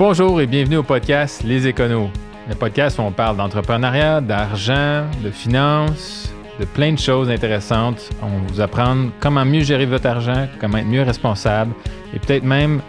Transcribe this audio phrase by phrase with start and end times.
[0.00, 2.08] Bonjour et bienvenue au podcast Les Éconos.
[2.48, 8.08] Le podcast où on parle d'entrepreneuriat, d'argent, de finances, de plein de choses intéressantes.
[8.22, 11.74] On vous apprendre comment mieux gérer votre argent, comment être mieux responsable
[12.14, 12.80] et peut-être même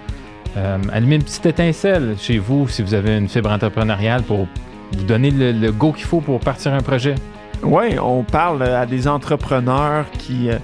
[0.56, 4.48] euh, allumer une petite étincelle chez vous si vous avez une fibre entrepreneuriale pour
[4.94, 7.16] vous donner le, go qu'il faut pour partir un projet.
[7.62, 10.58] Oui, on parle à des entrepreneurs qui euh,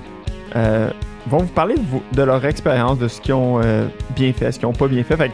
[0.56, 0.90] euh,
[1.28, 1.76] vont vous parler
[2.14, 3.60] de, leur expérience, de ce qu'ils ont
[4.16, 5.30] bien fait, ce qu'ils n'ont pas bien fait.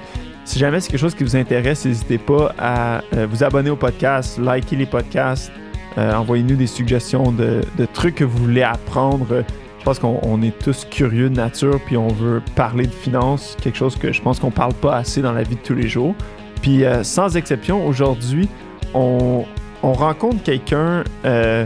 [0.46, 3.76] Si jamais c'est quelque chose qui vous intéresse, n'hésitez pas à euh, vous abonner au
[3.76, 5.52] podcast, liker les podcasts,
[5.98, 7.62] euh, envoyez-nous des suggestions de,
[7.94, 9.44] trucs que vous voulez apprendre.
[9.80, 13.58] Je pense qu'on on est tous curieux de nature, puis on veut parler de finances,
[13.62, 15.88] quelque chose que je pense qu'on parle pas assez dans la vie de tous les
[15.88, 16.16] jours.
[16.62, 18.48] Puis euh, sans exception, aujourd'hui,
[18.94, 19.46] on,
[19.84, 21.66] on rencontre quelqu'un euh,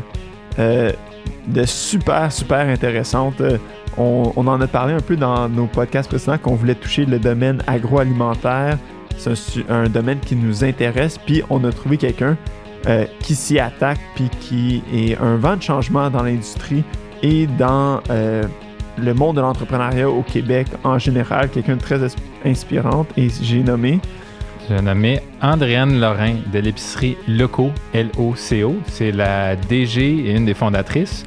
[1.48, 3.42] de super, super intéressante.
[3.42, 3.58] Euh,
[3.98, 7.62] on, en a parlé un peu dans nos podcasts précédents qu'on voulait toucher le domaine
[7.68, 8.78] agroalimentaire.
[9.18, 9.34] C'est
[9.70, 11.18] un, domaine qui nous intéresse.
[11.18, 12.38] Puis on a trouvé quelqu'un
[12.88, 16.84] euh, qui s'y attaque, puis qui est un vent de changement dans l'industrie
[17.24, 18.44] et dans euh,
[19.00, 21.50] le monde de l'entrepreneuriat au Québec en général.
[21.50, 22.16] Quelqu'un de très ins-
[22.46, 23.08] inspirante.
[23.18, 24.00] Et j'ai nommé
[24.70, 28.76] J'ai nommé Andréane Lorrain de l'épicerie Loco, L-O-C-O.
[28.88, 31.24] C'est la DG et une des fondatrices.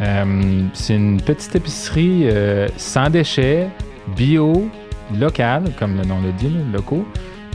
[0.00, 0.24] Euh,
[0.72, 3.68] c'est une petite épicerie euh, sans déchets,
[4.16, 4.70] bio,
[5.18, 6.50] locale, comme le nom le dit.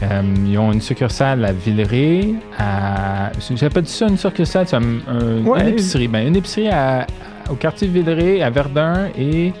[0.02, 3.30] Euh, ils ont une succursale à Villeray, à...
[3.54, 5.60] J'appelle ça une succursale, c'est un- un- Ouais.
[5.62, 6.08] une épicerie.
[6.08, 7.06] Ben, une épicerie à-
[7.48, 9.52] au quartier Villeray, à Verdun et...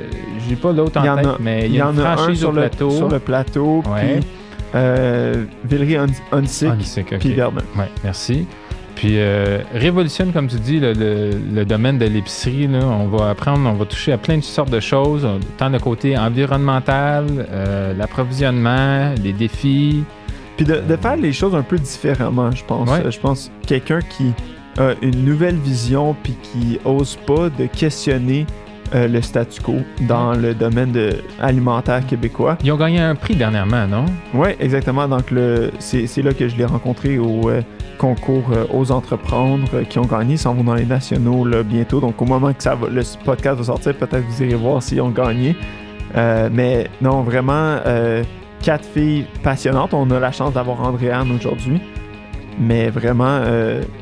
[0.00, 0.02] euh,
[0.48, 2.48] J'ai pas l'autre en en tête, a- mais il y a une un franchise sur
[2.48, 2.90] au le, plateau.
[2.90, 4.16] sur le plateau, Ouais.
[4.18, 4.26] puis
[4.74, 5.44] euh,
[7.00, 7.18] ok.
[7.18, 7.62] puis Verdun.
[8.04, 8.46] Merci.
[8.96, 12.68] Puis euh, révolutionne, comme tu dis, le, le- le domaine de l'épicerie.
[12.74, 15.26] On va apprendre, on va toucher à plein de sortes de choses,
[15.56, 20.04] tant le côté environnemental, euh, l'approvisionnement, les défis.
[20.56, 22.90] Puis de, de faire les choses un peu différemment, je pense.
[22.90, 23.00] Ouais.
[23.06, 24.32] Euh, Je pense quelqu'un qui
[24.78, 28.44] a une nouvelle vision puis qui ose pas de questionner
[28.94, 32.58] euh, le statu quo dans le domaine de, alimentaire québécois.
[32.64, 34.04] Ils ont gagné un prix dernièrement, non?
[34.34, 35.06] Oui, exactement.
[35.06, 37.62] Donc, le, c'est, c'est là que je l'ai rencontré au euh,
[37.98, 40.34] concours euh, Aux Entreprendre qui ont gagné.
[40.34, 42.00] Ils s'en vont dans les nationaux là, bientôt.
[42.00, 45.00] Donc, au moment que ça va, le podcast va sortir, peut-être vous irez voir s'ils
[45.00, 45.54] ont gagné.
[46.16, 47.76] Mais non, vraiment,
[48.60, 49.94] quatre filles passionnantes.
[49.94, 51.80] On a la chance d'avoir Andréane aujourd'hui.
[52.58, 53.40] Mais vraiment,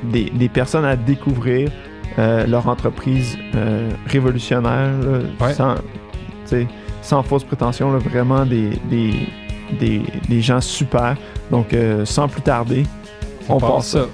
[0.05, 1.70] des, des personnes à découvrir.
[2.19, 5.55] Euh, leur entreprise euh, révolutionnaire, là, Ouais.
[5.55, 5.75] sans,
[7.03, 9.13] sans fausse prétention, là, vraiment des, des,
[9.79, 11.17] des, des gens super.
[11.51, 12.85] Donc, euh, sans plus tarder,
[13.49, 14.07] on, part passe ça.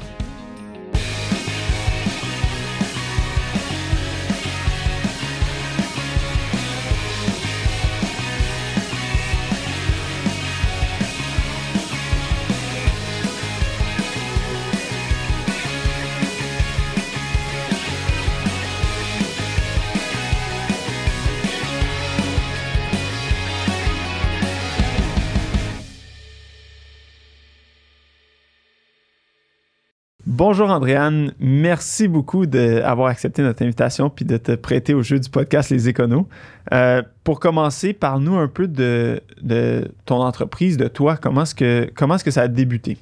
[30.47, 35.31] Bonjour Andréane, merci beaucoup d'avoir accepté notre invitation puis de te prêter au jeu du
[35.31, 36.27] podcast Les Éconos.
[36.71, 41.17] Euh, pour commencer, parle-nous un peu de, de ton entreprise, de toi.
[41.17, 42.99] Comment est-ce que, comment est-ce que ça a débuté?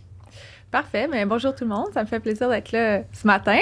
[0.73, 1.07] Parfait.
[1.07, 1.89] Mais bonjour tout le monde.
[1.93, 3.59] Ça me fait plaisir d'être là ce matin.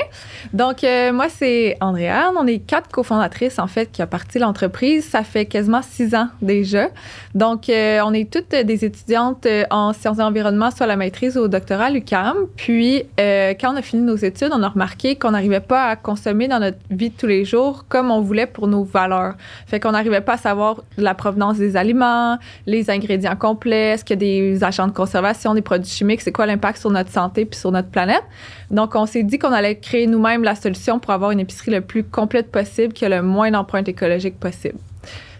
[0.53, 2.35] Donc, euh, moi, c'est Andréane.
[2.39, 5.09] On est quatre cofondatrices, en fait, qui a parti l'entreprise.
[5.09, 6.87] Ça fait quasiment six ans déjà.
[7.35, 11.37] Donc, euh, on est toutes des étudiantes euh, en sciences de l'environnement, soit la maîtrise
[11.37, 12.37] ou au doctorat à l'UQAM.
[12.55, 15.97] Puis, euh, quand on a fini nos études, on a remarqué qu'on n'arrivait pas à
[15.97, 19.35] consommer dans notre vie de tous les jours comme on voulait pour nos valeurs.
[19.67, 24.15] Fait qu'on n'arrivait pas à savoir la provenance des aliments, les ingrédients complets, est-ce qu'il
[24.15, 27.47] y a des agents de conservation, des produits chimiques, c'est quoi l'impact sur notre santé
[27.47, 28.23] puis sur notre planète.
[28.71, 31.81] Donc, on s'est dit qu'on allait créer nous-mêmes la solution pour avoir une épicerie le
[31.81, 34.79] plus complète possible, qui a le moins d'empreintes écologiques possible.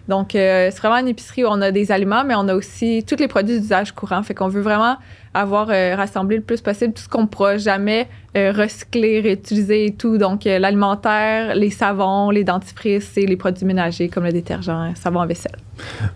[0.07, 3.05] Donc, euh, c'est vraiment une épicerie où on a des aliments, mais on a aussi
[3.07, 4.23] tous les produits d'usage courant.
[4.23, 4.97] Fait qu'on veut vraiment
[5.33, 9.85] avoir euh, rassemblé le plus possible tout ce qu'on ne pourra jamais euh, recycler, réutiliser
[9.85, 10.17] et tout.
[10.17, 15.19] Donc, euh, l'alimentaire, les savons, les dentifrices et les produits ménagers comme le détergent, savon
[15.21, 15.55] à vaisselle.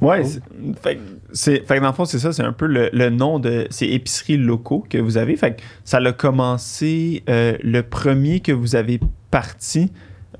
[0.01, 0.27] Ouais, Oh.
[0.27, 0.41] c'est-
[0.81, 1.01] fait, que
[1.33, 3.67] c'est, fait que dans le fond, c'est ça, c'est un peu le, le nom de
[3.69, 5.35] ces épiceries locaux que vous avez.
[5.35, 8.99] Fait que ça a commencé, euh, le premier que vous avez
[9.31, 9.91] parti,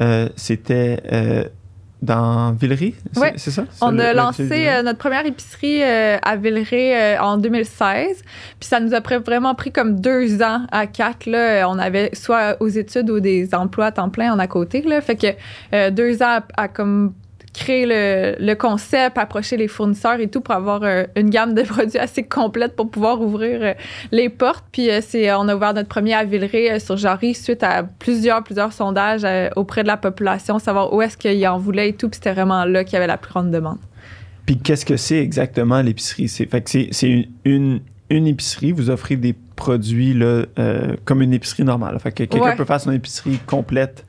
[0.02, 1.46] euh, c'était euh,
[2.02, 2.94] dans Villeray,
[3.38, 3.64] c'est, ça?
[3.82, 8.22] On a le- lancé euh, notre première épicerie euh, à Villeray euh, en 2016.
[8.60, 11.26] Puis ça nous a vraiment pris comme deux ans à quatre.
[11.26, 11.68] Là.
[11.70, 14.82] On avait soit aux études ou des emplois à temps plein en à côté.
[14.82, 15.02] Là.
[15.02, 17.14] Fait que deux ans à, à comme
[17.56, 21.62] créer le, le, concept, approcher les fournisseurs et tout pour avoir euh, une gamme de
[21.64, 23.74] produits assez complète pour pouvoir ouvrir euh,
[24.12, 24.66] les portes.
[24.72, 28.74] Puis c'est, on a ouvert notre premier à Villeray sur Jarry suite à plusieurs, plusieurs
[28.74, 29.26] sondages
[29.56, 32.10] auprès de la population, savoir où est-ce qu'ils en voulaient et tout.
[32.10, 33.80] Puis c'était vraiment là qu'il y avait la plus grande demande.
[34.46, 36.28] Puis qu'est-ce que c'est exactement l'épicerie?
[36.28, 40.44] C'est, fait que c'est, une, une, épicerie, vous offrez des produits là,
[41.06, 42.00] comme une épicerie normale.
[42.00, 44.06] Fait que quelqu'un peut faire son épicerie complète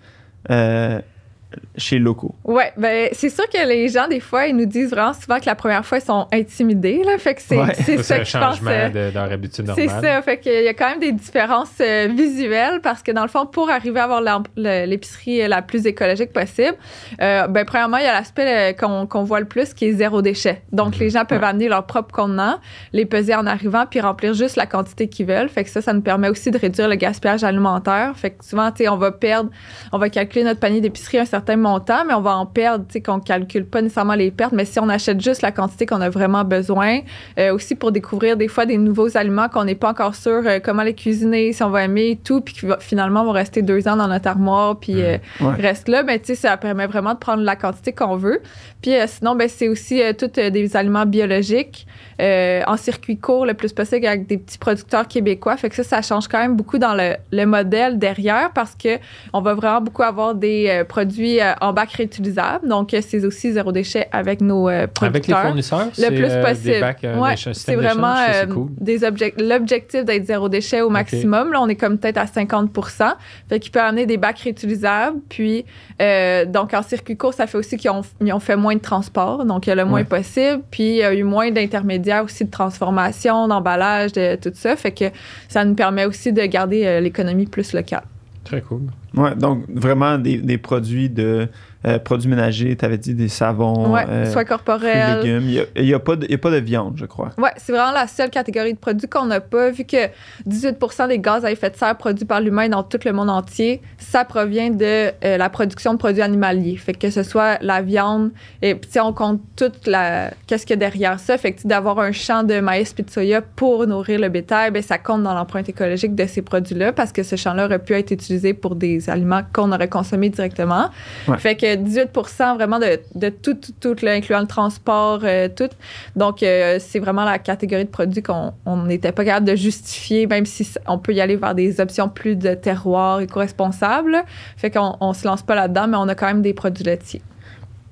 [1.76, 2.34] chez locaux.
[2.44, 5.46] Oui, ben, c'est sûr que les gens, des fois, ils nous disent vraiment souvent que
[5.46, 7.02] la première fois, ils sont intimidés.
[7.04, 8.60] Là, fait que c'est c'est ça, que je pense.
[8.66, 9.88] Euh, leur habitude normale.
[9.88, 10.22] C'est ça.
[10.22, 13.46] Fait qu'il y a quand même des différences euh, visuelles parce que, dans le fond,
[13.46, 14.22] pour arriver à avoir
[14.56, 16.76] l'épicerie la plus écologique possible,
[17.20, 20.62] euh, ben, premièrement, il y a l'aspect qu'on voit le plus qui est zéro déchet.
[20.72, 21.00] Donc, mhm.
[21.00, 22.58] les gens peuvent amener leur propre contenant,
[22.92, 25.48] les peser en arrivant puis remplir juste la quantité qu'ils veulent.
[25.48, 28.12] Fait que ça, ça nous permet aussi de réduire le gaspillage alimentaire.
[28.16, 29.50] Fait que souvent, tu sais, on va perdre,
[29.92, 32.84] on va calculer notre panier d'épicerie à un certain montant, mais on va en perdre,
[32.88, 35.86] tu sais, qu'on calcule pas nécessairement les pertes, mais si on achète juste la quantité
[35.86, 37.00] qu'on a vraiment besoin,
[37.38, 40.58] euh, aussi pour découvrir des fois des nouveaux aliments qu'on n'est pas encore sûr euh,
[40.62, 43.86] comment les cuisiner, si on va aimer et tout, puis qui finalement vont rester deux
[43.86, 47.18] ans dans notre armoire, puis euh, reste là, ben tu sais, ça permet vraiment de
[47.18, 48.40] prendre la quantité qu'on veut.
[48.82, 51.86] Puis sinon, ben c'est aussi tous des aliments biologiques
[52.20, 55.56] en circuit court le plus possible avec des petits producteurs québécois.
[55.56, 58.98] Fait que ça, ça change quand même beaucoup dans le, le modèle derrière parce que
[59.32, 62.68] on va vraiment beaucoup avoir des produits en bac réutilisable.
[62.68, 64.64] Donc, c'est aussi zéro déchet avec nos
[64.94, 65.08] producteurs.
[65.08, 65.88] Avec les fournisseurs?
[65.98, 67.20] Le plus euh, possible.
[67.20, 71.52] ouais, c'est vraiment euh, l'objectif d'être zéro déchet au maximum.
[71.52, 73.14] Là, on est comme peut-être à 50%
[73.48, 75.18] Fait qu'il peut amener des bacs réutilisables.
[75.28, 75.64] Puis,
[76.00, 79.44] euh, donc, en circuit court, ça fait aussi qu'ils ont, ont, fait moins de transport.
[79.44, 80.62] Donc, il y a le moins possible.
[80.70, 84.76] Puis, il y a eu moins d'intermédiaires aussi de transformation, d'emballage, de tout ça.
[84.76, 85.06] Fait que
[85.48, 88.04] ça nous permet aussi de garder l'économie plus locale.
[88.44, 88.82] Très cool.
[89.14, 91.48] Ouais, donc vraiment des, des produits de
[91.86, 95.20] euh, produits ménagers, tu avais dit des savons, ouais, euh, soins corporels.
[95.22, 95.48] légumes.
[95.76, 97.30] Il n'y a, pas de, a pas de viande, je crois.
[97.38, 100.08] Oui, c'est vraiment la seule catégorie de produits qu'on n'a pas, vu que
[100.48, 103.82] 18% des gaz à effet de serre produits par l'humain dans tout le monde entier,
[103.98, 106.76] ça provient de euh, la production de produits animaliers.
[106.76, 108.32] Fait que ce soit la viande,
[108.62, 110.32] et puis on compte toute la.
[110.48, 111.38] Qu'est-ce qu'il y a derrière ça?
[111.38, 114.82] Fait que d'avoir un champ de maïs et de soya pour nourrir le bétail, ben,
[114.82, 118.10] ça compte dans l'empreinte écologique de ces produits-là parce que ce champ-là aurait pu être
[118.10, 120.90] utilisé pour des aliments qu'on aurait consommés directement.
[121.38, 122.10] Fait que 18
[122.56, 125.68] vraiment de, de tout, tout, tout incluant le transport, euh, tout.
[126.14, 128.52] Donc, euh, c'est vraiment la catégorie de produits qu'on
[128.86, 132.36] n'était pas capable de justifier, même si on peut y aller vers des options plus
[132.36, 134.22] de terroir éco-responsables.
[134.56, 137.22] Fait qu'on on se lance pas là-dedans, mais on a quand même des produits laitiers.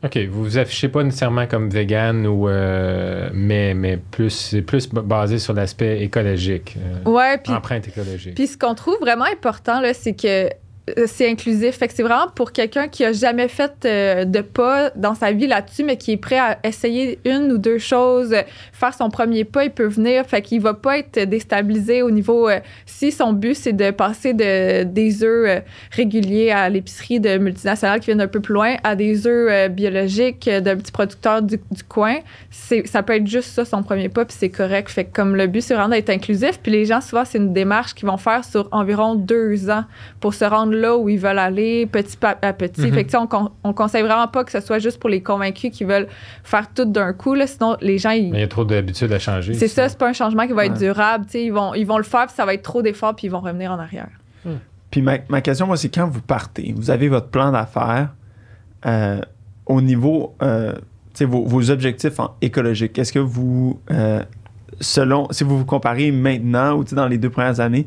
[0.05, 0.19] OK.
[0.29, 5.39] Vous vous affichez pas nécessairement comme vegan ou euh, mais, mais plus c'est plus basé
[5.39, 6.77] sur l'aspect écologique.
[7.06, 8.35] ouais, empreinte écologique.
[8.35, 10.49] Puis ce qu'on trouve vraiment important là, c'est que euh,
[11.06, 11.78] c'est inclusif.
[11.78, 15.32] Fait que c'est vraiment pour quelqu'un qui a jamais fait euh, de pas dans sa
[15.32, 18.34] vie là-dessus, mais qui est prêt à essayer une ou deux choses,
[18.72, 20.26] faire son premier pas, il peut venir.
[20.26, 22.48] Fait qu'il va pas être déstabilisé au niveau.
[22.48, 28.00] Euh, si son but c'est de passer de des œufs réguliers à l'épicerie de multinationales
[28.00, 31.82] qui viennent un peu plus loin à des œufs biologiques d'un petit producteur du, du
[31.82, 32.16] coin,
[32.50, 34.90] c'est ça peut être juste ça son premier pas, puis c'est correct.
[34.90, 37.52] Fait que comme le but c'est vraiment d'être inclusif, puis les gens souvent c'est une
[37.54, 39.84] démarche qu'ils vont faire sur environ deux ans
[40.20, 42.82] pour se rendre là où ils veulent aller petit à petit.
[42.82, 42.93] Mhm.
[42.93, 45.85] Fait que, on, on conseille vraiment pas que ce soit juste pour les convaincus qui
[45.85, 46.09] veulent
[46.43, 47.35] faire tout d'un coup.
[47.35, 48.11] Là, sinon, les gens.
[48.11, 48.29] Ils...
[48.29, 49.55] il y a trop d'habitudes à changer.
[49.55, 51.26] C'est ça, c'est pas un changement qui va être durable.
[51.35, 53.41] Ils vont, ils vont le faire, puis ça va être trop d'efforts, puis ils vont
[53.41, 54.10] revenir en arrière.
[54.44, 54.56] Hmm.
[54.91, 58.15] Puis ma, ma, question, moi, c'est quand vous partez, vous avez votre plan d'affaires
[58.87, 59.20] euh,
[59.67, 60.34] au niveau.
[60.43, 60.75] Euh,
[61.20, 64.22] vos, vos, objectifs en écologique, est-ce que vous, euh,
[64.81, 67.87] selon, si vous vous comparez maintenant ou dans les deux premières années,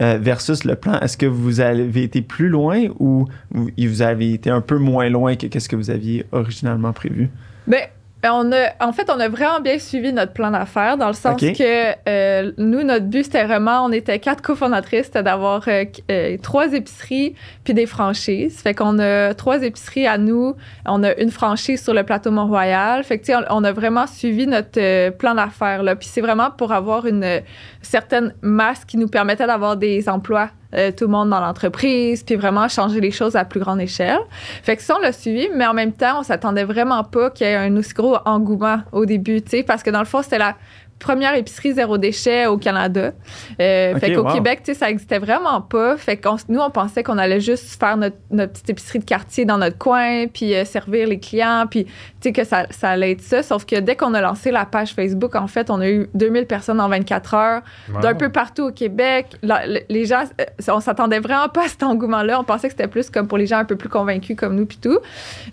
[0.00, 4.50] euh, versus le plan, est-ce que vous avez été plus loin ou vous avez été
[4.50, 7.28] un peu moins loin que ce que vous aviez originalement prévu?
[7.68, 7.88] Euh,
[8.30, 11.40] on a, en fait, on a vraiment bien suivi notre plan d'affaires dans le sens
[11.40, 16.72] que euh, nous, notre but, c'était vraiment, on était quatre cofondatrices, c'était d'avoir euh, trois
[16.72, 18.60] épiceries puis des franchises.
[18.60, 20.54] Fait qu'on a trois épiceries à nous,
[20.86, 23.02] on a une franchise sur le plateau Mont-Royal.
[23.02, 25.96] Fait que, on, on a vraiment suivi notre plan d'affaires, là.
[25.96, 27.40] Puis c'est vraiment pour avoir une
[27.82, 32.36] certaine masse qui nous permettait d'avoir des emplois euh, tout le monde dans l'entreprise, puis
[32.36, 34.20] vraiment changer les choses à plus grande échelle.
[34.62, 37.46] Fait que ça, on l'a suivi, mais en même temps, on s'attendait vraiment pas qu'il
[37.46, 40.22] y ait un aussi gros engouement au début, tu sais, parce que dans le fond,
[40.22, 40.56] c'était la
[41.02, 43.12] première épicerie zéro déchet au Canada.
[43.60, 44.32] Euh, fait qu'au wow.
[44.32, 45.96] Québec, tu sais, ça existait vraiment pas.
[45.96, 49.44] Fait que nous, on pensait qu'on allait juste faire notre, notre petite épicerie de quartier
[49.44, 51.92] dans notre coin, puis euh, servir les clients, puis tu
[52.22, 53.42] sais que ça, ça allait être ça.
[53.42, 56.46] Sauf que dès qu'on a lancé la page Facebook, en fait, on a eu 2000
[56.46, 57.62] personnes en 24 heures
[58.00, 59.26] d'un peu partout au Québec.
[59.42, 62.38] La- les gens, euh, on s'attendait vraiment pas à cet engouement-là.
[62.38, 64.66] On pensait que c'était plus comme pour les gens un peu plus convaincus comme nous
[64.66, 64.98] puis tout.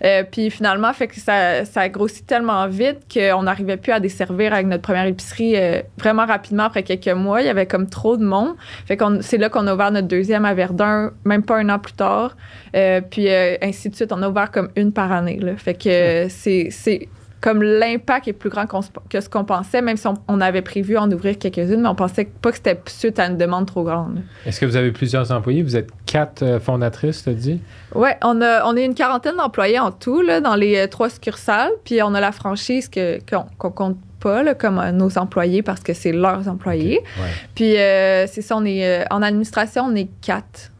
[0.04, 3.98] Euh, puis finalement, fait que ça, ça a grossi tellement vite qu'on n'arrivait plus à
[3.98, 7.40] desservir avec notre première épicerie euh, vraiment rapidement après quelques mois.
[7.40, 8.54] Il y avait comme trop de monde.
[8.86, 11.78] Fait qu'on c'est là qu'on a ouvert notre deuxième à Verdun, même pas un an
[11.78, 12.36] plus tard.
[12.76, 15.38] Euh, puis euh, ainsi de suite, on a ouvert comme une par année.
[15.38, 15.56] Là.
[15.56, 17.08] Fait que c'est c'est
[17.40, 20.60] comme l'impact est plus grand qu'on que ce qu'on pensait, même si on, on avait
[20.60, 23.82] prévu en ouvrir quelques-unes, mais on pensait pas que c'était suite à une demande trop
[23.82, 24.16] grande.
[24.16, 24.20] là.
[24.44, 25.62] Est-ce que vous avez plusieurs employés?
[25.62, 27.62] Vous êtes quatre fondatrices, t'as dit?
[27.94, 31.72] Ouais, on a on est une quarantaine d'employés en tout là, dans les trois succursales,
[31.84, 35.62] puis on a la franchise que qu'on qu'on compte pas là, comme euh, nos employés
[35.62, 37.00] parce que c'est leurs employés.
[37.20, 37.28] Ouais.
[37.54, 40.70] Puis euh, c'est ça, on est euh, en administration, on est quatre,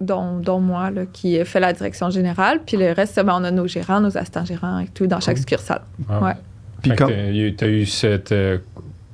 [0.00, 3.50] dont, dont moi là, qui fait la direction générale, puis le reste, ben, on a
[3.50, 5.40] nos gérants, nos assistants gérants et tout dans chaque Cool.
[5.40, 5.80] succursale.
[6.08, 6.24] Wow.
[6.24, 6.34] Ouais.
[6.82, 8.58] Puis que comme- t'as eu- cette euh,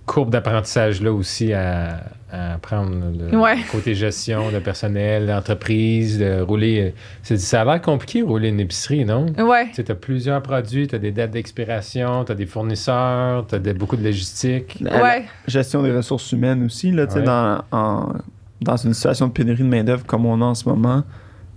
[0.06, 2.00] courbe d'apprentissage-là aussi à,
[2.34, 2.90] à apprendre,
[3.30, 3.56] le Ouais.
[3.70, 6.94] côté gestion de personnel, d'entreprise, de rouler.
[7.22, 9.26] c'est- Ça a l'air compliqué, rouler une épicerie, non?
[9.38, 9.70] Ouais.
[9.74, 13.74] Tu as plusieurs produits, tu as des dates d'expiration, tu as des fournisseurs, tu as
[13.74, 14.78] beaucoup de logistique.
[14.80, 15.24] La Ouais.
[15.46, 17.24] gestion des ressources humaines aussi, là, tu sais, Ouais.
[17.24, 18.12] dans, en-
[18.60, 21.02] dans une situation de pénurie de main-d'œuvre comme on a en ce moment.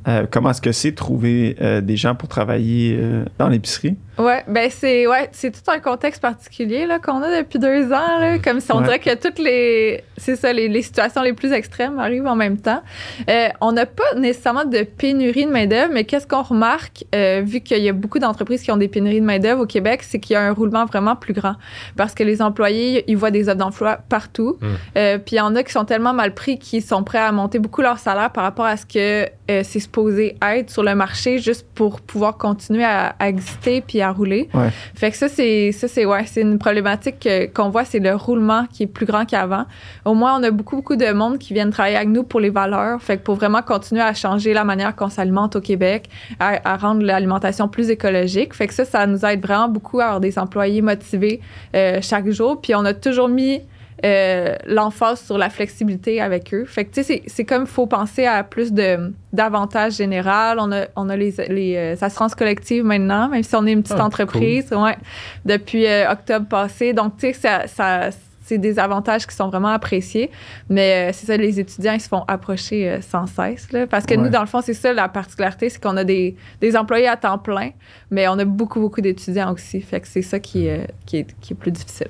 [0.07, 3.97] Euh, comment est-ce que c'est de trouver euh, des gens pour travailler euh, dans l'épicerie?
[4.17, 8.17] Ouais, ben c'est ouais, c'est tout un contexte particulier là qu'on a depuis deux ans
[8.19, 8.83] là, comme si on Ouais.
[8.85, 12.57] dirait que toutes les c'est ça les, les situations les plus extrêmes arrivent en même
[12.57, 12.81] temps.
[13.29, 17.43] Euh, on n'a pas nécessairement de pénurie de main d'œuvre, mais qu'est-ce qu'on remarque euh,
[17.45, 20.01] vu qu'il y a beaucoup d'entreprises qui ont des pénuries de main d'œuvre au Québec,
[20.01, 21.53] c'est qu'il y a un roulement vraiment plus grand
[21.95, 24.65] parce que les employés ils voient des offres d'emploi partout, Mm.
[24.97, 27.31] Euh, puis il y en a qui sont tellement mal pris qu'ils sont prêts à
[27.31, 30.93] monter beaucoup leur salaire par rapport à ce que euh, c'est supposé être sur le
[30.95, 34.49] marché juste pour pouvoir continuer à, à exister puis à rouler.
[34.53, 34.69] Ouais.
[34.95, 38.13] Fait que ça, c'est ça, c'est ouais, c'est une problématique que- qu'on voit, c'est le
[38.15, 39.65] roulement qui est plus grand qu'avant.
[40.05, 42.49] Au moins, on a beaucoup, beaucoup de monde qui viennent travailler avec nous pour les
[42.49, 43.01] valeurs.
[43.01, 46.77] Fait que pour vraiment continuer à changer la manière qu'on s'alimente au Québec, à, à
[46.77, 48.53] rendre l'alimentation plus écologique.
[48.53, 51.41] Fait que ça, ça nous aide vraiment beaucoup à avoir des employés motivés
[51.75, 52.59] euh, chaque jour.
[52.61, 53.61] Puis on a toujours mis
[54.05, 56.65] euh, l'emphase sur la flexibilité avec eux.
[56.65, 60.57] Fait que, tu sais, c'est- comme il faut penser à plus de d'avantages généraux.
[60.59, 63.81] On a, on a les, les euh, assurances collectives maintenant, même si on est une
[63.83, 64.97] petite Ah, entreprise, ouais,
[65.45, 66.93] depuis euh, octobre passé.
[66.93, 68.09] Donc, tu sais, ça, ça,
[68.43, 70.31] c'est des avantages qui sont vraiment appréciés.
[70.69, 73.71] Mais euh, c'est ça, les étudiants, ils se font approcher euh, sans cesse.
[73.73, 74.21] Là, parce que Ouais.
[74.21, 77.17] nous, dans le fond, c'est ça la particularité, c'est qu'on a des, des employés à
[77.17, 77.71] temps plein,
[78.09, 79.81] mais on a beaucoup, beaucoup d'étudiants aussi.
[79.81, 82.07] Fait que c'est ça qui, euh, qui, est, qui est plus difficile.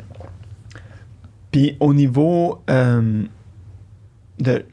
[1.52, 3.24] Puis au niveau euh,
[4.40, 4.66] de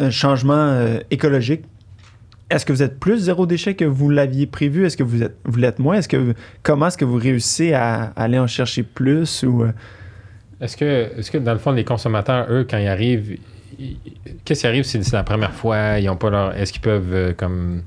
[0.00, 1.64] euh, changement euh, écologique,
[2.50, 4.84] est-ce que vous êtes plus zéro déchet que vous l'aviez prévu?
[4.86, 5.96] Est-ce que vous êtes vous l'êtes moins?
[5.96, 9.64] Est-ce que comment est-ce que vous réussissez à, aller en chercher plus ou
[10.60, 13.38] Est-ce que, est que, dans le fond, les consommateurs, eux, quand ils arrivent,
[14.44, 16.56] qu'est-ce qui arrive si c'est la première fois, ils ont pas leur.
[16.56, 17.82] Est-ce qu'ils peuvent, comme.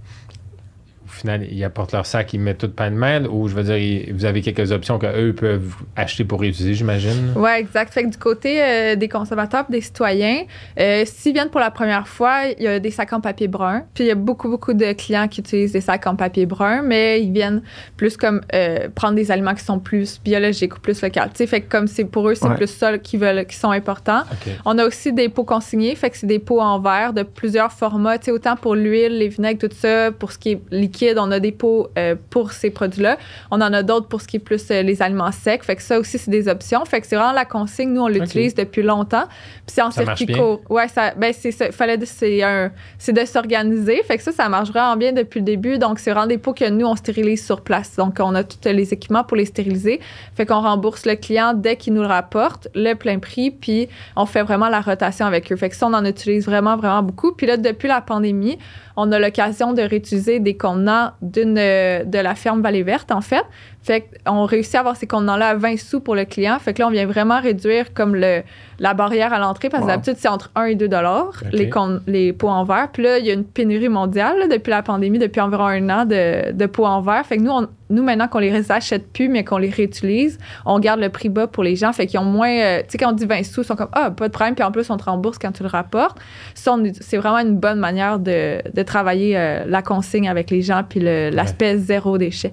[1.18, 3.78] Final, ils apportent leur sac, ils mettent tout pain de mêle, ou je veux dire,
[3.78, 7.34] ils- vous avez quelques options qu'eux peuvent acheter pour réutiliser, j'imagine?
[7.36, 7.94] Oui, exact.
[7.94, 10.44] Fait que du côté euh, des consommateurs et des citoyens,
[10.80, 13.84] euh, s'ils viennent pour la première fois, il y a des sacs en papier brun.
[13.94, 16.82] Puis il y a beaucoup, beaucoup de clients qui utilisent des sacs en papier brun,
[16.84, 17.62] mais ils viennent
[17.96, 21.20] plus comme euh, prendre des aliments qui sont plus biologiques ou plus locaux.
[21.30, 22.56] Tu sais, fait que comme c'est pour eux, c'est Ouais.
[22.56, 24.24] plus ça qui, veulent, qui sont importants.
[24.66, 27.72] On a aussi des pots consignés, fait que c'est des pots en verre de plusieurs
[27.72, 31.07] formats, tu sais, autant pour l'huile, les vinaigres, tout ça, pour ce qui est liquide,
[31.18, 33.18] on a des pots euh, pour ces produits-là.
[33.52, 35.82] On en a d'autres pour ce qui est plus euh, les aliments secs, fait que
[35.82, 36.84] ça aussi, c'est des options.
[36.86, 39.26] Fait que c'est vraiment la consigne, nous, on l'utilise depuis longtemps.
[39.66, 40.62] Puis c'est en Ça circuit court.
[40.70, 44.02] Ouais, ça, ben c'est ça, fallait, de- c'est un, c'est de s'organiser.
[44.04, 45.78] Fait que ça, ça marche vraiment bien depuis le début.
[45.78, 47.96] Donc, c'est vraiment des pots que nous, on stérilise sur place.
[47.96, 50.00] Donc, on a tous les équipements pour les stériliser.
[50.36, 54.26] Fait qu'on rembourse le client dès qu'il nous le rapporte, le plein prix, puis on
[54.26, 55.56] fait vraiment la rotation avec eux.
[55.56, 57.32] Fait que ça, on en utilise vraiment, vraiment beaucoup.
[57.32, 58.58] Puis là, depuis la pandémie,
[58.98, 63.46] on a l'occasion de réutiliser des contenants euh, de la ferme Vallée Verte, en fait.
[63.88, 66.58] Fait qu'on réussit à avoir ces contenants-là à 20 sous pour le client.
[66.60, 68.42] Fait que là, on vient vraiment réduire comme le,
[68.80, 69.94] la barrière à l'entrée parce que Wow.
[69.94, 71.70] d'habitude, c'est entre 1 et 2 dollars les,
[72.08, 72.90] les pots en verre.
[72.92, 75.90] Puis là, il y a une pénurie mondiale là, depuis la pandémie, depuis environ un
[75.90, 77.26] an de, de pots en verre.
[77.26, 80.78] Fait que nous, on- nous maintenant qu'on les achète plus, mais qu'on les réutilise, on
[80.78, 81.94] garde le prix bas pour les gens.
[81.94, 82.50] Fait qu'ils ont moins.
[82.50, 84.56] euh, tu sais, quand on dit 20 sous, ils sont comme Ah, pas de problème.
[84.56, 86.18] Puis en plus, on te rembourse quand tu le rapportes.
[86.54, 90.82] Ça, c'est vraiment une bonne manière de, de travailler euh, la consigne avec les gens
[90.88, 92.52] puis l'aspect zéro déchet.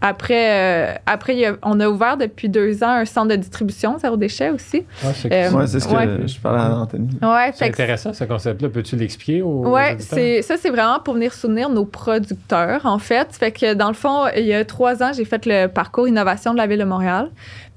[0.00, 0.67] Après, euh,
[1.06, 4.16] après, il y a- on a ouvert depuis deux ans un centre de distribution zéro
[4.16, 4.84] déchet aussi.
[5.04, 6.26] Ah, c'est Euh, Ouais, c'est ce que Ouais.
[6.26, 7.08] je parlais à Anthony.
[7.22, 8.68] Ouais, c'est intéressant ce concept-là.
[8.68, 13.28] Peux-tu l'expliquer aux Ouais, c'est ça c'est vraiment pour venir soutenir nos producteurs en fait.
[13.32, 16.52] Fait que dans le fond, il y a trois ans, j'ai fait le parcours innovation
[16.52, 17.28] de la ville de Montréal.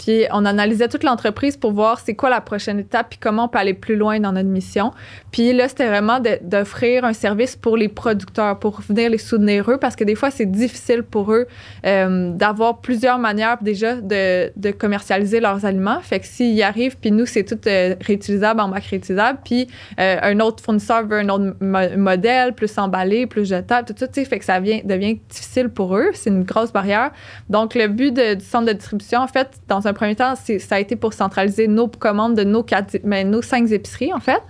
[0.03, 3.47] Puis on analysait toute l'entreprise pour voir c'est quoi la prochaine étape puis comment on
[3.47, 4.91] peut aller plus loin dans notre mission.
[5.31, 9.69] Puis là, c'était vraiment de- d'offrir un service pour les producteurs, pour venir les soutenir
[9.69, 11.45] eux parce que des fois c'est difficile pour eux
[11.85, 15.99] euh, d'avoir plusieurs manières déjà de, commercialiser leurs aliments.
[16.01, 19.67] Fait que s'ils arrivent, puis nous c'est tout euh, réutilisable en bac réutilisable, puis
[19.99, 24.07] euh, un autre fournisseur veut un autre mo- modèle, plus emballé, plus jetable, tout ça,
[24.07, 26.09] tu fait que ça vient, devient difficile pour eux.
[26.13, 27.11] C'est une grosse barrière.
[27.49, 30.79] Donc, le but du centre de distribution, en fait, dans un premier temps, ça a
[30.79, 34.41] été pour centraliser nos commandes de nos, quatre, mais nos cinq épiceries, en fait.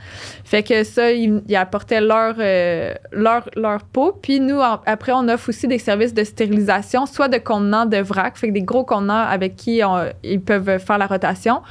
[0.44, 4.18] Fait que ça, ils, apportaient leur, euh, leur, leur pot.
[4.22, 8.48] Puis nous, après, on offre aussi des services de stérilisation, soit de contenants de fait
[8.48, 9.82] que des gros contenants avec qui
[10.24, 11.62] ils peuvent faire la rotation,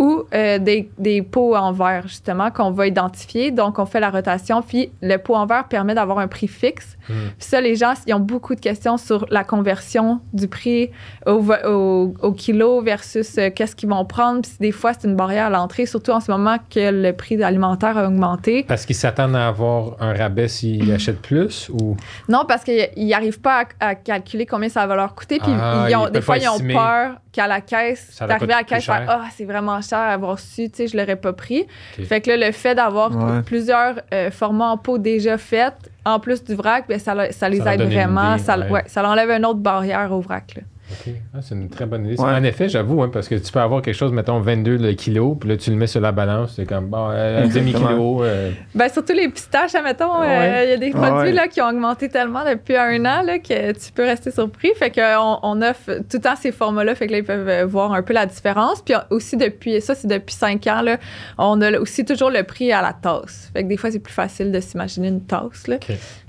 [0.00, 3.50] ou euh, des, des pots en verre, justement, qu'on va identifier.
[3.50, 4.62] Donc, on fait la rotation.
[4.62, 6.96] Puis, le pot en verre permet d'avoir un prix fixe.
[7.10, 7.12] Hmm.
[7.38, 10.90] Puis ça, les gens, ils ont beaucoup de questions sur la conversion du prix
[11.26, 14.40] au, au, au kilo versus euh, qu'est-ce qu'ils vont prendre.
[14.40, 17.42] Puis des fois, c'est une barrière à l'entrée, surtout en ce moment que le prix
[17.42, 18.62] alimentaire a augmenté.
[18.66, 21.94] Parce qu'ils s'attendent à avoir un rabais s'ils achètent plus ou?
[22.26, 25.38] Non, parce qu'ils n'arrivent pas à, à calculer combien ça va leur coûter.
[25.40, 28.54] Puis Ah, ils ont- ils des peuvent fois, ils ont peur qu'à la caisse, d'arriver
[28.54, 28.88] à la caisse.
[28.88, 31.66] Ah, c'est vraiment cher à avoir su, tu sais, je l'aurais pas pris.
[32.04, 33.42] Fait que là, le fait d'avoir Ouais.
[33.42, 37.58] plusieurs euh, formats en pot déjà faits, en plus du vrac, ben, ça, ça les
[37.58, 38.34] Ça aide vraiment.
[38.34, 38.70] idée, ça, ouais.
[38.70, 40.54] ouais, ça enlève une autre barrière au vrac.
[40.56, 40.62] là.
[40.90, 41.12] OK.
[41.34, 42.20] Ah, c'est une très bonne idée.
[42.20, 42.30] Ouais.
[42.30, 45.34] En effet, j'avoue, hein, parce que tu peux avoir quelque chose, mettons 22 le kilo,
[45.36, 48.24] puis là, tu le mets sur la balance, c'est comme, bon, euh, demi-kilo.
[48.24, 50.68] euh, Ben, surtout les pistaches, admettons, euh, il Ouais.
[50.70, 51.32] y a des Ouais, produits ouais.
[51.32, 54.70] là, qui ont augmenté tellement depuis un an là, que tu peux rester surpris.
[54.76, 57.66] Fait qu'on on offre tout le temps ces formats-là, fait que là, ils peuvent euh,
[57.66, 58.82] voir un peu la différence.
[58.82, 60.98] Puis aussi, depuis ça, c'est depuis cinq ans, là,
[61.38, 63.50] on a aussi toujours le prix à la tasse.
[63.52, 65.68] Fait que des fois, c'est plus facile de s'imaginer une tasse.
[65.68, 65.76] Là.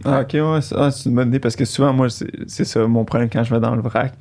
[0.05, 2.65] Ah, ok, ouais, c'est ah, c'est une bonne idée parce que souvent, moi, c'est c'est
[2.65, 4.13] ça mon problème quand je vais dans le vrac.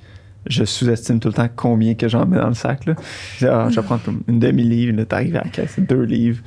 [0.47, 2.87] Je sous-estime tout le temps combien que j'en mets dans le sac.
[2.87, 2.95] Là.
[3.39, 5.87] Je dis, ah, je vais prendre comme une demi-livre, là, t'arrives à la caisse, c'est
[5.87, 6.43] deux livres.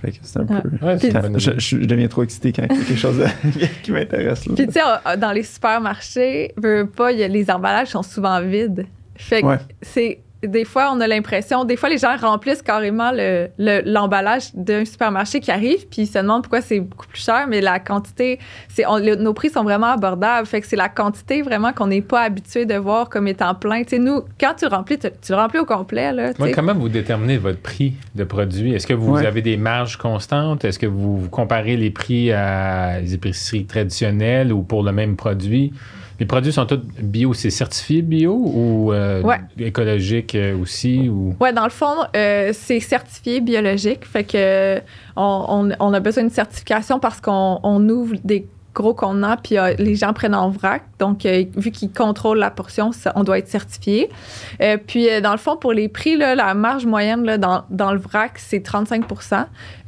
[0.00, 0.54] Fait que c'est un peu.
[0.82, 2.84] Ouais, c'est une Quand- bonne je, je- je deviens trop excité quand il y a
[2.84, 4.46] quelque chose de- qui m'intéresse.
[4.46, 4.54] là.
[4.54, 8.02] Puis tu sais, euh, dans les supermarchés, veux pas, il y a- les emballages sont
[8.02, 8.86] souvent vides.
[9.16, 9.58] Fait que Ouais.
[9.82, 14.54] c'est des fois, on a l'impression, des fois, les gens remplissent carrément le- le- l'emballage
[14.54, 17.78] d'un supermarché qui arrive, puis ils se demandent pourquoi c'est beaucoup plus cher, mais la
[17.80, 20.46] quantité, c'est on- le- nos prix sont vraiment abordables.
[20.46, 23.82] Fait que c'est la quantité vraiment qu'on n'est pas habitué de voir comme étant plein.
[23.82, 26.32] Tu sais, nous, quand tu remplis, tu, tu le remplis au complet, là.
[26.38, 28.72] Ouais, comment vous déterminez votre prix de produit?
[28.74, 29.26] Est-ce que vous Ouais.
[29.26, 30.64] avez des marges constantes?
[30.64, 35.16] Est-ce que vous, vous comparez les prix à les épiceries traditionnelles ou pour le même
[35.16, 35.72] produit?
[36.20, 39.40] Les produits sont tous bio, c'est certifié bio ou euh, Ouais.
[39.58, 41.08] écologique euh, aussi?
[41.08, 41.34] Ou...
[41.40, 44.04] Ouais, dans le fond, euh, c'est certifié biologique.
[44.04, 44.78] Fait que
[45.16, 49.56] on, on- on a besoin d'une certification parce qu'on on ouvre des gros contenants, puis
[49.56, 50.82] euh, les gens prennent en vrac.
[50.98, 54.10] Donc, euh, vu qu'ils contrôlent la portion, on doit être certifié.
[54.60, 57.92] Euh, puis, dans le fond, pour les prix, là, la marge moyenne là, dans, dans
[57.92, 59.04] le vrac, c'est 35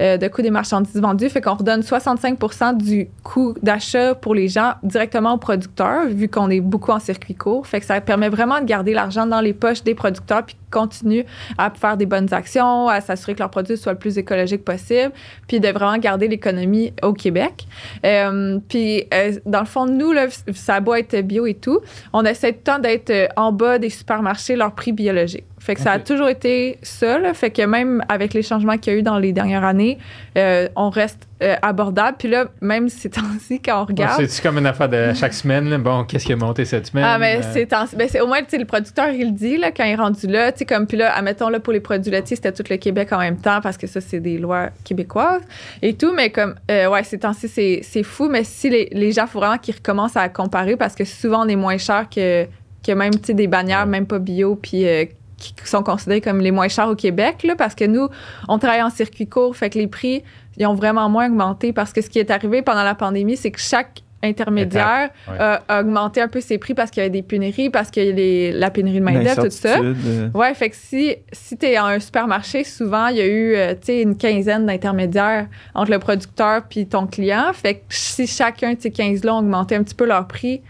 [0.01, 1.29] euh, de coût des marchandises vendues.
[1.29, 2.39] Fait qu'on redonne 65
[2.77, 7.35] du coût d'achat pour les gens directement aux producteurs, vu qu'on est beaucoup en circuit
[7.35, 7.67] court.
[7.67, 11.27] Fait que ça permet vraiment de garder l'argent dans les poches des producteurs, puis continuer
[11.59, 15.13] à faire des bonnes actions, à s'assurer que leurs produits soient le plus écologiques possible,
[15.49, 17.67] puis de vraiment garder l'économie au Québec.
[18.05, 20.13] Euh, puis, euh, dans le fond, nous,
[20.53, 21.81] ça a beau être bio et tout,
[22.13, 25.47] on essaie temps d'être euh, en bas des supermarchés, leur prix biologique.
[25.67, 27.35] Fait que ça a toujours été ça, là.
[27.35, 29.99] Fait que même avec les changements qu'il y a eu dans les dernières années,
[30.39, 32.17] euh, on reste euh, abordable.
[32.21, 34.25] Puis là, même ces temps-ci, quand on regarde...
[34.29, 35.69] C'est comme une affaire de chaque semaine.
[35.69, 35.79] là?
[35.79, 37.05] Bon, qu'est-ce qui a monté cette semaine?
[37.05, 39.73] Ah, mais Euh, c'est temps- ben, c'est au moins, le producteur, il le dit, là,
[39.73, 40.53] quand il est rendu là.
[40.53, 43.13] Tu sais, comme, puis là, admettons, là, pour les produits laitiers, c'était tout le Québec
[43.13, 45.43] en même temps parce que ça, c'est des lois québécoises
[45.83, 46.13] et tout.
[46.15, 47.49] Mais comme, euh, ouais, ces temps-ci,
[47.83, 48.29] c'est, fou.
[48.31, 51.49] Mais si les, les gens, faut vraiment qu'ils recommencent à comparer parce que souvent, on
[51.49, 52.47] est moins cher que,
[52.87, 53.87] que même, tu sais, des bannières, Ouais.
[53.87, 55.05] même pas bio, puis euh,
[55.37, 58.09] qui sont considérés comme les moins chers au Québec, là, parce que nous,
[58.49, 60.23] on travaille en circuit court, fait que les prix,
[60.57, 63.51] ils ont vraiment moins augmenté parce que ce qui est arrivé pendant la pandémie, c'est
[63.51, 65.37] que chaque intermédiaire ouais.
[65.39, 68.05] a, a augmenté un peu ses prix parce qu'il y avait des pénuries, parce qu'il
[68.05, 69.79] y a les- la pénurie de main-d'œuvre, tout ça.
[69.79, 73.27] Euh, Ouais, fait que si, si tu es en un supermarché, souvent, il y a
[73.27, 77.51] eu, euh, une quinzaine d'intermédiaires entre le producteur puis ton client.
[77.55, 80.61] Fait que si chacun de ces 15-là ont augmenté un petit peu leur prix,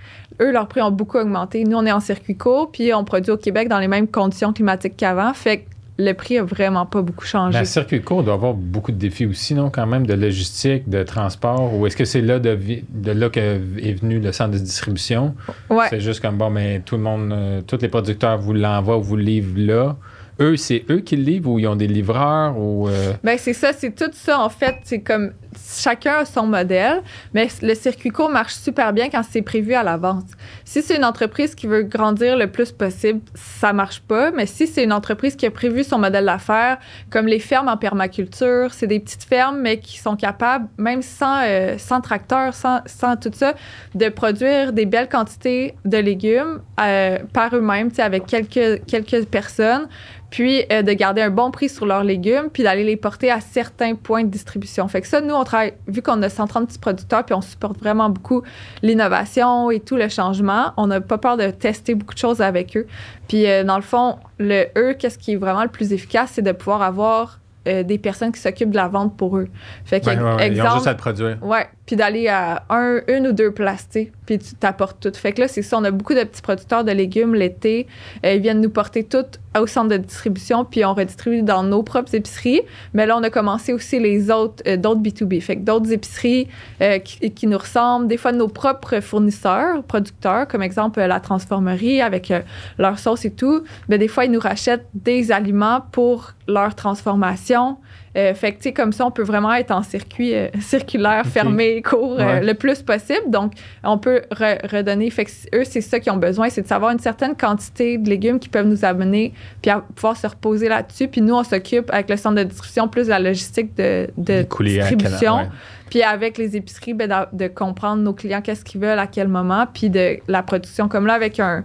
[0.41, 1.65] eux, leurs prix ont beaucoup augmenté.
[1.65, 4.53] Nous, on est en circuit court, puis on produit au Québec dans les mêmes conditions
[4.53, 5.33] climatiques qu'avant.
[5.33, 5.65] Fait que
[5.99, 7.59] le prix a vraiment pas beaucoup changé.
[7.59, 11.03] Le circuit court doit avoir beaucoup de défis aussi, non, quand même, de logistique, de
[11.03, 12.59] transport, ou est-ce que c'est là de,
[12.91, 15.35] de là qu'est venu le centre de distribution?
[15.71, 15.87] Ouais.
[15.89, 19.03] C'est juste comme, bon, mais tout le monde, euh, tous les producteurs vous l'envoient ou
[19.03, 19.97] vous le livrent là.
[20.39, 22.89] Eux, c'est eux qui le livrent ou ils ont des livreurs ou...
[22.91, 24.75] euh, Ben c'est ça, c'est tout ça en fait.
[24.85, 27.03] C'est comme chacun a son modèle,
[27.35, 30.25] mais le circuit court marche super bien quand c'est prévu à l'avance.
[30.65, 34.31] Si c'est une entreprise qui veut grandir le plus possible, ça marche pas.
[34.31, 36.79] Mais si c'est une entreprise qui a prévu son modèle d'affaires,
[37.11, 41.41] comme les fermes en permaculture, c'est des petites fermes mais qui sont capables, même sans,
[41.43, 43.55] euh, sans tracteur, sans, sans tout ça,
[43.95, 49.89] de produire des belles quantités de légumes euh, par eux-mêmes, avec quelques, quelques personnes
[50.31, 53.41] puis euh, de garder un bon prix sur leurs légumes, puis d'aller les porter à
[53.41, 54.87] certains points de distribution.
[54.89, 57.79] Fait que ça, nous, on travaille, vu qu'on a 130 petits producteurs, puis on supporte
[57.79, 58.43] vraiment beaucoup
[58.83, 62.77] l'innovation et tout le changement, on n'a pas peur de tester beaucoup de choses avec
[62.77, 62.87] eux.
[63.29, 66.43] Puis euh, dans le fond, le eux, qu'est-ce qui est vraiment le plus efficace, c'est
[66.43, 69.49] de pouvoir avoir euh, des personnes qui s'occupent de la vente pour eux.
[69.85, 71.39] Fait que, ouais, ouais, ouais, Ils ont juste à le produire.
[71.43, 73.89] Ouais, puis d'aller à un, une ou deux places,
[74.27, 75.17] puis tu t'apportes tout.
[75.17, 77.87] Fait que là, c'est ça, on a beaucoup de petits producteurs de légumes l'été.
[78.25, 79.25] Euh, ils viennent nous porter tout
[79.59, 82.63] au centre de distribution, puis on redistribue dans nos propres épiceries.
[82.93, 85.41] Mais là, on a commencé aussi les autres, euh, d'autres B2B.
[85.41, 86.49] Fait que d'autres épiceries
[86.83, 91.21] euh, qui, qui nous ressemblent, des fois nos propres fournisseurs, producteurs, comme exemple euh, la
[91.21, 92.41] transformerie avec euh,
[92.79, 93.65] leur sauce et tout.
[93.89, 97.79] Mais des fois, ils nous rachètent des aliments pour leur transformation.
[98.17, 101.27] Euh, fait que, tu sais, comme ça, on peut vraiment être en circuit euh, circulaire,
[101.27, 102.43] fermé, court, euh, Ouais.
[102.43, 103.29] le plus possible.
[103.29, 103.53] Donc,
[103.85, 105.11] on peut re- redonner.
[105.11, 108.09] Fait que eux, c'est ça qu'ils ont besoin, c'est de savoir une certaine quantité de
[108.09, 111.09] légumes qui peuvent nous amener, puis à pouvoir se reposer là-dessus.
[111.09, 115.49] Puis nous, on s'occupe avec le centre de distribution plus de la logistique de, distribution.
[115.91, 119.67] Puis avec les épiceries, ben, de, comprendre nos clients, qu'est-ce qu'ils veulent, à quel moment,
[119.73, 120.89] puis de la production.
[120.89, 121.65] Comme là, avec un,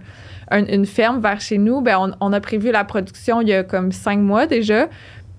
[0.50, 3.52] un- une ferme vers chez nous, ben, on, on a prévu la production il y
[3.54, 4.88] a comme cinq mois déjà.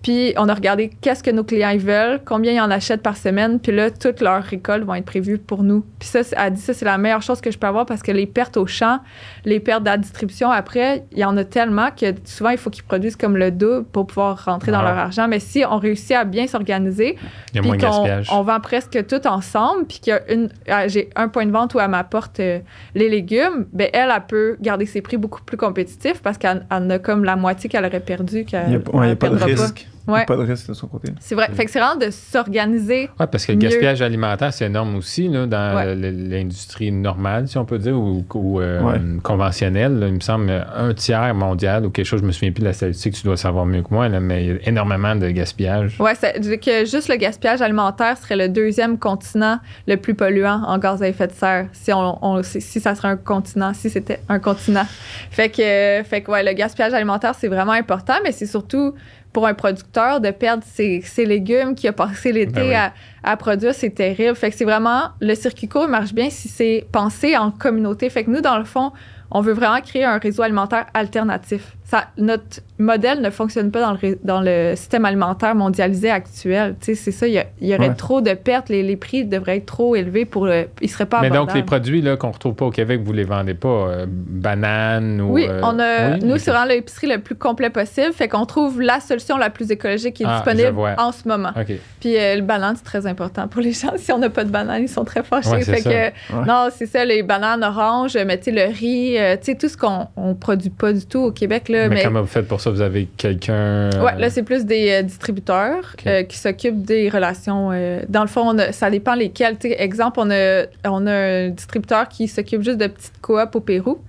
[0.04, 3.16] Puis on a regardé qu'est-ce que nos clients ils veulent, combien ils en achètent par
[3.18, 5.86] semaine, puis là, toutes leurs récoltes vont être prévues pour nous.
[5.98, 8.12] Puis ça, elle dit ça, c'est la meilleure chose que je peux avoir parce que
[8.12, 9.00] les pertes au champ,
[9.46, 12.70] les pertes de la distribution après, il y en a tellement que souvent, il faut
[12.70, 14.90] qu'ils produisent comme le double pour pouvoir rentrer dans Ah.
[14.90, 15.28] leur argent.
[15.30, 17.18] Mais si on réussit à bien s'organiser,
[17.54, 21.30] puis qu'on on vend presque tout ensemble, puis qu'il y a une, ah, j'ai un
[21.30, 22.60] point de vente où elle m'apporte euh,
[22.94, 26.78] les légumes, ben elle, elle peut garder ses prix beaucoup plus compétitifs parce qu'elle elle
[26.84, 28.44] en a comme la moitié qu'elle aurait perdu.
[28.44, 29.88] qu'elle- Il n'y a, ouais, pas de risque.
[30.08, 30.26] Ouais.
[30.26, 31.10] pas de risque de son côté.
[31.20, 31.48] C'est vrai.
[31.54, 33.10] Fait que c'est vraiment de s'organiser.
[33.20, 33.64] Oui, parce que le mieux.
[33.70, 35.96] gaspillage alimentaire, c'est énorme aussi là, dans Ouais.
[35.96, 39.00] l'industrie normale, si on peut dire, ou, ou, euh, Ouais.
[39.22, 40.00] conventionnelle.
[40.00, 40.08] là.
[40.08, 42.74] il me semble un tiers mondial ou quelque chose, je me souviens plus de la
[42.74, 45.96] statistique, tu dois savoir mieux que moi, là, mais il y a énormément de gaspillage.
[46.00, 50.14] Ouais, c'est- je dis que juste le gaspillage alimentaire serait le deuxième continent le plus
[50.16, 51.68] polluant en gaz à effet de serre.
[51.74, 54.86] Si on, on- si, si ça serait un continent, si c'était un continent.
[55.32, 58.94] Fait que, fait que ouais, le gaspillage alimentaire c'est vraiment important, mais c'est surtout
[59.34, 62.74] pour un producteur de perdre ses, ses légumes qui a passé l'été Ben oui.
[62.76, 62.94] à,
[63.24, 64.36] à produire, c'est terrible.
[64.36, 68.10] Fait que c'est vraiment le circuit court marche bien si c'est pensé en communauté.
[68.10, 68.92] Fait que nous dans le fond,
[69.34, 71.76] on veut vraiment créer un réseau alimentaire alternatif.
[71.84, 76.76] Ça, notre modèle ne fonctionne pas dans le, ré- dans le système alimentaire mondialisé actuel.
[76.80, 77.96] Tu sais, c'est ça, il y, aurait Ouais.
[77.96, 81.22] trop de pertes, les, les prix devraient être trop élevés pour le, ils seraient pas
[81.22, 83.68] mais donc, les produits qu'on retrouve pas au Québec, vous les vendez pas?
[83.68, 85.34] euh, bananes ou.
[85.34, 86.20] Oui, euh, on a, oui?
[86.24, 88.14] nous, c'est vraiment l'épicerie le plus complet possible.
[88.14, 91.52] Fait qu'on trouve la solution la plus écologique qui est Ah, disponible en ce moment.
[91.56, 91.74] OK.
[92.00, 93.94] Puis euh, le banane, c'est très important pour les gens.
[93.98, 95.50] Si on n'a pas de banane, ils sont très fâchés.
[95.50, 95.90] Ouais, c'est fait ça.
[95.90, 95.94] que,
[96.36, 96.46] Ouais.
[96.48, 99.68] non, c'est ça, les bananes oranges, mais tu sais, le riz, euh, tu sais, tout
[99.70, 101.70] ce qu'on on produit pas du tout au Québec.
[101.70, 102.70] Là, mais, mais comment vous faites pour ça?
[102.70, 103.54] Vous avez quelqu'un.
[103.54, 107.70] euh, Ouais, là, c'est plus des euh, distributeurs euh, qui s'occupent des relations.
[108.10, 109.58] dans le fond, on a- ça dépend lesquels.
[109.58, 113.56] Tu sais, exemple, on a, on a un distributeur qui s'occupe juste de petites coops
[113.56, 114.00] au Pérou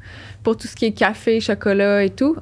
[0.42, 2.36] pour tout ce qui est café, chocolat et tout,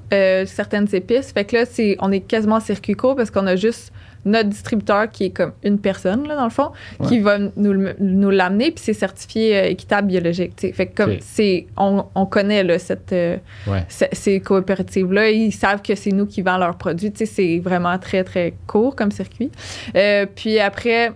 [0.46, 1.32] certaines épices.
[1.32, 3.92] Fait que là, c'est, on est quasiment en circuit court parce qu'on a juste
[4.24, 6.70] notre distributeur qui est comme une personne, là, dans le fond,
[7.08, 10.52] qui va nous, nous l'amener, puis c'est certifié euh, équitable biologique.
[10.74, 13.84] Fait que comme c'est, on, on connaît là, cette, euh, Ouais.
[13.88, 17.10] ces coopératives-là, ils savent que c'est nous qui vendons leurs produits.
[17.12, 19.50] Tu sais, c'est vraiment très, très court comme circuit.
[19.96, 21.12] Euh, puis après,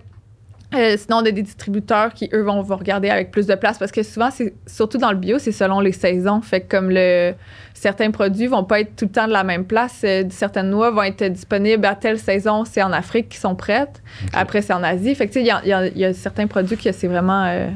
[0.75, 3.77] euh, sinon, on a des distributeurs qui, eux, vont, vont regarder avec plus de place
[3.77, 6.41] parce que souvent, c'est surtout dans le bio, c'est selon les saisons.
[6.41, 7.33] Fait que comme le,
[7.73, 10.91] certains produits vont pas être tout le temps de la même place, euh, certaines noix
[10.91, 14.01] vont être disponibles à telle saison, c'est en Afrique qui sont prêtes.
[14.33, 15.15] Après, c'est en Asie.
[15.15, 17.45] Fait que tu sais, il y y y a certains produits que c'est vraiment.
[17.45, 17.69] euh,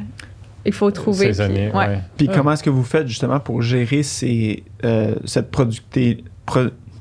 [0.65, 1.27] il faut trouver.
[1.34, 1.88] Saisonnier, puis- ouais.
[1.88, 1.99] ouais.
[2.17, 2.34] Puis Ouais.
[2.36, 5.65] comment est-ce que vous faites justement pour gérer ces, euh, cette pro-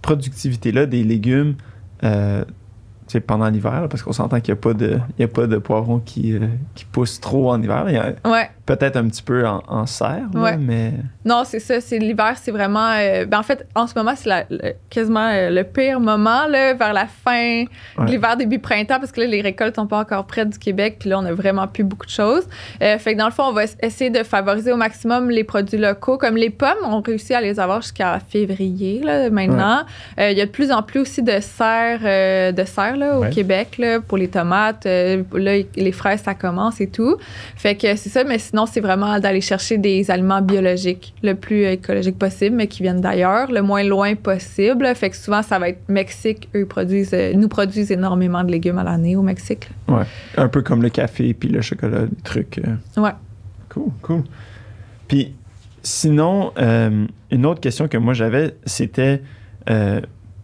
[0.02, 1.54] productivité-là des légumes
[2.04, 2.44] euh,
[3.18, 3.86] pendant l'hiver?
[3.90, 6.34] Parce qu'on s'entend qu'il n'y a, pas de- il y a pas de poivrons qui,
[6.34, 6.46] euh,
[6.76, 7.84] qui poussent trop en hiver.
[7.88, 8.48] Il y a- Ouais.
[8.66, 10.56] peut-être un petit peu en, en serre, là, Ouais.
[10.56, 10.92] mais
[11.24, 11.80] Non, c'est ça.
[11.80, 12.90] C'est l'hiver, c'est vraiment.
[12.92, 14.46] euh, ben, en fait, en ce moment, c'est
[14.90, 18.04] quasiment euh, le pire moment, là, vers la fin Ouais.
[18.06, 20.96] de l'hiver, début printemps, parce que là, les récoltes sont pas encore prêtes du Québec,
[21.00, 22.46] puis là, on a vraiment plus beaucoup de choses.
[22.80, 26.18] Fait que dans le fond, on va essayer de favoriser au maximum les produits locaux,
[26.18, 26.68] comme les pommes.
[26.84, 29.80] On réussit à les avoir jusqu'à février, là, maintenant.
[30.18, 33.22] Il y a de plus en plus aussi de serre, euh, de serre là, au
[33.22, 33.30] Ouais.
[33.30, 34.86] Québec, là, pour les tomates.
[34.86, 37.16] Euh, là, les fraises, ça commence et tout.
[37.56, 41.64] Fait que c'est ça, mais sinon, c'est vraiment d'aller chercher des aliments biologiques le plus
[41.64, 44.86] écologique possible, mais qui viennent d'ailleurs, le moins loin possible.
[44.94, 46.48] Fait que souvent, ça va être Mexique.
[46.54, 49.68] Eux produisent, euh, nous produisent énormément de légumes à l'année au Mexique.
[50.36, 52.58] un peu comme le café puis le chocolat, des trucs.
[52.58, 53.10] euh, Ouais.
[53.70, 54.22] Cool, cool.
[55.08, 55.34] Puis
[55.82, 59.22] sinon, une autre question que moi j'avais, c'était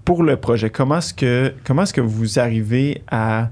[0.07, 3.51] pour le projet, comment est-ce que comment est-ce que vous arrivez à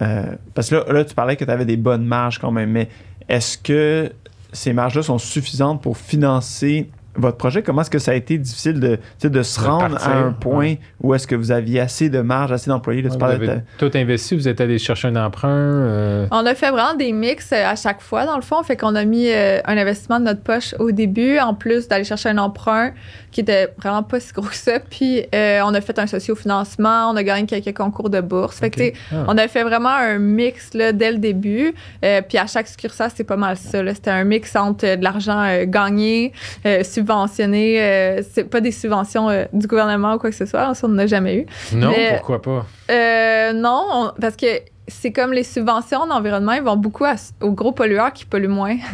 [0.00, 2.70] euh, parce que là, là, tu parlais que tu avais des bonnes marges quand même,
[2.70, 2.88] mais
[3.28, 4.12] est-ce que
[4.52, 7.62] ces marges-là sont suffisantes pour financer votre projet?
[7.62, 10.08] Comment est-ce que ça a été difficile de, tu sais, de se De rendre partir,
[10.10, 10.80] à un point ouais.
[11.00, 13.02] où est-ce que vous aviez assez de marge, assez d'employés?
[13.02, 15.48] Vous de avez tout investi, vous êtes allé chercher un emprunt.
[15.50, 18.62] euh, On a fait vraiment des mix euh, à chaque fois, dans le fond.
[18.62, 22.04] Fait qu'on a mis euh, un investissement de notre poche au début, en plus d'aller
[22.04, 22.92] chercher un emprunt
[23.30, 24.78] qui était vraiment pas si gros que ça.
[24.80, 28.58] Puis euh, on a fait un sociofinancement, on a gagné quelques concours de bourse.
[28.58, 28.78] Fait que,
[29.12, 29.24] Ah.
[29.28, 31.74] on a fait vraiment un mix là, dès le début.
[32.04, 33.78] Euh, puis à chaque succursale, c'est pas mal ça.
[33.94, 36.32] C'était un mix entre euh, de l'argent euh, gagné,
[36.66, 37.80] euh, subventionné.
[37.82, 40.74] euh, c'est pas des subventions euh, du gouvernement ou quoi que ce soit.
[40.74, 41.46] Ça, on n'en a jamais eu.
[41.74, 42.66] Non, mais- pourquoi pas?
[42.90, 44.46] Euh, non, on- parce que
[44.90, 48.76] c'est comme les subventions d'environnement, ils vont beaucoup à- aux gros pollueurs qui polluent moins.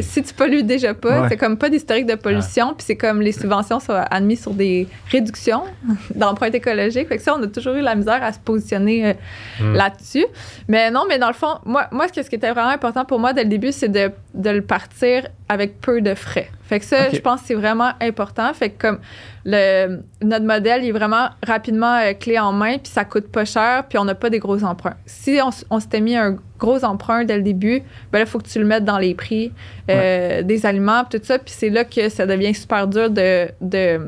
[0.00, 1.28] Si tu pollues déjà pas, Ouais.
[1.30, 4.86] c'est comme pas d'historique de pollution, puis c'est comme les subventions sont admises sur des
[5.10, 5.62] réductions
[6.14, 7.08] d'empreinte écologique.
[7.08, 9.12] Fait que ça, on a toujours eu la misère à se positionner euh,
[9.60, 9.72] Hmm.
[9.74, 10.26] là-dessus.
[10.68, 13.06] Mais non, mais dans le fond, moi, moi ce que- ce qui était vraiment important
[13.06, 16.48] pour moi dès le début, c'est de, de le partir avec peu de frais.
[16.62, 18.52] Fait que ça, je pense que c'est vraiment important.
[18.54, 19.00] Fait que comme
[19.44, 23.44] le, notre modèle il est vraiment rapidement euh, clé en main, puis ça coûte pas
[23.44, 24.96] cher, puis on n'a pas des gros emprunts.
[25.06, 28.48] Si on, s'était mis un gros emprunt dès le début, ben là, il faut que
[28.48, 29.52] tu le mettes dans les prix
[29.90, 34.00] euh, des aliments, tout ça, puis c'est là que ça devient super dur de, de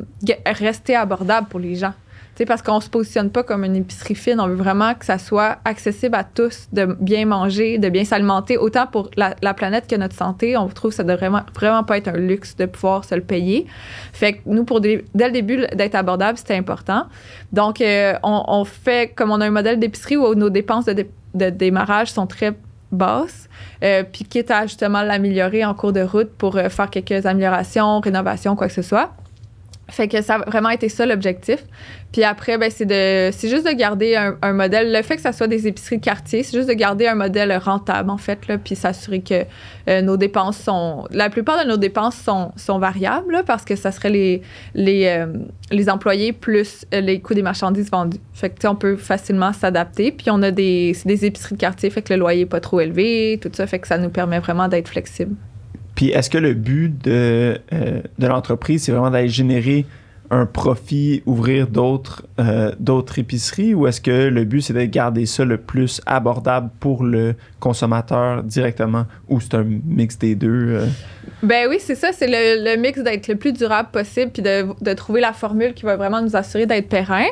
[0.47, 1.95] rester abordable pour les gens.
[2.41, 5.19] Sais, parce qu'on se positionne pas comme une épicerie fine, on veut vraiment que ça
[5.19, 9.87] soit accessible à tous, de bien manger, de bien s'alimenter, autant pour la, la planète
[9.87, 10.57] que notre santé.
[10.57, 13.21] On trouve que ça devrait vraiment, vraiment pas être un luxe de pouvoir se le
[13.21, 13.67] payer.
[14.15, 17.09] Fait que nous, pour dès le début, d'être abordable, c'était important.
[17.53, 21.11] Donc, euh, on, fait, comme on a un modèle d'épicerie où nos dépenses de, dé-
[21.35, 22.55] de démarrage sont très
[22.91, 23.51] basses,
[23.85, 28.01] euh, puis quitte à justement l'améliorer en cours de route pour euh, faire quelques améliorations,
[28.01, 29.11] rénovations, quoi que ce soit.
[29.91, 31.65] Fait que ça a vraiment été ça l'objectif.
[32.13, 34.93] Puis après, ben, c'est de c'est juste de garder un, modèle.
[34.93, 37.57] Le fait que ça soit des épiceries de quartier, c'est juste de garder un modèle
[37.57, 39.45] rentable, en fait, là, puis s'assurer que
[39.89, 41.07] euh, nos dépenses sont.
[41.13, 44.43] La plupart de nos dépenses sont, sont variables, là, parce que ça serait les,
[44.75, 45.27] les, euh,
[45.71, 48.21] les employés plus euh, les coûts des marchandises vendues.
[48.33, 50.11] Fait que, on peut facilement s'adapter.
[50.11, 52.81] Puis on a des, des épiceries de quartier, fait que le loyer n'est pas trop
[52.81, 55.37] élevé, tout ça, fait que ça nous permet vraiment d'être flexible.
[55.95, 59.85] Puis est-ce que le but de, euh, de l'entreprise, c'est vraiment d'aller générer
[60.33, 65.27] un profit, ouvrir d'autres euh, d'autres épiceries, ou est-ce que le but, c'est de garder
[65.27, 70.49] ça le plus abordable pour le consommateur directement, ou c'est un mix des deux?
[70.49, 70.87] euh?
[71.43, 72.13] Ben oui, c'est ça.
[72.13, 75.75] C'est le, le mix d'être le plus durable possible puis de, de trouver la formule
[75.75, 77.27] qui va vraiment nous assurer d'être périn.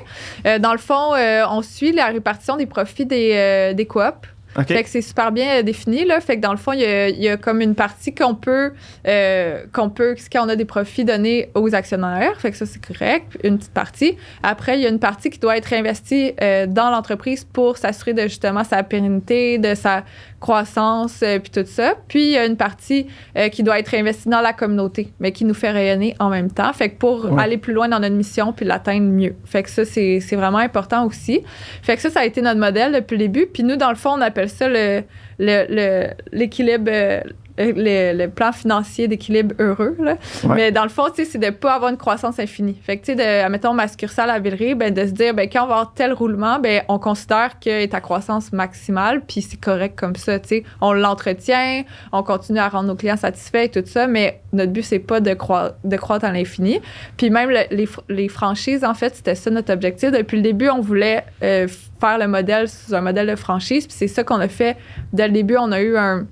[0.45, 1.13] Dans le fond,
[1.51, 4.29] on suit la répartition des profits des, des coops.
[4.67, 6.21] Fait que c'est super bien euh, défini, là.
[6.21, 8.35] Fait que dans le fond, il y a, il y a comme une partie qu'on
[8.35, 8.73] peut,
[9.07, 12.41] euh, qu'on peut, quand a des profits donnés aux actionnaires.
[12.41, 13.39] Fait que ça, c'est correct.
[13.45, 14.17] Une petite partie.
[14.43, 18.15] Après, il y a une partie qui doit être investie euh, dans l'entreprise pour s'assurer
[18.15, 20.05] de justement sa pérennité, de sa
[20.41, 21.95] croissance, euh, puis tout ça.
[22.09, 25.33] Puis, il y a une partie euh, qui doit être investie dans la communauté, mais
[25.33, 26.73] qui nous fait rayonner en même temps.
[26.73, 27.43] Fait que pour Ouais.
[27.43, 29.35] aller plus loin dans notre mission puis l'atteindre mieux.
[29.45, 31.43] Fait que ça, c'est c'est vraiment important aussi.
[31.83, 33.47] Fait que ça, ça a été notre modèle depuis le début.
[33.47, 35.03] Puis nous, dans le fond, on appelle ça le
[35.41, 37.21] le- le- l'équilibre, euh,
[37.59, 39.97] le, le plan financier d'équilibre heureux.
[39.99, 40.17] Là.
[40.45, 40.55] Ouais.
[40.55, 42.77] Mais dans le fond, c'est de pas avoir une croissance infinie.
[42.83, 45.49] Fait que, tu sais, de, mettons, ma succursale à Villeray, ben, de se dire, ben,
[45.51, 49.61] quand on va avoir tel roulement, ben, on considère que ta croissance maximale, puis c'est
[49.61, 50.65] correct comme ça, tu sais.
[50.81, 54.83] On l'entretient, on continue à rendre nos clients satisfaits et tout ça, mais notre but,
[54.83, 56.81] c'est pas de, croi- de croître à l'infini.
[57.17, 60.11] Puis même le- les, les franchises, en fait, c'était ça notre objectif.
[60.11, 61.67] Depuis le début, on voulait euh,
[62.01, 64.77] faire le modèle sous un modèle de franchise, puis c'est ça qu'on a fait
[65.13, 65.57] dès le début.
[65.59, 66.27] On a eu un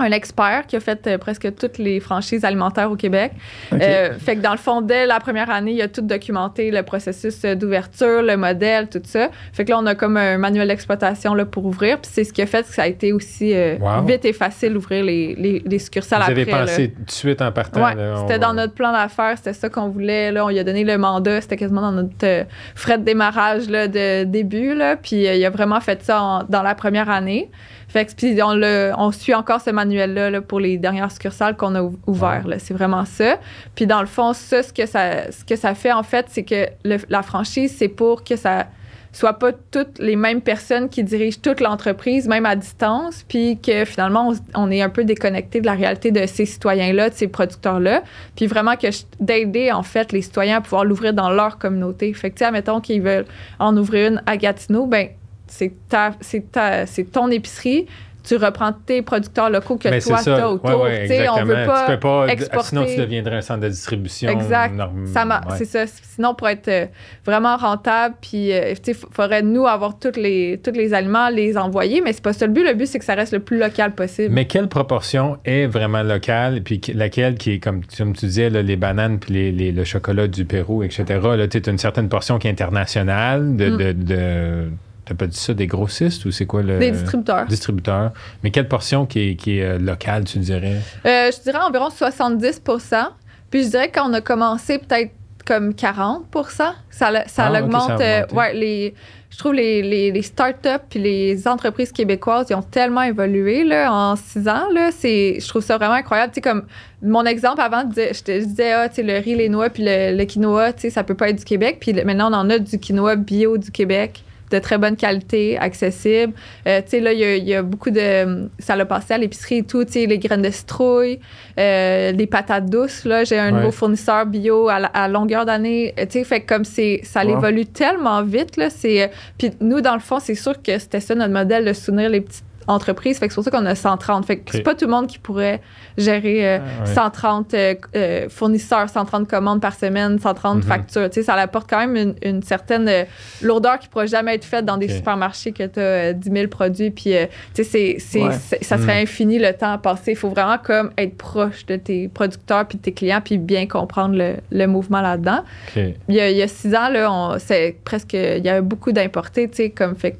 [0.00, 3.30] un expert qui a fait euh, presque toutes les franchises alimentaires au Québec.
[3.72, 6.82] Euh, fait que dans le fond, dès la première année, il a tout documenté, le
[6.82, 9.28] processus euh, d'ouverture, le modèle, tout ça.
[9.52, 12.00] Fait que là, on a comme un manuel d'exploitation pour ouvrir.
[12.00, 14.04] Puis c'est ce qui a fait que ça a été aussi euh, Wow.
[14.04, 16.42] vite et facile d'ouvrir les, les, les succursales Vous après.
[16.42, 16.58] avez là.
[16.66, 17.84] pensé tout de suite en partant.
[17.84, 20.32] Ouais, c'était va- dans notre plan d'affaires, c'était ça qu'on voulait.
[20.32, 23.86] Là, on lui a donné le mandat, c'était quasiment dans notre frais de démarrage là,
[23.86, 24.74] de début.
[24.74, 27.50] Là, puis il a vraiment fait ça en- dans la première année.
[27.94, 31.56] Fait que, puis on, le- on suit encore ce manuel-là là, pour les dernières succursales
[31.56, 32.42] qu'on a ou- ouvert.
[32.48, 32.58] là.
[32.58, 33.36] C'est vraiment ça.
[33.76, 36.42] Puis dans le fond, ça, ce que ça, ce que ça fait, en fait, c'est
[36.42, 38.66] que le- la franchise, c'est pour que ça
[39.12, 43.84] soit pas toutes les mêmes personnes qui dirigent toute l'entreprise, même à distance, puis que
[43.84, 48.02] finalement, on, est un peu déconnecté de la réalité de ces citoyens-là, de ces producteurs-là,
[48.34, 48.88] puis vraiment que
[49.20, 52.12] d'aider, en fait, les citoyens à pouvoir l'ouvrir dans leur communauté.
[52.12, 53.26] Fait que, tu sais, admettons qu'ils veulent
[53.60, 55.06] en ouvrir une à Gatineau, ben
[55.46, 57.86] c'est ta, c'est ta, c'est ton épicerie,
[58.26, 60.36] tu reprends tes producteurs locaux que Mais toi, ça.
[60.38, 60.80] t'as autour.
[60.80, 62.68] Ouais, ouais, Tu on veut pas tu peux pas exporter.
[62.70, 64.30] Sinon, tu deviendrais un centre de distribution.
[64.30, 64.72] Exact.
[64.80, 65.56] ouais.
[65.58, 65.84] C'est ça.
[65.86, 66.86] Sinon, pour être euh,
[67.26, 71.58] vraiment rentable, puis euh, tu il faudrait nous avoir tous les, tous les aliments, les
[71.58, 72.64] envoyer, mais c'est pas ça le but.
[72.64, 74.32] Le but, c'est que ça reste le plus local possible.
[74.32, 78.62] Mais quelle proportion est vraiment locale, puis laquelle qui est, comme, comme tu disais, là,
[78.62, 81.04] les bananes, puis les, les- le chocolat du Pérou, etc.
[81.36, 83.54] Là, tu as une certaine portion qui est internationale.
[83.54, 83.76] De, Mm.
[83.76, 84.70] de, de-
[85.06, 86.78] T'as pas dit ça, des grossistes ou c'est quoi le.
[86.78, 87.46] Des distributeurs.
[87.46, 88.12] distributeurs.
[88.42, 90.78] Mais quelle portion qui est, qui est euh, locale, tu dirais?
[91.04, 93.08] Euh, je dirais environ 70%
[93.50, 95.12] Puis je dirais qu'on a commencé peut-être
[95.46, 97.98] comme 40 Ça, ça Ah, ok, l'augmente.
[97.98, 98.94] ça euh, ouais, les,
[99.30, 103.92] je trouve les, les, les startups puis les entreprises québécoises, ils ont tellement évolué là,
[103.92, 104.68] en six ans.
[104.72, 106.32] Là, je trouve ça vraiment incroyable.
[106.32, 106.64] Tu sais, comme
[107.02, 109.50] mon exemple avant, je disais, je te- je disais ah, tu sais, le riz, les
[109.50, 111.76] noix puis le, le quinoa, tu sais, ça peut pas être du Québec.
[111.78, 116.32] Puis maintenant, on en a du quinoa bio du Québec de très bonne qualité, accessible.
[116.66, 118.48] Euh, tu sais, là, il y, a- il y a beaucoup de...
[118.58, 121.18] Ça l'a passé à l'épicerie et tout, tu sais, les graines de citrouille,
[121.58, 123.24] euh, les patates douces, là.
[123.24, 123.58] J'ai un Ouais.
[123.60, 125.94] nouveau fournisseur bio à, longueur d'année.
[125.98, 127.00] Euh, Tu sais, fait comme c'est...
[127.02, 127.38] Ça Wow.
[127.38, 128.70] évolue tellement vite, là.
[128.70, 129.02] C'est...
[129.02, 129.06] euh,
[129.38, 132.20] Puis nous, dans le fond, c'est sûr que c'était ça notre modèle, de soutenir les
[132.20, 133.18] petites entreprises.
[133.18, 134.24] Fait que c'est pour ça qu'on a 130.
[134.26, 135.60] Fait que c'est pas tout le monde qui pourrait
[135.98, 136.94] gérer euh, Ah, ouais.
[136.94, 140.62] 130 euh, euh, fournisseurs, 130 commandes par semaine, 130 Mhm.
[140.62, 141.10] factures.
[141.10, 143.04] Tu sais, ça apporte quand même une, une certaine euh,
[143.42, 146.90] lourdeur qui pourrait jamais être faite dans des supermarchés que tu as 10 000 produits.
[146.90, 148.34] Puis, euh, tu sais, c'est- c'est- Ouais.
[148.40, 149.02] c'est- ça serait Mhm.
[149.02, 150.12] infini le temps à passer.
[150.12, 153.66] Il faut vraiment comme être proche de tes producteurs puis de tes clients puis bien
[153.66, 155.42] comprendre le, le mouvement là-dedans.
[155.76, 158.60] Il y a, il y a six ans, là, on- c'est presque, il y avait
[158.60, 160.16] beaucoup d'importés, tu sais, comme fait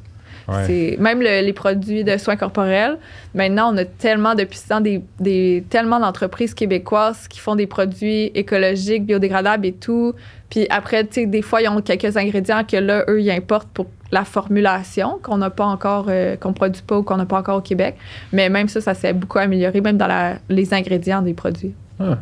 [0.49, 0.65] Ouais.
[0.67, 2.99] c'est même le- les produits de soins corporels.
[3.35, 7.67] Maintenant, on a tellement depuis six ans des, des- tellement d'entreprises québécoises qui font des
[7.67, 10.13] produits écologiques, biodégradables et tout.
[10.51, 13.69] Puis après, tu sais, des fois, ils ont quelques ingrédients que là, eux, ils importent
[13.73, 17.39] pour la formulation qu'on n'a pas encore, euh, qu'on produit pas ou qu'on n'a pas
[17.39, 17.97] encore au Québec.
[18.33, 21.75] Mais même ça, ça s'est beaucoup amélioré, même dans la- les ingrédients des produits.
[21.99, 22.19] Ah.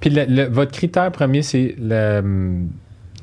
[0.00, 2.22] Puis le- le- votre critère premier, c'est la,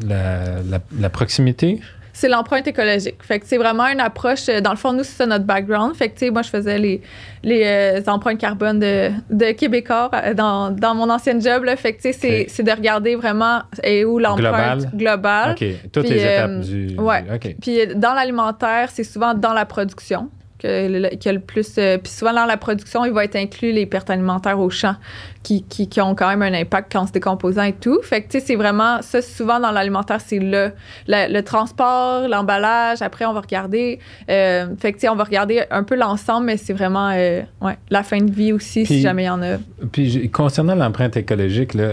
[0.06, 1.80] la, la- la proximité?
[2.16, 3.16] C'est l'empreinte écologique.
[3.24, 4.48] Fait que c'est vraiment une approche.
[4.48, 5.96] euh, Dans le fond, nous, c'est ça notre background.
[5.96, 7.02] Fait que, tu sais, moi, je faisais les,
[7.44, 11.64] les euh, empreintes carbone de, de Québécois euh, dans, dans mon ancienne job.
[11.64, 11.76] Là.
[11.76, 14.92] Fait que, tu sais, c'est, de regarder vraiment et où l'empreinte Global.
[14.96, 15.52] globale.
[15.60, 15.66] OK.
[15.92, 16.96] Toutes Puis, les euh, étapes du.
[17.00, 17.24] ouais.
[17.34, 17.56] OK.
[17.60, 20.30] Puis dans l'alimentaire, c'est souvent dans la production
[20.64, 21.76] que que le plus.
[21.78, 24.96] euh, puis souvent dans la production, il va être inclus les pertes alimentaires au champ
[25.44, 28.00] qui, qui, qui ont quand même un impact en se décomposant et tout.
[28.02, 29.22] Fait que tu sais, c'est vraiment ça.
[29.22, 30.72] Souvent dans l'alimentaire, c'est le,
[31.08, 33.02] le, le transport, l'emballage.
[33.02, 34.00] Après, on va regarder.
[34.30, 37.42] euh, fait que tu sais, on va regarder un peu l'ensemble, mais c'est vraiment euh,
[37.62, 39.58] ouais, la fin de vie aussi, Puis- si jamais il y en a.
[39.92, 41.92] Puis concernant l'empreinte écologique, là,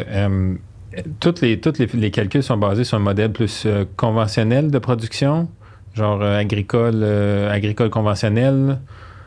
[1.20, 5.48] toutes les, toutes les, les calculs sont basés sur un modèle plus conventionnel de production,
[5.94, 8.78] genre euh, agricole, euh, agricole conventionnel.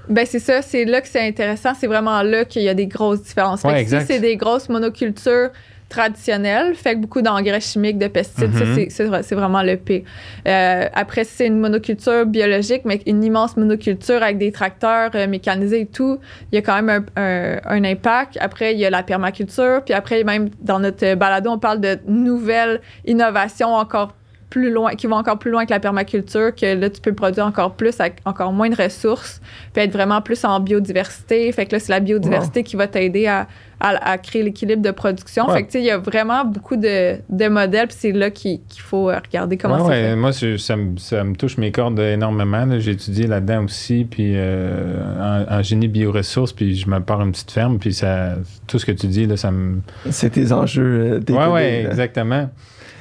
[0.10, 1.74] Ben c'est ça, c'est là que c'est intéressant.
[1.80, 3.64] C'est vraiment là qu'il y a des grosses différences.
[3.64, 3.86] Ouais.
[3.86, 5.50] Si c'est des grosses monocultures
[5.90, 8.88] traditionnelles, fait que beaucoup d'engrais chimiques, de pesticides, Mhm.
[8.90, 10.04] c'est- vraiment le P.
[10.48, 15.82] Euh, après, si c'est une monoculture biologique, mais une immense monoculture avec des tracteurs mécanisés
[15.82, 16.18] et tout,
[16.52, 18.38] il y a quand même un, un- un impact.
[18.42, 19.84] Après, il y a la permaculture.
[19.86, 24.23] Puis après, même dans notre balado, on parle de nouvelles innovations encore plus
[24.72, 27.74] loin, qui vont encore plus loin que la permaculture, que là, tu peux produire encore
[27.76, 29.42] plus avec encore moins de ressources,
[29.74, 31.52] puis être vraiment plus en biodiversité.
[31.52, 33.48] Fait que là, c'est la biodiversité qui va t'aider à,
[33.80, 35.48] à- à créer l'équilibre de production.
[35.48, 35.54] Ouais.
[35.54, 38.30] Fait que, tu sais, il y a vraiment beaucoup de, de modèles, puis c'est là
[38.30, 40.16] qu'il qu'il faut euh, regarder comment Ouais, c'est ouais, fait.
[40.16, 42.66] moi, ça me, ça me touche mes cordes énormément.
[42.80, 47.32] J'ai étudié là-dedans aussi, puis euh, en, en génie bioressources, puis je me pars une
[47.32, 48.36] petite ferme, puis ça,
[48.68, 49.80] tout ce que tu dis, là, ça me,
[50.12, 51.22] C'est tes enjeux.
[51.30, 52.50] euh, Ouais, ouais, exactement.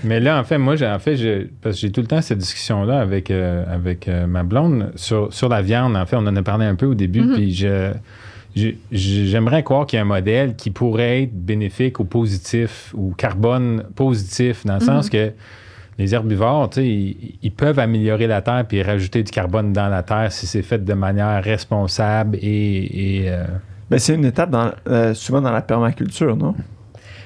[0.04, 2.38] Mais là, en fait, moi, j'ai, en fait, parce que j'ai tout le temps cette
[2.38, 5.96] discussion-là avec, euh, avec euh, ma blonde sur, sur la viande.
[5.96, 7.34] En fait, on en a parlé un peu au début, Mhm.
[7.34, 7.92] puis je,
[8.56, 13.14] j'ai- j'aimerais croire qu'il y a un modèle qui pourrait être bénéfique ou positif ou
[13.16, 15.32] carbone positif, dans le sens que
[15.98, 19.88] les herbivores, tu sais, ils, ils peuvent améliorer la terre puis rajouter du carbone dans
[19.88, 23.20] la terre si c'est fait de manière responsable et.
[23.20, 23.44] et, euh,
[23.90, 26.54] Ben, c'est une étape dans, euh, souvent dans la permaculture, non?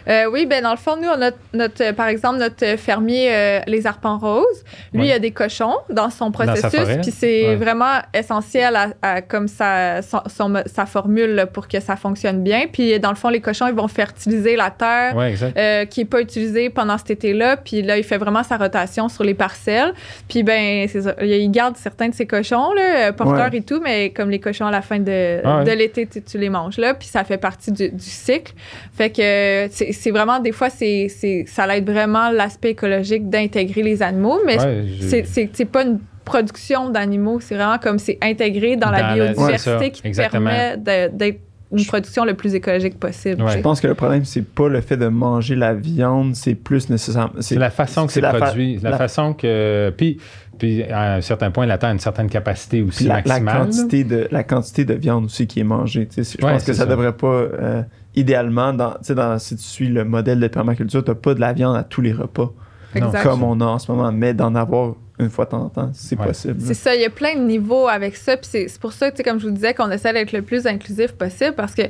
[0.09, 3.29] Euh, oui, ben dans le fond, nous, on a notre, euh, par exemple, notre fermier
[3.33, 4.65] euh, Les Arpents Roses.
[4.93, 5.07] Lui, Ouais.
[5.09, 7.57] il a des cochons dans son processus, puis c'est Ouais.
[7.57, 12.43] vraiment essentiel à, à- comme sa, son- son- sa formule là, pour que ça fonctionne
[12.43, 12.67] bien.
[12.73, 15.17] Puis dans le fond, les cochons, ils vont fertiliser la terre.
[15.17, 17.57] ouais, euh, qui n'est pas utilisée pendant cet été-là.
[17.57, 19.93] Puis là, il fait vraiment sa rotation sur les parcelles.
[20.29, 21.15] Puis ben, c'est ça.
[21.23, 23.59] Il garde certains de ses cochons, là, porteurs Ouais.
[23.59, 25.65] et tout, mais comme les cochons à la fin de, Ah ouais.
[25.65, 26.95] de l'été, tu, tu les manges là.
[26.95, 28.53] Puis ça fait partie du, du cycle.
[28.97, 33.83] Fait que c'est c'est vraiment, des fois, c'est c'est- ça aide vraiment l'aspect écologique d'intégrer
[33.83, 38.19] les animaux, mais Ouais, c'est- c'est c'est pas une production d'animaux, c'est vraiment comme c'est
[38.23, 40.51] intégré dans, la Dans la- biodiversité ouais, qui te exactement.
[40.51, 41.41] permet de- d'être
[41.73, 43.43] une production le plus écologique possible.
[43.43, 43.53] Ouais.
[43.57, 46.89] Je pense que le problème, c'est pas le fait de manger la viande, c'est plus
[46.91, 47.31] nécessaire.
[47.41, 49.93] C'est la façon que c'est la fa- produit, la, la- façon que.
[49.97, 50.19] Puis,
[50.59, 53.55] puis à un certain point, la terre a une certaine capacité aussi la, la maximale.
[53.59, 53.65] là.
[53.65, 56.09] quantité de, la quantité de viande aussi qui est mangée.
[56.17, 56.87] Je Ouais, pense que ça, ça.
[56.87, 57.27] devrait pas.
[57.27, 57.83] euh,
[58.17, 61.77] idéalement, dans, dans, si tu suis le modèle de permaculture, tu pas de la viande
[61.77, 62.53] à tous les repas.
[62.95, 63.23] Exact.
[63.23, 65.91] comme on a en ce moment, mais d'en avoir une fois de temps en temps,
[65.95, 66.27] c'est Ouais.
[66.27, 66.57] possible.
[66.61, 68.37] C'est ça, il y a plein de niveaux avec ça.
[68.37, 71.13] Puis c'est c'est pour ça, comme je vous disais, qu'on essaie d'être le plus inclusif
[71.13, 71.83] possible parce que.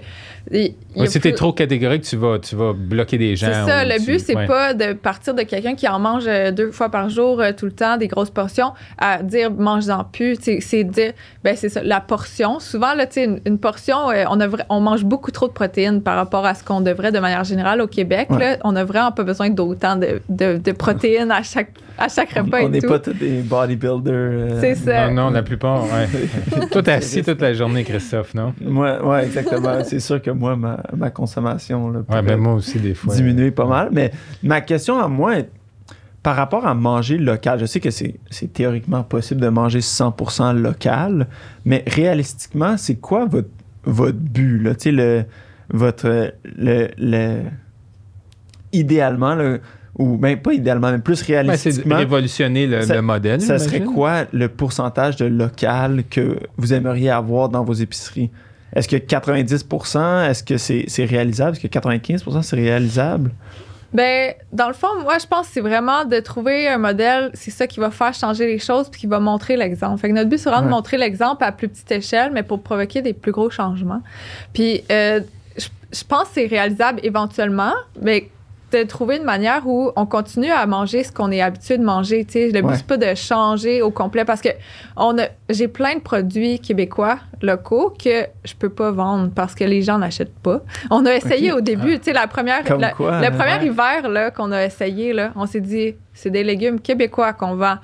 [0.52, 3.48] y Ouais, si t'es plus- trop catégorique, tu vas, tu vas bloquer des gens.
[3.48, 4.46] C'est ça, le tu- but, c'est ouais.
[4.46, 7.66] pas de partir de quelqu'un qui en mange euh, deux fois par jour euh, tout
[7.66, 10.36] le temps, des grosses portions, à dire mange-en plus.
[10.60, 11.12] C'est dire,
[11.44, 12.60] ben c'est ça, la portion.
[12.60, 16.16] Souvent, là, une, une portion, euh, on, a on mange beaucoup trop de protéines par
[16.16, 18.28] rapport à ce qu'on devrait de manière générale au Québec.
[18.30, 18.38] Ouais.
[18.38, 22.30] Là, on a vraiment pas besoin d'autant de, de, de protéines à chaque, à chaque
[22.32, 22.88] repas on et n'est tout.
[22.88, 24.12] pas des bodybuilders.
[24.14, 25.08] euh, C'est ça.
[25.10, 26.08] Non, non, la plupart, ouais.
[26.70, 28.54] Toi, t'es assis toute la journée, Christophe, non?
[28.60, 29.82] Moi, ouais, exactement.
[29.84, 33.14] c'est sûr que moi, ma, ma consommation là, Ouais, ben moi aussi, des fois.
[33.14, 33.88] diminuer pas mal.
[33.92, 34.10] Mais
[34.42, 35.50] ma question à moi est
[36.22, 37.60] par rapport à manger local.
[37.60, 41.28] Je sais que c'est c'est théoriquement possible de manger 100% local,
[41.64, 43.48] mais réalistiquement, c'est quoi votre,
[43.84, 44.58] votre but?
[44.58, 44.74] Là?
[44.74, 45.24] Tu sais, le,
[45.72, 47.42] votre, le, le-
[48.72, 49.58] idéalement, là,
[49.98, 53.40] ou ben pas idéalement, mais plus Ben, c'est réalistiquement, révolutionner le, Ça- le modèle.
[53.40, 58.30] ça serait quoi le pourcentage de local que vous aimeriez avoir dans vos épiceries?
[58.74, 61.56] Est-ce que 90%, est-ce que c'est c'est réalisable?
[61.56, 63.30] Est-ce que 95% c'est réalisable?
[63.94, 67.52] Ben, dans le fond, moi, je pense que c'est vraiment de trouver un modèle, c'est
[67.52, 69.98] ça qui va faire changer les choses puis qui va montrer l'exemple.
[70.00, 70.70] Fait que notre but, c'est vraiment Ouais.
[70.70, 74.02] de montrer l'exemple à plus petite échelle, mais pour provoquer des plus gros changements.
[74.52, 75.20] Puis, euh,
[75.56, 77.72] je, je pense que c'est réalisable éventuellement,
[78.02, 78.28] mais
[78.84, 82.24] de trouver une manière où on continue à manger ce qu'on est habitué de manger.
[82.24, 82.46] tu sais.
[82.50, 82.76] Le but, Ouais.
[82.76, 84.50] c'est pas de changer au complet parce que
[84.96, 89.64] on a, j'ai plein de produits québécois locaux que je peux pas vendre parce que
[89.64, 90.60] les gens n'achètent pas.
[90.90, 93.30] On a essayé au début, tu sais, la première, Comme la- quoi, le hein?
[93.30, 93.66] premier Ouais.
[93.66, 97.76] hiver là, qu'on a essayé, là, on s'est dit, c'est des légumes québécois qu'on vend.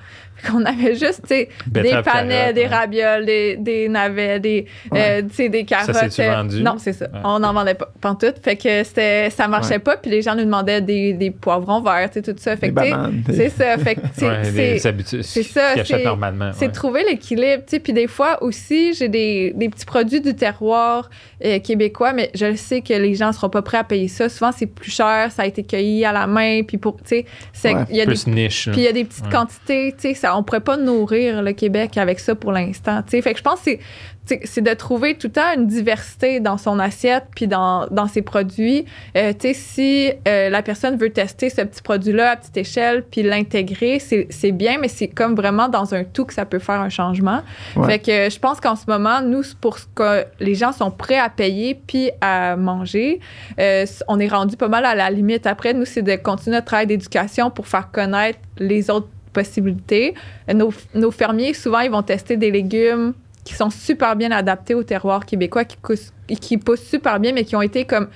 [0.51, 2.67] Qu'on avait juste, tu sais, des panais, des ouais.
[2.67, 4.99] ravioles, des, des navets, des, Ouais.
[4.99, 5.95] euh, tu sais, des carottes.
[6.19, 6.61] euh, vendu?
[6.61, 7.05] Non, c'est ça.
[7.05, 7.19] Ouais.
[7.23, 8.35] On n'en vendait pas, pantoute.
[8.43, 9.79] Fait que c'était, ça marchait Ouais.
[9.79, 12.57] pas, puis les gens nous demandaient des, des poivrons verts, tu sais, tout ça.
[12.57, 13.23] Fait que, tu sais, bananes.
[13.31, 13.77] c'est ça.
[13.77, 16.51] Fait que, c'est- c'est ça, c'est- normalement.
[16.73, 17.63] trouver l'équilibre.
[17.65, 17.79] tu sais.
[17.79, 21.09] Puis des fois aussi, j'ai des, des petits produits du terroir
[21.45, 24.29] euh, québécois, mais je sais que les gens ne seront pas prêts à payer ça.
[24.29, 26.63] Souvent, c'est plus cher, ça a été cueilli à la main.
[26.63, 28.69] Puis pour, tu sais, c'est- Ouais, il y a des niche.
[28.71, 29.31] puis il y a des petites Ouais.
[29.31, 33.01] quantités, tu sais, ça, on pourrait pas nourrir le Québec avec ça pour l'instant.
[33.07, 33.71] Fait que je pense que
[34.25, 38.21] c'est, de trouver tout le temps une diversité dans son assiette puis dans, dans ses
[38.21, 38.85] produits.
[39.17, 43.03] Euh, tu sais, si euh, la personne veut tester ce petit produit-là à petite échelle
[43.03, 46.79] puis l'intégrer, c'est, bien, mais c'est comme vraiment dans un tout que ça peut faire
[46.79, 47.41] un changement.
[47.75, 47.87] Ouais.
[47.87, 51.19] Fait que je pense qu'en ce moment, nous, pour ce que les gens sont prêts
[51.19, 53.19] à payer puis à manger,
[53.59, 55.45] euh, on est rendu pas mal à la limite.
[55.47, 60.13] Après, nous, c'est de continuer notre travail d'éducation pour faire connaître les autres possibilités.
[60.53, 63.13] Nos, nos fermiers, souvent, ils vont tester des légumes
[63.43, 67.43] qui sont super bien adaptés au terroir québécois, qui, cous- qui poussent super bien, mais
[67.43, 68.07] qui ont été comme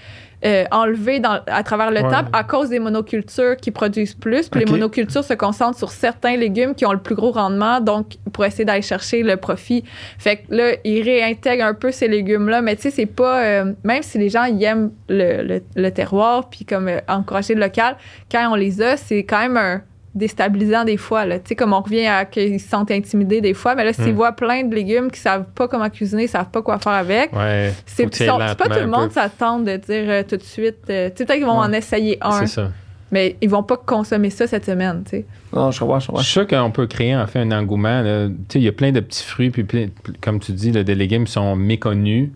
[0.45, 2.11] euh, enlevés dans- à travers le Ouais.
[2.11, 4.47] temps à cause des monocultures qui produisent plus.
[4.49, 8.17] Puis les monocultures se concentrent sur certains légumes qui ont le plus gros rendement, donc
[8.31, 9.83] pour essayer d'aller chercher le profit.
[10.19, 13.41] Fait que là, ils réintègrent un peu ces légumes-là, mais tu sais, c'est pas...
[13.43, 17.55] euh, même si les gens ils aiment le, le- le terroir, puis comme euh, encourager
[17.55, 17.97] le local,
[18.31, 19.81] quand on les a, c'est quand même un
[20.17, 21.25] déstabilisant des fois.
[21.25, 21.39] là.
[21.39, 24.11] Tu sais, comme on revient à qu'ils se sentent intimidés des fois, mais là, s'ils
[24.13, 24.15] Hmm.
[24.15, 27.73] voient plein de légumes qui savent pas comment cuisiner, savent pas quoi faire avec, Ouais.
[27.85, 30.77] c'est pas tout le monde s'attend de dire euh, tout de suite.
[30.89, 31.67] euh, tu sais, peut-être qu'ils vont Ouais.
[31.67, 32.71] en essayer un, C'est ça.
[33.11, 35.25] mais ils vont pas consommer ça cette semaine, tu sais.
[35.53, 38.01] Non, je comprends, je suis sûr qu'on peut créer en fait un engouement.
[38.01, 38.27] là.
[38.27, 39.87] Tu sais, Il y a plein de petits fruits, puis plein-
[40.21, 42.29] comme tu dis, là, des légumes qui sont méconnus.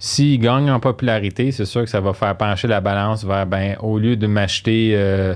[0.00, 3.76] s'il gagne en popularité, c'est sûr que ça va faire pencher la balance vers, ben,
[3.80, 5.34] au lieu de m'acheter euh,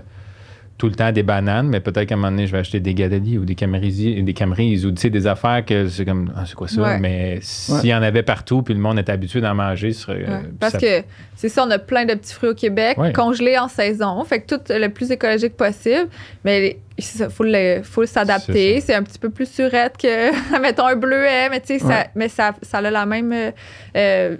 [0.78, 2.92] tout le temps des bananes, mais peut-être qu'à un moment donné, je vais acheter des
[2.94, 6.42] gadadis ou des camerises, des camerises ou tu sais, des affaires que c'est comme, ah,
[6.44, 6.82] c'est quoi ça?
[6.82, 6.98] Ouais.
[6.98, 10.16] Mais s'il y en avait partout puis le monde est habitué d'en manger, ce serait,
[10.24, 10.28] Ouais.
[10.28, 11.02] euh, Parce ça- que
[11.36, 13.12] c'est ça, on a plein de petits fruits au Québec, Ouais.
[13.12, 16.08] congelés en saison, fait que tout le plus écologique possible.
[16.44, 18.80] Mais ça, faut le, faut s'adapter.
[18.80, 21.92] C'est un petit peu plus surette que, mettons, un bleuet, mais tu sais, Ouais.
[21.92, 23.50] ça, mais ça, ça a la même, euh,
[23.96, 24.36] euh,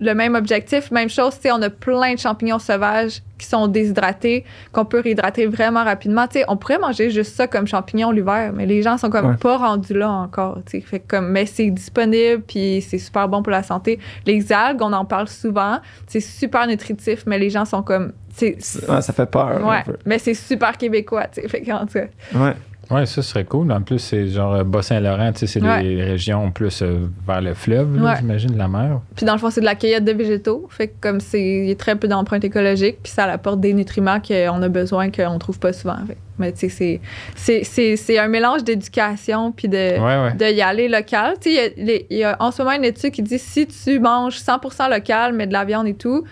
[0.00, 0.90] le même objectif.
[0.90, 5.00] Même chose, tu sais, on a plein de champignons sauvages qui sont déshydratés, qu'on peut
[5.00, 6.26] réhydrater vraiment rapidement.
[6.26, 9.26] Tu sais, on pourrait manger juste ça comme champignons l'hiver, mais les gens sont comme
[9.30, 9.36] Ouais.
[9.36, 10.58] pas rendus là encore.
[10.66, 13.98] Tu sais, fait comme, mais c'est disponible, puis c'est super bon pour la santé.
[14.26, 18.12] Les algues, on en parle souvent, c'est super nutritif, mais les gens sont comme,
[18.46, 19.46] Ouais, ça fait peur.
[19.48, 19.96] un ouais, peu.
[20.06, 21.26] mais c'est super québécois.
[21.32, 22.54] Tu sais, fait que, en tout cas, Ouais.
[22.90, 23.70] Ouais, ça serait cool.
[23.70, 25.82] En plus, c'est genre euh, Bas-Saint-Laurent, tu sais, c'est Ouais.
[25.82, 28.14] les régions plus euh, vers le fleuve, Ouais.
[28.18, 29.00] j'imagine, la mer.
[29.14, 30.66] Puis dans le fond, c'est de la cueillette de végétaux.
[30.70, 33.74] Fait que comme c'est il y a très peu d'empreintes écologiques, puis ça apporte des
[33.74, 35.96] nutriments qu'on a besoin qu'on trouve pas souvent.
[36.06, 37.00] Fait mais tu sais,
[37.36, 41.34] c'est- un mélange d'éducation puis de, Ouais, de y aller local.
[41.40, 43.22] Tu sais, il y a les- il y, a en ce moment une étude qui
[43.22, 46.24] dit si tu manges 100% local, mais de la viande et tout,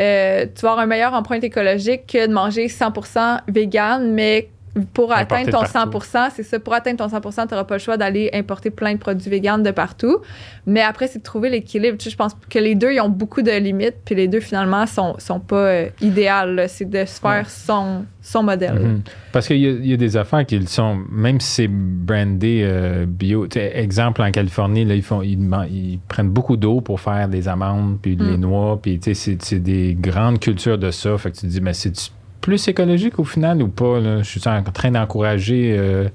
[0.00, 4.48] euh, tu vas avoir un meilleur empreinte écologique que de manger 100% vegan, mais
[4.94, 5.98] pour atteindre ton de partout.
[5.98, 8.94] 100%, c'est ça, pour atteindre ton 100%, tu n'auras pas le choix d'aller importer plein
[8.94, 10.18] de produits véganes de partout.
[10.66, 11.98] Mais après, c'est de trouver l'équilibre.
[11.98, 14.40] Tu sais, je pense que les deux, ils ont beaucoup de limites, puis les deux,
[14.40, 16.66] finalement, sont, sont pas euh, idéales.
[16.68, 18.78] C'est de se faire son, son modèle.
[18.78, 19.02] Mhm.
[19.32, 23.46] Parce qu'il y, y a des affaires qui sont, même si c'est brandé euh, bio.
[23.54, 28.16] Exemple, en Californie, là, ils, font, ils, prennent beaucoup d'eau pour faire des amandes, puis
[28.22, 28.30] Mm.
[28.30, 31.16] les noix, puis c'est des grandes cultures de ça.
[31.18, 32.12] Fait que tu te dis, mais c'est
[32.42, 33.98] plus écologique au final ou pas?
[34.00, 34.18] là?
[34.18, 36.08] Je suis en train d'encourager, euh,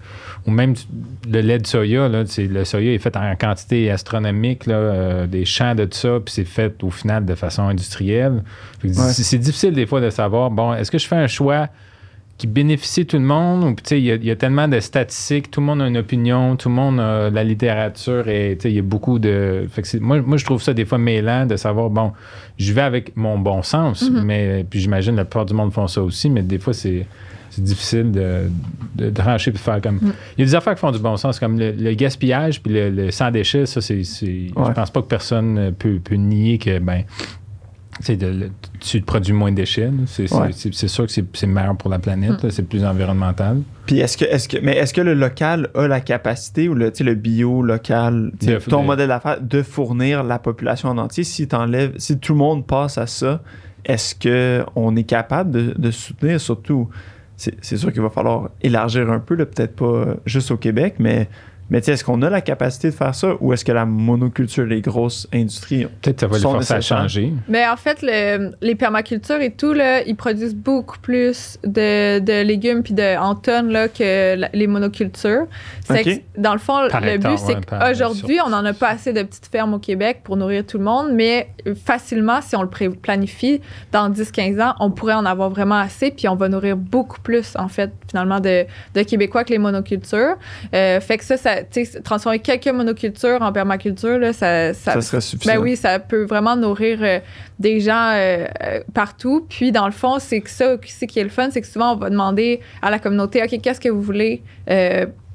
[0.46, 0.76] ou même
[1.28, 5.46] le lait de soya, là, le soya est fait en quantité astronomique, là, euh, des
[5.46, 8.44] champs de ça, puis c'est fait au final de façon industrielle.
[8.84, 8.92] Ouais.
[8.94, 11.70] C'est difficile des fois de savoir, bon, est-ce que je fais un choix
[12.38, 13.76] qui bénéficie tout le monde.
[13.92, 16.56] Il y, a- il y a tellement de statistiques, tout le monde a une opinion,
[16.56, 19.66] tout le monde a la littérature et il y a beaucoup de.
[19.72, 22.12] Fait que moi, moi, je trouve ça des fois mêlant de savoir, bon,
[22.60, 24.22] je vais avec mon bon sens, Mhm.
[24.24, 27.06] mais puis j'imagine la plupart du monde font ça aussi, mais des fois, c'est.
[27.50, 28.52] C'est difficile de,
[28.96, 29.96] de trancher puis de faire comme.
[29.96, 30.14] Mhm.
[30.38, 32.72] Il y a des affaires qui font du bon sens, comme le, le gaspillage puis
[32.72, 33.66] le, le sans déchets.
[33.66, 33.96] Ça, c'est.
[33.96, 34.52] Ouais.
[34.68, 37.04] Je pense pas que personne peut, peut nier que, ben,
[38.08, 39.90] de- le- tu produis moins de déchets.
[40.06, 40.50] C'est c'est- Ouais.
[40.52, 43.62] c'est- c'est sûr que c'est c'est meilleur pour la planète, là, c'est plus environnemental.
[43.86, 46.92] Puis est-ce que, est-ce que, mais est-ce que le local a la capacité ou le,
[47.00, 51.24] le bio local, De- ton de- modèle d'affaires, de fournir la population en entier?
[51.24, 53.42] Si t'enlèves, si tout le monde passe à ça,
[53.86, 56.40] est-ce que on est capable de, de soutenir?
[56.42, 56.90] Surtout?
[57.40, 60.96] C'est, c'est sûr qu'il va falloir élargir un peu, là, peut-être pas juste au Québec,
[61.00, 61.30] mais,
[61.70, 63.86] mais tu sais, est-ce qu'on a la capacité de faire ça ou est-ce que la
[63.86, 67.34] monoculture, les grosses industries, Peut-être que ça va les forcer à changer.
[67.48, 72.42] Mais en fait, le- les permacultures et tout, là, ils produisent beaucoup plus de, de
[72.44, 75.46] légumes puis de, en tonnes là, que la- les monocultures.
[75.84, 76.10] C'est que,
[76.42, 79.24] dans le fond, Par le but, c'est ouais, qu'aujourd'hui, on n'en a pas assez de
[79.24, 81.50] petites fermes au Québec pour nourrir tout le monde, mais
[81.86, 83.62] facilement, si on le planifie,
[83.92, 87.56] dans 10-15 ans, on pourrait en avoir vraiment assez, puis on va nourrir beaucoup plus,
[87.58, 90.36] en fait, finalement, de, de Québécois que les monocultures.
[90.74, 91.57] Euh, fait que ça, ça
[92.04, 95.54] transformer quelques monocultures en permaculture, là, ça, ça, ça serait suffisant?
[95.54, 97.20] ben oui, ça peut vraiment nourrir euh,
[97.60, 99.46] des gens euh, euh, partout.
[99.50, 101.94] Puis dans le fond, c'est que ça aussi qui est le fun, c'est que souvent
[101.94, 104.42] on va demander à la communauté, OK, qu'est-ce que vous voulez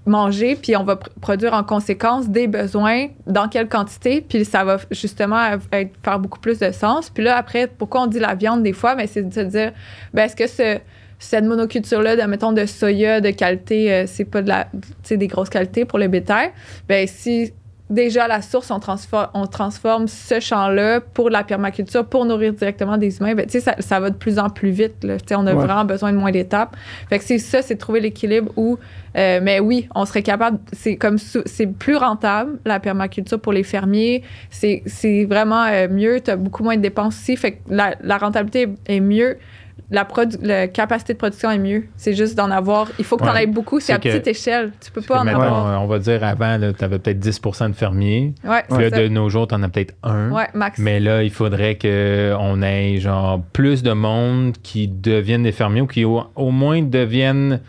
[0.05, 4.64] manger, puis on va pr- produire en conséquence des besoins, dans quelle quantité, puis ça
[4.64, 5.41] va justement
[5.73, 7.09] être- faire beaucoup plus de sens.
[7.09, 9.73] Puis là, après, pourquoi on dit la viande des fois, mais c'est de se dire,
[10.12, 10.79] ben, est-ce que ce,
[11.23, 14.66] cette monoculture-là, de, mettons, de soya de qualité, euh, c'est pas de la,
[15.09, 16.51] des grosses qualités pour le bétail,
[16.89, 17.53] ben si
[17.91, 22.55] déjà à la source, on transforme, on transforme ce champ-là pour la permaculture, pour nourrir
[22.55, 25.05] directement des humains, ben, tu sais, ça, ça va de plus en plus vite.
[25.05, 25.16] Là.
[25.33, 25.62] On a Ouais.
[25.62, 26.75] vraiment besoin de moins d'étapes.
[27.11, 28.79] Fait que c'est ça, c'est trouver l'équilibre où,
[29.18, 33.62] euh, mais oui, on serait capable, c'est comme, c'est plus rentable, la permaculture pour les
[33.62, 34.23] fermiers.
[34.49, 37.37] C'est c'est vraiment euh, mieux, tu as beaucoup moins de dépenses aussi.
[37.37, 39.37] Fait que la, la rentabilité est mieux.
[39.91, 40.07] La,
[40.68, 41.85] capacité de production est mieux.
[41.97, 42.89] C'est juste d'en avoir.
[42.99, 43.45] Il faut que tu en Ouais.
[43.45, 43.79] aies beaucoup.
[43.79, 44.73] C'est à que- petite échelle.
[44.83, 45.83] Tu peux pas en avoir.
[45.83, 48.33] on va dire avant, tu avais peut-être 10% de fermiers.
[48.43, 48.99] Ouais, Puis là, ça.
[49.03, 50.31] de nos jours, tu en as peut-être un.
[50.31, 50.79] Ouais, max.
[50.79, 55.87] Mais là, il faudrait qu'on ait genre plus de monde qui deviennent des fermiers ou
[55.87, 57.61] qui au, au moins deviennent.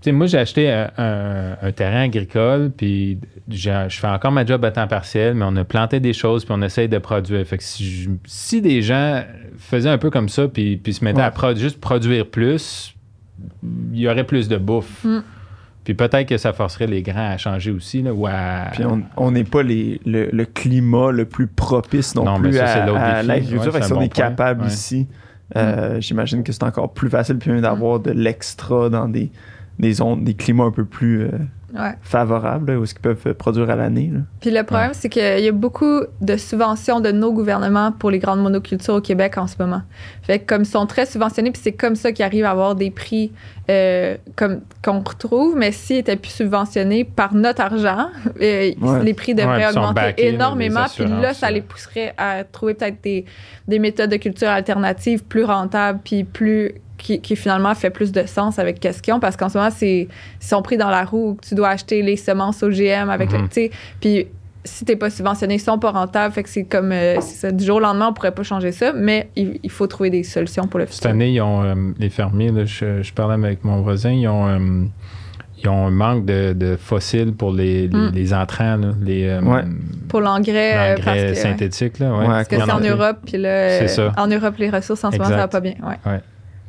[0.00, 4.32] Tu sais, moi, j'ai acheté un, un- un terrain agricole, puis j'ai- je fais encore
[4.32, 6.96] ma job à temps partiel, mais on a planté des choses, puis on essaye de
[6.98, 7.46] produire.
[7.46, 9.22] Fait que si, je- si des gens
[9.58, 11.24] faisaient un peu comme ça, puis, puis se mettaient Ouais.
[11.24, 12.94] à produ- juste produire plus,
[13.92, 15.04] il y aurait plus de bouffe.
[15.04, 15.18] Mm.
[15.84, 18.68] Puis peut-être que ça forcerait les grands à changer aussi, là, ou à...
[18.72, 18.84] Puis
[19.16, 22.66] on n'est pas les, le, le climat le plus propice non, Non, mais plus ça,
[22.68, 23.66] c'est à, l'agriculture.
[23.66, 24.24] Ouais, Fait que c'est si on bon est point.
[24.28, 24.68] capable Ouais.
[24.68, 25.06] ici,
[25.56, 29.30] euh, j'imagine que c'est encore plus facile d'avoir de l'extra dans des,
[29.80, 31.30] des zones, des climats un peu plus euh,
[31.72, 31.92] Ouais.
[32.02, 34.10] favorables, là, où ce qu'ils peuvent euh, produire à l'année.
[34.40, 38.18] Puis le problème, c'est qu'il y a beaucoup de subventions de nos gouvernements pour les
[38.18, 39.82] grandes monocultures au Québec en ce moment.
[40.22, 42.74] Fait que comme ils sont très subventionnés, puis c'est comme ça qu'ils arrivent à avoir
[42.74, 43.30] des prix
[43.70, 48.08] euh, comme qu'on retrouve, mais s'ils étaient plus subventionnés par notre argent,
[48.42, 49.04] euh, Ouais.
[49.04, 50.86] les prix devraient Ouais, augmenter backés, énormément.
[50.92, 53.24] Puis là, ça les pousserait à trouver peut-être des,
[53.68, 58.24] des méthodes de culture alternatives plus rentables, puis plus qui, qui finalement fait plus de
[58.26, 60.06] sens avec qu'est-ce qu'ils ont parce qu'en ce moment c'est
[60.40, 63.48] ils sont pris dans la roue tu dois acheter les semences OGM avec le Mhm.
[63.48, 63.70] tu sais
[64.00, 64.26] puis
[64.62, 66.34] si t'es pas subventionné, ils sont pas rentables.
[66.34, 68.72] Fait que c'est comme euh, c'est ça, du jour au lendemain, on pourrait pas changer
[68.72, 71.10] ça, mais il, il faut trouver des solutions pour le Cette futur.
[71.12, 74.46] année, ils ont, euh, les fermiers, là, je, je parlais avec mon voisin, ils ont,
[74.48, 74.84] euh,
[75.62, 78.10] ils ont un manque de, de fossiles pour les, les, Mm.
[78.12, 79.62] les entrants, là, les euh, Ouais.
[80.10, 81.98] Pour l'engrais, euh, synthétique.
[81.98, 82.18] Là, ouais.
[82.20, 84.12] Ouais, parce que en c'est en Europe, puis là, C'est ça.
[84.18, 85.74] en Europe, les ressources en ce moment, ça va pas bien.
[85.82, 86.20] Ouais.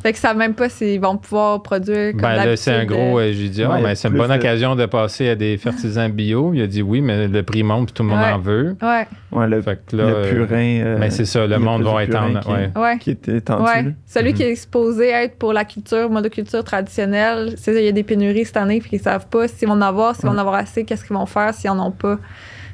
[0.02, 2.86] Fait que ça savent même pas s'ils vont pouvoir produire comme Ben là, c'est un
[2.86, 3.20] gros.
[3.20, 5.36] euh, euh, J'ai dit, ah, Ouais, ben, c'est une bonne de- occasion de passer à
[5.36, 6.54] des fertilisants bio.
[6.54, 8.32] Il a dit oui, mais le prix monte puis tout le monde Ouais.
[8.32, 8.76] en veut.
[8.82, 10.56] Ouais, Ouais, le, Fait que là, le purin.
[10.84, 12.39] euh, ben, c'est ça, le monde va purin étendre.
[12.41, 12.70] qui- ouais.
[12.76, 12.97] ouais.
[12.97, 13.93] qui était étendu.
[14.08, 14.36] Celui Mhm.
[14.36, 18.04] qui est supposé être pour la culture, monoculture traditionnelle, c'est ça, il y a des
[18.04, 20.56] pénuries cette année, puis ils savent pas s'ils vont en avoir, s'ils vont en avoir
[20.56, 22.18] assez, qu'est-ce qu'ils vont faire s'ils en ont pas.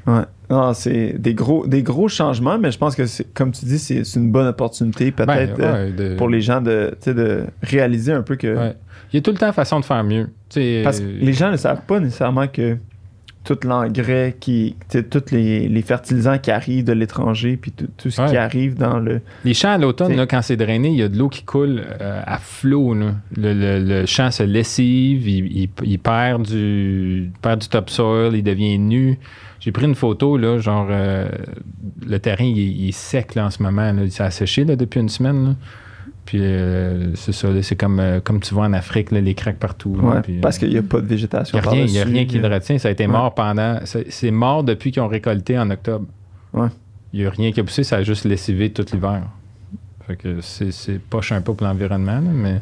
[0.07, 0.23] Ouais.
[0.49, 3.77] Non, c'est des gros, des gros changements, mais je pense que, c'est, comme tu dis,
[3.77, 8.13] c'est, une bonne opportunité Ben, peut-être euh, ouais, de- pour les gens de, de réaliser
[8.13, 8.55] un peu que.
[8.55, 8.75] Ouais.
[9.11, 10.29] Il y a tout le temps façon de faire mieux.
[10.49, 12.77] Tu sais, Parce que les gens ne savent pas nécessairement que
[13.45, 14.75] tout l'engrais, qui,
[15.09, 18.99] tous les, les fertilisants qui arrivent de l'étranger, puis tout, tout ce qui arrive dans
[18.99, 19.21] le.
[19.45, 21.43] Les champs à l'automne, T'sais- là, quand c'est drainé, il y a de l'eau qui
[21.43, 22.93] coule euh, à flot.
[22.93, 28.35] Le, le- le champ se lessive, il, il- il perd, du, il perd du topsoil,
[28.35, 29.17] il devient nu.
[29.67, 31.27] J'ai pris une photo, là, genre, euh,
[32.07, 33.91] le terrain, il, il est sec là, en ce moment.
[33.91, 34.09] Là.
[34.09, 35.43] Ça a séché là, depuis une semaine.
[35.43, 35.55] là.
[36.23, 39.57] Puis euh, c'est ça, c'est comme, euh, comme tu vois en Afrique, là, les craques
[39.59, 39.93] partout.
[39.97, 41.57] là, Ouais, puis, parce qu'il n'y a pas de végétation.
[41.57, 42.77] il n'y a rien, il y a par-dessus, rien qui le retient.
[42.77, 43.11] Ça a été Ouais.
[43.11, 43.79] mort pendant.
[43.83, 46.05] C'est mort depuis qu'ils ont récolté en octobre.
[46.53, 46.69] Ouais.
[47.11, 49.23] Il n'y a rien qui a poussé, ça a juste lessivé tout l'hiver.
[50.07, 52.61] Fait que c'est c'est poche un peu pour l'environnement, mais.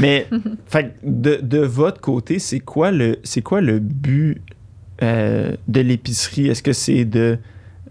[0.00, 0.26] Mais
[0.66, 4.40] fait, que de, de votre côté, c'est quoi le c'est quoi le but
[5.02, 6.48] euh, de l'épicerie?
[6.48, 7.38] Est-ce que c'est de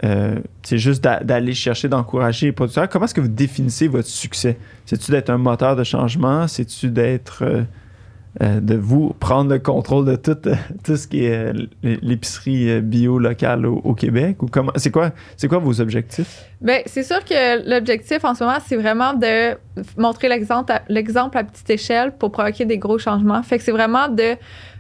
[0.03, 2.87] euh, c'est juste d'a- d'aller chercher d'encourager les producteurs?
[2.87, 4.57] Comment est-ce que vous définissez votre succès?
[4.85, 6.47] C'est-tu d'être un moteur de changement?
[6.47, 10.37] C'est-tu d'être euh, de vous prendre le contrôle de tout,
[10.95, 11.51] ce qui est
[11.81, 14.37] l'épicerie bio locale au, Québec?
[14.51, 15.11] Comment c'est quoi
[15.59, 16.45] vos objectifs?
[16.61, 19.57] Ben, c'est sûr que l'objectif en ce moment, c'est vraiment de
[19.97, 23.41] montrer l'exemple à, l'exemple à petite échelle pour provoquer des gros changements.
[23.41, 24.35] Fait que c'est vraiment de,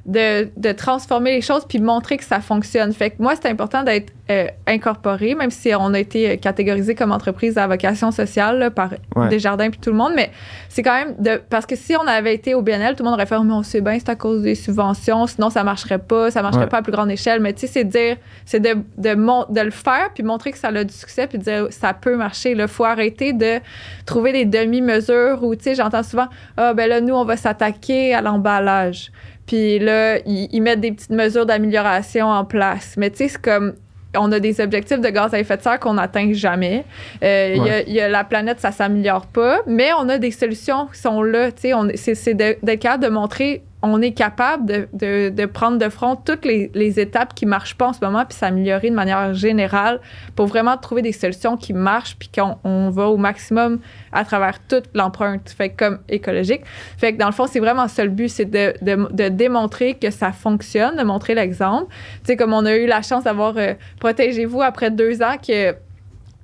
[0.07, 2.93] de, de transformer les choses puis montrer que ça fonctionne.
[2.93, 6.95] Fait que moi, c'est important d'être euh, incorporé, même si on a été euh, catégorisé
[6.95, 9.27] comme entreprise à vocation sociale là, par Ouais.
[9.29, 10.31] Desjardins puis tout le monde, mais
[10.69, 11.41] c'est quand même de.
[11.49, 13.53] Parce que si on avait été au BNL, tout le monde aurait fait, oh, mais
[13.53, 16.69] on sait bien, c'est à cause des subventions, sinon ça marcherait pas, ça marcherait Ouais.
[16.69, 17.41] pas à plus grande échelle.
[17.41, 20.51] Mais tu sais, c'est de dire, c'est de, de, mon- de le faire puis montrer
[20.51, 22.51] que ça a du succès puis de dire, ça peut marcher.
[22.51, 23.59] Il faut arrêter de
[24.05, 26.27] trouver des demi-mesures où, tu sais, j'entends souvent,
[26.57, 29.11] ah, ben là, nous, on va s'attaquer à l'emballage.
[29.47, 32.93] Puis là, ils, ils mettent des petites mesures d'amélioration en place.
[32.97, 33.73] Mais tu sais, c'est comme
[34.17, 36.85] on a des objectifs de gaz à effet de serre qu'on n'atteint jamais.
[37.23, 40.87] Euh, il y a- y, la planète, ça s'améliore pas, mais on a des solutions
[40.87, 41.51] qui sont là.
[41.51, 45.45] Tu sais, on- c'est c'est de- d'être capable de montrer on est capable de, de-
[45.45, 48.95] prendre de front toutes les, étapes qui marchent pas en ce moment puis s'améliorer de
[48.95, 49.99] manière générale
[50.35, 53.79] pour vraiment trouver des solutions qui marchent puis qu'on on va au maximum
[54.11, 56.61] à travers toute l'empreinte fait comme écologique.
[56.97, 59.93] Fait que dans le fond, c'est vraiment ça le but, c'est de, de- de démontrer
[59.93, 61.85] que ça fonctionne, de montrer l'exemple.
[62.23, 65.75] Tu sais, comme on a eu la chance d'avoir euh, Protégez-vous après deux ans que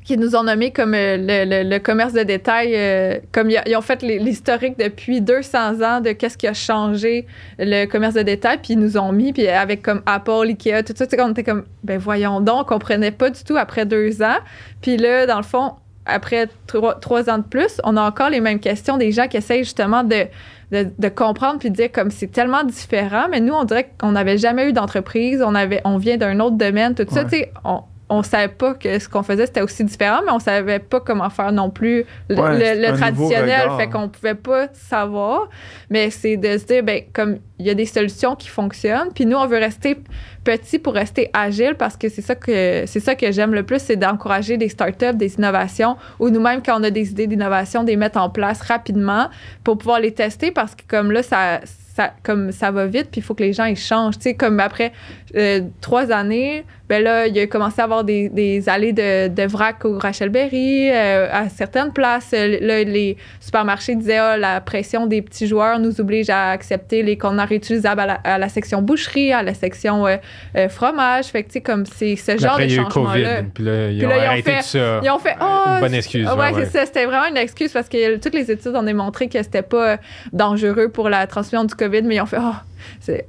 [0.04, 3.62] qui nous ont nommé comme euh, le, le- le commerce de détail, euh, comme ils,
[3.66, 7.26] ils ont fait l'historique depuis 200 ans de qu'est-ce qui a changé
[7.60, 10.94] le commerce de détail, puis ils nous ont mis, puis avec comme Apple, Ikea, tout
[10.96, 13.86] ça, tu sais, on était comme, ben voyons donc, on comprenait pas du tout après
[13.86, 14.38] deux ans.
[14.82, 15.74] Puis là, dans le fond,
[16.06, 19.38] après trois, trois ans de plus, on a encore les mêmes questions des gens qui
[19.38, 20.26] essayent justement de,
[20.74, 24.12] de, de comprendre puis de dire comme c'est tellement différent, mais nous, on dirait qu'on
[24.12, 27.54] n'avait jamais eu d'entreprise, on, avait, on vient d'un autre domaine, tout ça, tu sais,
[27.64, 27.84] on,
[28.14, 31.30] on savait pas que ce qu'on faisait c'était aussi différent, mais on savait pas comment
[31.30, 35.50] faire non plus le, Ouais, traditionnel, fait qu'on pouvait pas savoir.
[35.90, 39.26] Mais c'est de se dire, ben comme il y a des solutions qui fonctionnent, puis
[39.26, 39.98] nous on veut rester
[40.44, 43.80] petit pour rester agile parce que c'est ça que c'est ça que j'aime le plus,
[43.80, 47.90] c'est d'encourager des startups, des innovations, ou nous-mêmes quand on a des idées d'innovation, de
[47.90, 49.30] les mettre en place rapidement
[49.64, 51.62] pour pouvoir les tester parce que comme là ça
[51.96, 54.18] ça, comme ça va vite, puis il faut que les gens ils changent.
[54.18, 54.92] Tu sais, comme après
[55.36, 59.44] euh, trois années, ben là, il a commencé à avoir des, des allées de, de
[59.48, 62.32] vrac au Rachel Berry, euh, à certaines places.
[62.34, 67.18] Là, les supermarchés disaient ah, la pression des petits joueurs nous oblige à accepter les
[67.18, 70.18] conteneurs réutilisables à la, à la section boucherie, à la section euh,
[70.56, 71.26] euh, fromage.
[71.28, 73.38] Fait que, tu sais, comme c'est ce genre après, de changement-là.
[73.38, 73.50] COVID.
[73.54, 75.00] Puis là, ils ont là, ils ont arrêté fait- tout ça.
[75.04, 76.28] Ils ont fait oh, Une bonne excuse.
[76.28, 76.86] Ouais, ouais, c'est ça.
[76.86, 79.98] C'était vraiment une excuse parce que toutes les études ont démontré que c'était pas
[80.32, 82.54] dangereux pour la transmission du COVID, mais ils ont fait oh,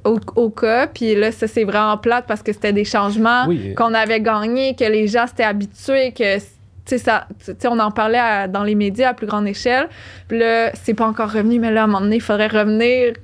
[0.05, 0.87] au, au cas.
[0.87, 3.75] Puis là, ça, c'est vraiment plate parce que c'était des changements Oui.
[3.75, 6.39] qu'on avait gagnés, que les gens s'étaient habitués, que.
[6.87, 7.27] Tu sais, ça-
[7.71, 9.89] on en parlait à- dans les médias à plus grande échelle.
[10.29, 13.15] Puis là, c'est pas encore revenu, mais là, à un moment donné, il faudrait revenir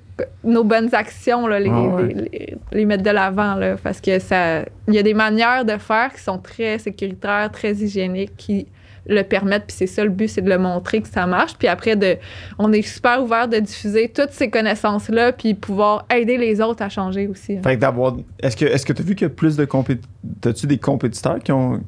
[0.45, 2.03] nos bonnes actions, là, les, Ah ouais.
[2.05, 5.65] les- les- les mettre de l'avant, là, parce que ça, il y a des manières
[5.67, 8.67] de faire qui sont très sécuritaires, très hygiéniques, qui
[9.11, 11.69] le permettent, puis c'est ça le but, c'est de le montrer que ça marche, puis
[11.69, 12.17] après, de,
[12.59, 16.89] on est super ouvert de diffuser toutes ces connaissances-là, puis pouvoir aider les autres à
[16.89, 17.57] changer aussi.
[17.57, 17.61] hein.
[17.63, 18.17] Fait que d'avoir.
[18.43, 20.11] Est-ce que est-ce que tu as vu qu'il y a plus de compétiteurs.
[20.41, 21.81] T'as-tu des compétiteurs qui ont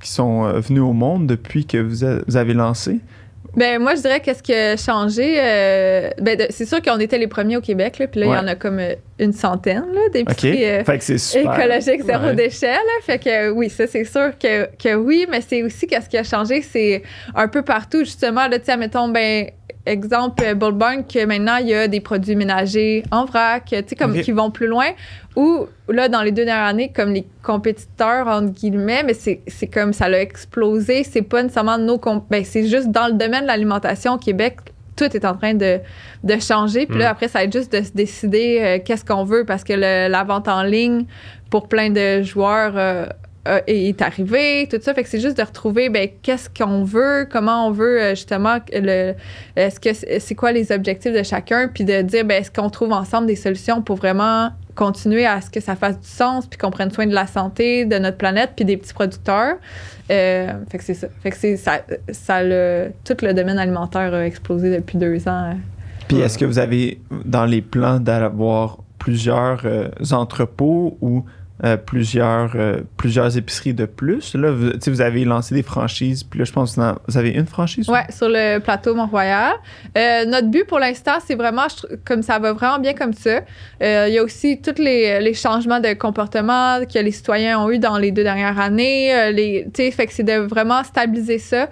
[0.00, 3.00] qui sont euh, venus au monde depuis que vous avez lancé?
[3.56, 5.36] Ben moi je dirais qu'est-ce qui a changé.
[5.38, 8.32] euh, ben de- c'est sûr qu'on était les premiers au Québec là, puis là il
[8.32, 11.58] y en a comme euh, une centaine là, d'épiceries euh, c'est super.
[11.58, 12.34] écologiques zéro Ouais.
[12.34, 12.78] déchet là.
[13.02, 16.18] Fait que euh, oui ça c'est sûr que, que oui, mais c'est aussi qu'est-ce qui
[16.18, 17.02] a changé, c'est
[17.34, 19.46] un peu partout justement là tu sais mettons ben
[19.86, 23.76] exemple euh, Bull Barn que maintenant il y a des produits ménagers en vrac, tu
[23.86, 24.86] sais comme qui vont plus loin.
[25.36, 29.92] Ou là dans les deux dernières années comme les compétiteurs entre guillemets mais c'est comme
[29.92, 31.04] ça l'a explosé.
[31.04, 34.56] C'est pas nécessairement nos comp- ben c'est juste dans le domaine de l'alimentation au Québec
[34.96, 35.78] tout est en train de,
[36.24, 36.86] de changer.
[36.86, 37.12] Puis là Mm.
[37.12, 40.08] après ça va être juste de se décider euh, qu'est-ce qu'on veut parce que le-
[40.10, 41.04] la vente en ligne
[41.50, 43.06] pour plein de joueurs euh,
[43.46, 44.94] euh, est arrivé, tout ça.
[44.94, 48.58] Fait que c'est juste de retrouver ben, qu'est-ce qu'on veut, comment on veut euh, justement
[48.72, 49.14] le
[49.56, 49.90] est-ce que
[50.20, 53.36] c'est quoi les objectifs de chacun, puis de dire ben, est-ce qu'on trouve ensemble des
[53.36, 57.06] solutions pour vraiment continuer à ce que ça fasse du sens, puis qu'on prenne soin
[57.06, 59.56] de la santé, de notre planète, puis des petits producteurs.
[60.10, 61.08] Euh, fait que c'est ça.
[61.22, 61.80] Fait que c'est ça,
[62.12, 65.54] ça le, tout le domaine alimentaire a explosé depuis deux ans.
[66.08, 69.64] Puis est-ce que vous avez dans les plans d'avoir plusieurs
[70.12, 71.24] entrepôts ou
[71.64, 74.34] euh, plusieurs, euh, plusieurs épiceries de plus?
[74.34, 77.16] Là, vous, vous avez lancé des franchises, puis là, je pense que vous en- vous
[77.16, 77.88] avez une franchise?
[77.88, 79.52] Ouais, sur le plateau Mont-Royal.
[79.96, 83.40] Euh, notre but pour l'instant, c'est vraiment, je comme ça va vraiment bien comme ça.
[83.80, 87.78] Il y a aussi tous les, les changements de comportement que les citoyens ont eu
[87.78, 89.32] dans les deux dernières années.
[89.32, 91.68] Les, fait que c'est de vraiment stabiliser ça,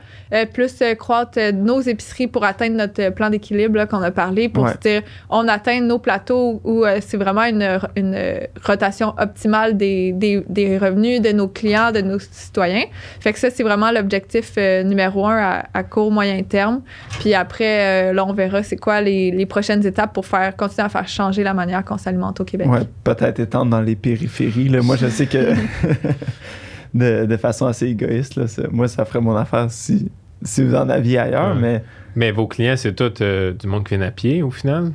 [0.52, 4.72] plus croître nos épiceries pour atteindre notre plan d'équilibre qu'on a parlé, pour Ouais.
[4.72, 8.16] se dire, on atteint nos plateaux où c'est vraiment une, une
[8.64, 12.84] rotation optimale des, des, des revenus de nos clients, de nos citoyens.
[13.20, 16.82] Fait que ça, c'est vraiment l'objectif euh, numéro un à, à court, moyen terme.
[17.20, 20.86] Puis après, euh, là, on verra c'est quoi les, les prochaines étapes pour faire continuer
[20.86, 22.68] à faire changer la manière qu'on s'alimente au Québec.
[22.68, 24.68] Ouais, peut-être étendre dans les périphéries.
[24.68, 24.80] Là.
[24.82, 25.54] Moi, je sais que
[26.94, 30.10] de, de façon assez égoïste, là, moi, ça ferait mon affaire si,
[30.42, 31.60] si vous en aviez ailleurs, Ouais.
[31.60, 31.82] mais
[32.16, 34.92] Mais vos clients, c'est tout euh, du monde qui vient à pied au final?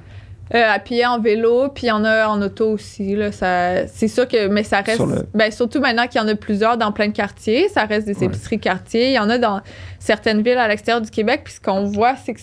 [0.55, 3.15] Euh, à pied, en vélo, puis il y en a en auto aussi.
[3.15, 4.99] Là, ça, c'est sûr que, mais ça reste.
[4.99, 8.07] Le- Ben, surtout maintenant qu'il y en a plusieurs dans plein de quartiers, ça reste
[8.07, 8.25] des Ouais.
[8.25, 9.09] épiceries quartiers.
[9.09, 9.61] Il y en a dans
[9.99, 12.39] certaines villes à l'extérieur du Québec, puis ce qu'on voit, c'est que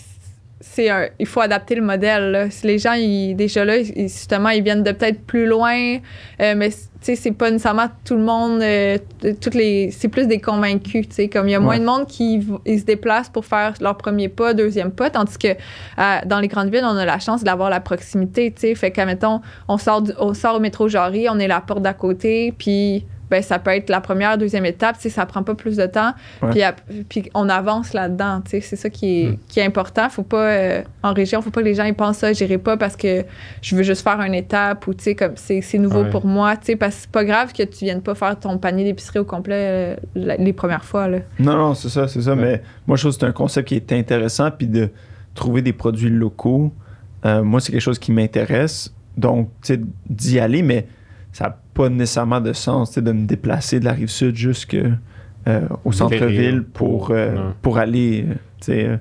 [0.59, 2.31] c'est un, il faut adapter le modèle.
[2.31, 2.49] là.
[2.49, 5.97] Si les gens, ils, déjà là, ils- justement, ils viennent de peut-être plus loin,
[6.41, 8.97] euh, mais tu sais, c'est pas nécessairement tout le monde, euh,
[9.39, 12.07] toutes les, c'est plus des convaincus, tu sais, comme il y a moins de monde
[12.07, 15.49] qui ils se déplacent pour faire leur premier pas, deuxième pas, tandis que
[15.95, 18.89] à- dans les grandes villes, on a la chance d'avoir la proximité, tu sais, fait
[18.89, 21.93] qu'à mettons, on sort, du- on sort au métro Jarry, on est la porte d'à
[21.93, 25.85] côté, puis ben ça peut être la première, deuxième étape, ça prend pas plus de
[25.85, 26.13] temps,
[27.09, 29.37] puis, on avance là-dedans, tu sais, c'est ça qui est, Mm.
[29.47, 30.09] qui est important.
[30.09, 32.77] Faut pas euh, en région, faut pas que les gens ils pensent ça, j'irai pas
[32.77, 33.25] parce que
[33.61, 36.09] je veux juste faire une étape ou tu sais comme c'est c'est nouveau Ouais.
[36.09, 38.57] pour moi, tu sais, parce que c'est pas grave que tu viennes pas faire ton
[38.57, 41.19] panier d'épicerie au complet euh, la- les premières fois là.
[41.39, 42.33] non, non, c'est ça, c'est ça.
[42.33, 42.41] Ouais.
[42.41, 44.89] Mais moi, je trouve que c'est un concept qui est intéressant, puis de
[45.35, 46.71] trouver des produits locaux,
[47.25, 48.93] euh, moi, c'est quelque chose qui m'intéresse.
[49.17, 50.87] Donc, tu sais, d'y aller, mais
[51.33, 54.75] ça pas nécessairement de sens, de me déplacer de la rive sud jusque
[55.47, 58.97] euh, au centre-ville pour, euh, pour aller, euh, sais, euh,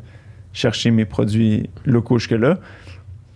[0.52, 2.58] chercher mes produits locaux jusque-là.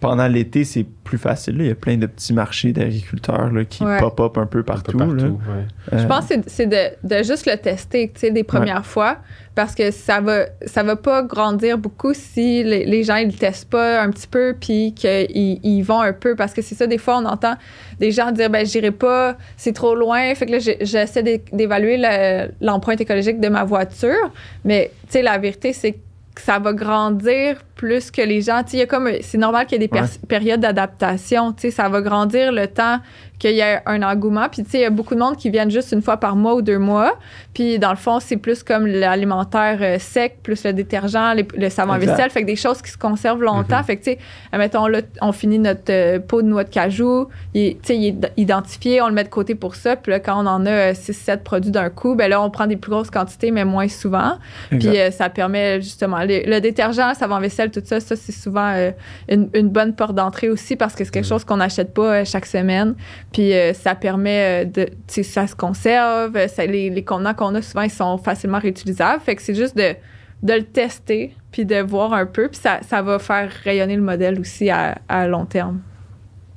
[0.01, 1.59] Pendant l'été, c'est plus facile.
[1.59, 1.65] là.
[1.65, 3.99] Il y a plein de petits marchés d'agriculteurs qui Ouais.
[3.99, 4.97] pop-up un peu Un peu partout.
[4.97, 5.25] partout, là.
[5.25, 5.65] ouais.
[5.93, 6.77] Je Euh, pense que c'est- de,
[7.07, 9.19] de juste le tester, tu sais, des premières fois,
[9.55, 13.33] parce que ça va, ça va pas grandir beaucoup si les, les gens ils le
[13.35, 15.27] testent pas un petit peu, puis qu'ils
[15.63, 17.57] ils vont un peu, parce que c'est ça, des fois, on entend
[17.99, 21.97] des gens dire, ben, j'irai pas, c'est trop loin, fait que là, j'essaie d'é- d'évaluer
[21.99, 24.31] le- l'empreinte écologique de ma voiture,
[24.65, 25.99] mais, tu sais, la vérité, c'est que
[26.35, 28.63] que ça va grandir plus que les gens.
[28.63, 31.53] Tu sais, il y a comme, c'est normal qu'il y ait des périodes d'adaptation.
[31.53, 32.99] Tu sais, ça va grandir le temps
[33.41, 34.49] qu'il y ait un engouement.
[34.49, 36.37] Puis, tu sais, il y a beaucoup de monde qui viennent juste une fois par
[36.37, 37.15] mois ou deux mois.
[37.55, 41.69] Puis, dans le fond, c'est plus comme l'alimentaire euh, sec, plus le détergent, les- le
[41.71, 42.31] savon vaisselle.
[42.31, 43.79] Fait que des choses qui se conservent longtemps.
[43.79, 43.85] Mhm.
[43.85, 44.19] Fait que, tu sais,
[44.53, 47.29] admettons, là, on finit notre euh, pot de noix de cajou.
[47.55, 49.97] Il, est- tu sais, il est identifié, on le met de côté pour ça.
[49.97, 52.77] Puis là, quand on en a 6-7 produits d'un coup, ben là, on prend des
[52.77, 54.35] plus grosses quantités, mais moins souvent.
[54.71, 54.91] Exact.
[54.91, 58.33] Puis euh, ça permet justement le, le détergent, le savon vaisselle, tout ça, ça c'est
[58.33, 58.91] souvent euh,
[59.31, 61.29] une, une bonne porte d'entrée aussi parce que c'est quelque Mm.
[61.29, 62.95] chose qu'on n'achète pas euh, chaque semaine.
[63.33, 66.37] Puis euh, ça permet euh, de, tu sais, ça se conserve.
[66.37, 69.21] euh, ça- les, les contenants qu'on a souvent ils sont facilement réutilisables.
[69.23, 69.95] Fait que c'est juste de
[70.43, 74.01] de le tester puis de voir un peu puis ça, ça va faire rayonner le
[74.03, 75.81] modèle aussi à, à long terme.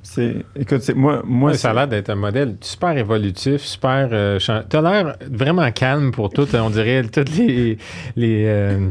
[0.02, 4.08] C'est, écoute, c'est, moi, moi Ouais, ça a l'air d'être un modèle super évolutif, super.
[4.12, 7.78] Euh, chan- T'as l'air vraiment calme pour tout, on dirait, tous les,
[8.16, 8.88] les euh,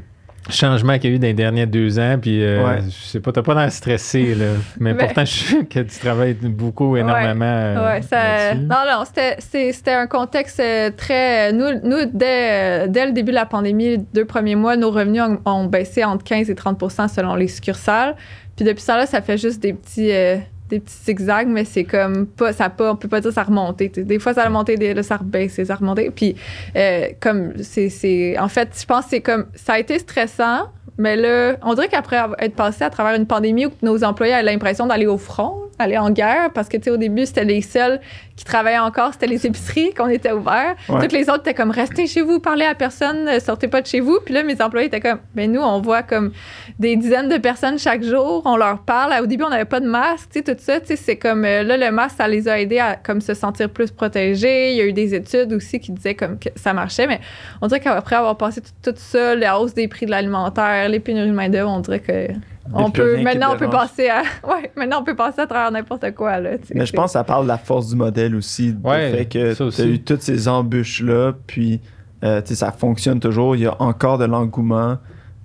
[0.49, 2.17] changements qu'il y a eu dans les derniers deux ans.
[2.21, 2.81] Puis, euh, Ouais.
[2.85, 4.45] je sais pas, t'as pas l'air stressé, là.
[4.79, 7.45] Mais Ben- pourtant, je sais que tu travailles beaucoup, énormément.
[7.45, 11.51] euh, Ouais, ça, non, non, c'était, un contexte euh, très.
[11.53, 15.21] Nous, nous dès, dès le début de la pandémie, les deux premiers mois, nos revenus
[15.21, 18.15] ont, ont baissé entre 15 et 30% selon les succursales.
[18.55, 20.11] Puis depuis ça, là, ça fait juste des petits.
[20.11, 20.37] euh,
[20.73, 23.89] des petits zigzags, mais c'est comme pas, ça pas, on peut pas dire ça sais.
[23.89, 26.09] Des fois, ça a remonté, des, là, ça a rebaissé, ça a remonté.
[26.09, 26.35] Puis,
[26.75, 31.15] euh, comme, c'est, en fait, je pense que c'est comme, ça a été stressant, mais
[31.15, 34.87] là, on dirait qu'après être passé à travers une pandémie où nos employés avaient l'impression
[34.87, 37.99] d'aller au front, aller en guerre, parce que, tu sais, au début, c'était les seuls
[38.35, 40.75] qui travaillaient encore, c'était les épiceries qu'on était ouverts.
[40.89, 41.01] Ouais.
[41.01, 43.99] Toutes les autres étaient comme, restez chez vous, parlez à personne, sortez pas de chez
[43.99, 44.19] vous.
[44.25, 46.31] Puis là, mes employés étaient comme, ben nous, on voit comme
[46.79, 49.13] des dizaines de personnes chaque jour, on leur parle.
[49.21, 51.45] Au début, on n'avait pas de masque, tu sais, tout ça, tu sais, c'est comme,
[51.45, 54.71] euh, là, le masque, ça les a aidés à comme se sentir plus protégés.
[54.71, 57.19] Il y a eu des études aussi qui disaient comme que ça marchait, mais
[57.61, 60.99] on dirait qu'après avoir passé tout, tout ça, la hausse des prix de l'alimentaire, les
[60.99, 62.29] pénuries de main-d'œuvre, on dirait que
[62.71, 65.71] on peut, maintenant, te on peut passer à, ouais, maintenant, on peut passer à travers
[65.71, 66.51] n'importe quoi, là.
[66.73, 68.75] Mais je pense que ça parle de la force du modèle aussi.
[68.83, 71.81] Ouais, du fait que ça tu as eu toutes ces embûches-là, puis
[72.23, 73.55] euh, tu sais, ça fonctionne toujours.
[73.55, 74.97] Il y a encore de l'engouement.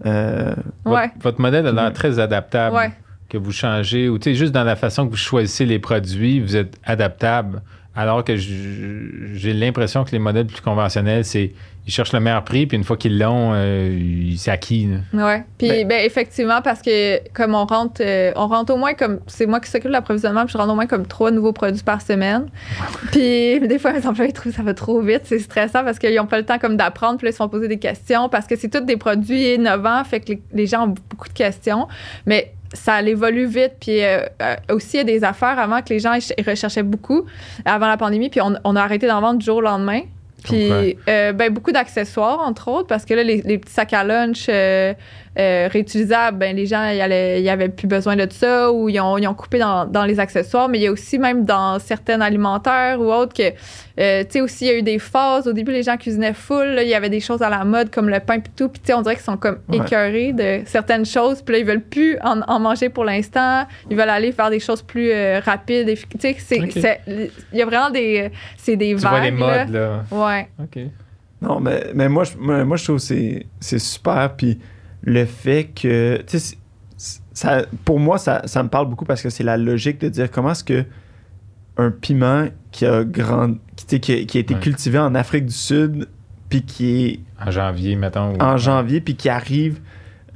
[0.06, 0.54] Euh,
[0.84, 1.10] Votre, Ouais.
[1.20, 2.76] votre modèle a l'air très adaptable.
[2.76, 2.92] Ouais.
[3.28, 6.40] Que vous changez, ou tu sais, juste dans la façon que vous choisissez les produits,
[6.40, 7.62] vous êtes adaptable.
[7.96, 11.52] Alors que j'ai l'impression que les modèles plus conventionnels, c'est
[11.88, 14.88] ils cherchent le meilleur prix, puis une fois qu'ils l'ont, euh, ils- c'est acquis.
[15.14, 15.42] Ouais.
[15.56, 19.20] Puis Ben- ben, effectivement parce que comme on rentre euh, on rentre au moins comme
[19.26, 21.82] c'est moi qui s'occupe de l'approvisionnement, puis je rentre au moins comme trois nouveaux produits
[21.82, 22.46] par semaine.
[23.10, 26.18] puis des fois mes employés trouvent que ça va trop vite, c'est stressant parce qu'ils
[26.20, 28.46] ont pas le temps comme d'apprendre, puis là, ils se font poser des questions parce
[28.46, 31.88] que c'est tous des produits innovants, fait que les, les gens ont beaucoup de questions,
[32.26, 33.72] mais ça évolue vite.
[33.80, 36.82] Puis euh, euh, aussi, il y a des affaires avant que les gens ils recherchaient
[36.82, 37.24] beaucoup
[37.64, 40.00] avant la pandémie, puis on, on a arrêté d'en vendre du jour au lendemain.
[40.44, 44.04] Puis, euh, ben, beaucoup d'accessoires, entre autres, parce que là, les, les petits sacs à
[44.04, 44.94] lunch euh,
[45.38, 49.00] euh, réutilisables, ben, les gens, ils allaient- ils avaient plus besoin de ça ou ils
[49.00, 50.68] ont, ils ont coupé dans, dans les accessoires.
[50.68, 53.52] Mais il y a aussi, même dans certaines alimentaires ou autres, que,
[54.00, 55.46] euh, tu sais, aussi, il y a eu des phases.
[55.48, 56.66] Au début, les gens cuisinaient full.
[56.74, 58.68] là, il y avait des choses à la mode comme le pain puis tout.
[58.68, 59.78] Puis, tu sais, on dirait qu'ils sont comme Ouais.
[59.78, 61.42] écœurés de certaines choses.
[61.42, 63.64] Puis là, ils veulent plus en, en manger pour l'instant.
[63.90, 65.86] Ils veulent aller faire des choses plus euh, rapides.
[65.88, 66.70] Tu sais, c'est- Ok.
[66.72, 67.00] c'est-
[67.52, 68.30] il y a vraiment des...
[68.56, 69.64] C'est des Tu vois les vagues, là.
[69.64, 70.04] modes, là.
[70.10, 70.48] Ouais.
[70.60, 70.82] OK.
[71.40, 74.34] Non, mais, mais moi, je, moi, moi, je trouve que c'est, c'est super.
[74.36, 74.58] Puis
[75.02, 76.20] le fait que.
[77.32, 80.28] Ça, pour moi, ça, ça me parle beaucoup parce que c'est la logique de dire
[80.30, 80.84] comment est-ce que
[81.76, 84.60] un piment qui a, grand, qui, tu sais, qui a, qui a été Ouais.
[84.60, 86.08] cultivé en Afrique du Sud,
[86.48, 88.34] puis qui est En janvier, mettons.
[88.34, 89.78] ou- en janvier, puis qui arrive.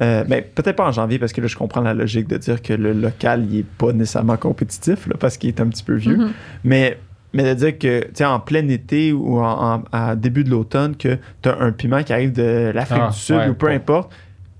[0.00, 2.62] euh, ben, peut-être pas en janvier, parce que là, je comprends la logique de dire
[2.62, 5.94] que le local, il est pas nécessairement compétitif, là, parce qu'il est un petit peu
[5.94, 6.16] vieux.
[6.16, 6.30] Mhm.
[6.64, 6.98] Mais,
[7.32, 10.50] mais de dire que, tu sais, en plein été ou en, en- à début de
[10.50, 13.54] l'automne, que tu as un piment qui arrive de l'Afrique Ah, du Sud ouais, ou
[13.54, 13.74] peu bon.
[13.74, 14.12] importe,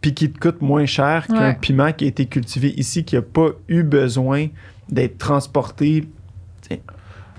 [0.03, 3.23] puis qui te coûte moins cher qu'un piment qui a été cultivé ici, qui n'a
[3.23, 4.49] pas eu besoin
[4.91, 6.05] d'être transporté.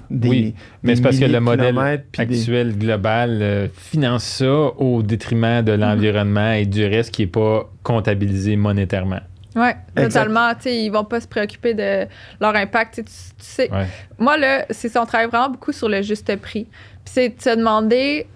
[0.10, 5.02] Des, Oui, Mais c'est parce que le modèle des- actuel global euh, finance ça au
[5.02, 9.22] détriment de l'environnement et du reste qui n'est pas comptabilisé monétairement.
[9.56, 10.54] Oui, totalement.
[10.56, 12.06] Tu sais, ils vont pas se préoccuper de
[12.42, 12.96] leur impact.
[12.96, 13.86] Tu sais, tu- tu sais, Ouais.
[14.20, 16.66] moi, là, c'est ça, on travaille vraiment beaucoup sur le juste prix.
[17.06, 18.28] Puis c'est de se demander.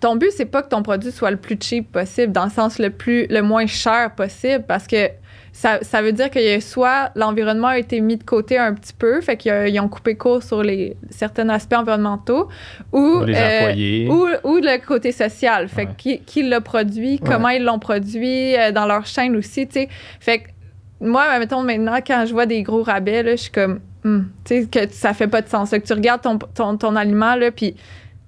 [0.00, 2.78] Ton but, c'est pas que ton produit soit le plus cheap possible, dans le sens
[2.78, 5.08] le plus le moins cher possible, parce que
[5.52, 8.74] ça, ça veut dire que y a soit l'environnement a été mis de côté un
[8.74, 12.48] petit peu, fait qu'ils ont coupé court sur les certains aspects environnementaux,
[12.92, 15.68] ou les euh, ou, ou le côté social.
[15.68, 15.94] Fait Ouais.
[15.96, 19.88] qui, qui l'a produit, comment ils l'ont produit, euh, dans leur chaîne aussi, tu sais.
[20.20, 20.48] Fait que
[21.00, 24.62] moi, mettons, maintenant, quand je vois des gros rabais, là, je suis comme, Hmm, tu
[24.62, 25.72] sais, que ça fait pas de sens.
[25.72, 27.74] Là, que tu regardes ton, ton, ton aliment, là, puis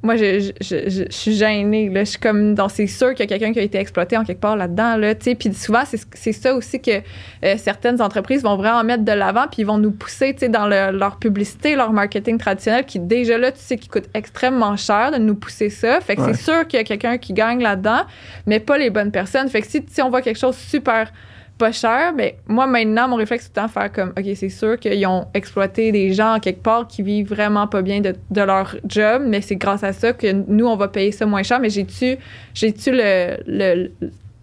[0.00, 1.88] moi, je, je, je, je suis gênée.
[1.88, 2.04] Là.
[2.04, 4.22] Je suis comme, dans c'est sûr qu'il y a quelqu'un qui a été exploité en
[4.24, 4.96] quelque part là-dedans.
[4.96, 7.00] Là, puis souvent, c'est, ça aussi que
[7.44, 10.96] euh, certaines entreprises vont vraiment mettre de l'avant, puis ils vont nous pousser dans le-
[10.96, 15.18] leur publicité, leur marketing traditionnel, qui déjà là, tu sais, qui coûte extrêmement cher de
[15.18, 16.00] nous pousser ça.
[16.00, 16.32] Fait que Ouais.
[16.32, 18.02] c'est sûr qu'il y a quelqu'un qui gagne là-dedans,
[18.46, 19.48] mais pas les bonnes personnes.
[19.48, 21.12] Fait que si, si on voit quelque chose super
[21.58, 24.48] pas cher, mais moi maintenant, mon réflexe c'est tout le temps faire comme, OK, c'est
[24.48, 28.14] sûr qu'ils ont exploité des gens en quelque part qui vivent vraiment pas bien de,
[28.30, 31.42] de leur job, mais c'est grâce à ça que nous, on va payer ça moins
[31.42, 32.16] cher, mais j'ai-tu,
[32.54, 33.90] j'ai-tu le, le,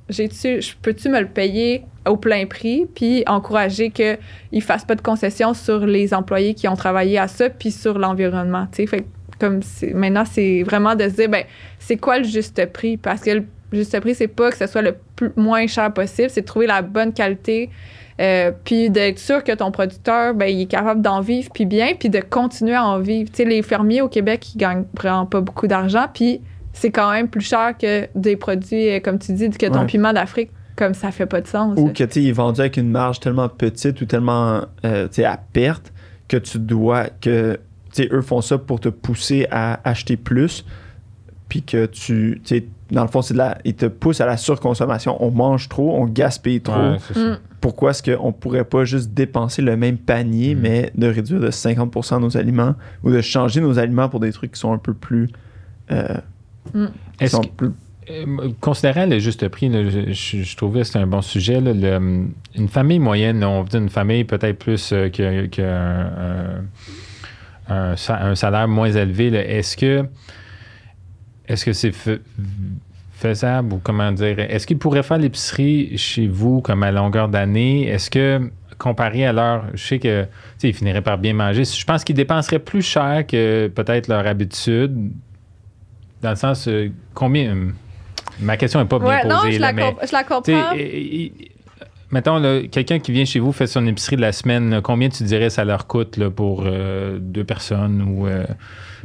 [0.10, 4.18] j'ai-tu, peux-tu me le payer au plein prix, puis encourager qu'ils
[4.54, 7.98] ne fassent pas de concessions sur les employés qui ont travaillé à ça, puis sur
[7.98, 8.68] l'environnement.
[8.72, 8.98] Fait que
[9.40, 9.62] comme
[9.94, 11.44] maintenant, c'est vraiment de se dire, ben,
[11.80, 12.98] c'est quoi le juste prix?
[12.98, 13.46] Parce que le
[13.76, 16.68] juste prix, c'est pas que ce soit le plus, moins cher possible, c'est de trouver
[16.68, 17.70] la bonne qualité,
[18.20, 21.94] euh, puis d'être sûr que ton producteur, ben, il est capable d'en vivre, puis bien,
[22.00, 23.30] puis de continuer à en vivre.
[23.30, 26.42] Tu sais, les fermiers au Québec, ils gagnent vraiment pas beaucoup d'argent, puis
[26.74, 29.86] c'est quand même plus cher que des produits, euh, comme tu dis, que ton Ouais.
[29.86, 31.78] piment d'Afrique, comme ça fait pas de sens.
[31.78, 35.94] Ou que tu est vendu avec une marge tellement petite ou tellement euh, à perte
[36.28, 37.60] que tu dois que
[38.12, 40.66] eux font ça pour te pousser à acheter plus
[41.48, 42.42] puis que tu
[42.92, 45.96] dans le fond c'est de la ils te poussent à la surconsommation on mange trop
[45.98, 47.20] on gaspille trop Ouais, c'est ça.
[47.20, 47.38] Mm.
[47.62, 50.60] pourquoi est-ce qu'on pourrait pas juste dépenser le même panier Mm.
[50.60, 54.52] mais de réduire de 50% nos aliments ou de changer nos aliments pour des trucs
[54.54, 55.30] qui sont un peu plus
[55.92, 56.16] euh,
[57.20, 57.72] qui sont plus-
[58.08, 61.60] Euh, considérant le juste prix, là, je, je- je trouvais que c'était un bon sujet.
[61.60, 65.62] là, le- une famille moyenne, on veut dire une famille peut-être plus euh, que, que
[65.64, 66.12] un,
[67.68, 69.32] un- un sa- un salaire moins élevé.
[69.32, 70.06] là, Est-ce que
[71.48, 72.12] est-ce que c'est fa-
[73.14, 74.40] faisable ou comment dire?
[74.40, 77.88] Est-ce qu'ils pourraient faire l'épicerie chez vous comme à longueur d'année?
[77.88, 80.26] Est-ce que comparé à leur, je sais que
[80.62, 81.64] ils finiraient par bien manger.
[81.64, 85.12] Je pense qu'ils dépenseraient plus cher que peut-être leur habitude.
[86.22, 87.56] Dans le sens, euh, combien.
[88.42, 89.34] Ma question n'est pas bien Ouais, posée.
[89.34, 90.74] non, je là, la, mais, je la comprends.
[92.12, 92.42] Mettons,
[92.72, 95.50] quelqu'un qui vient chez vous fait son épicerie de la semaine, là, combien tu dirais
[95.50, 98.28] ça leur coûte là, pour euh, deux personnes ou.
[98.28, 98.46] euh,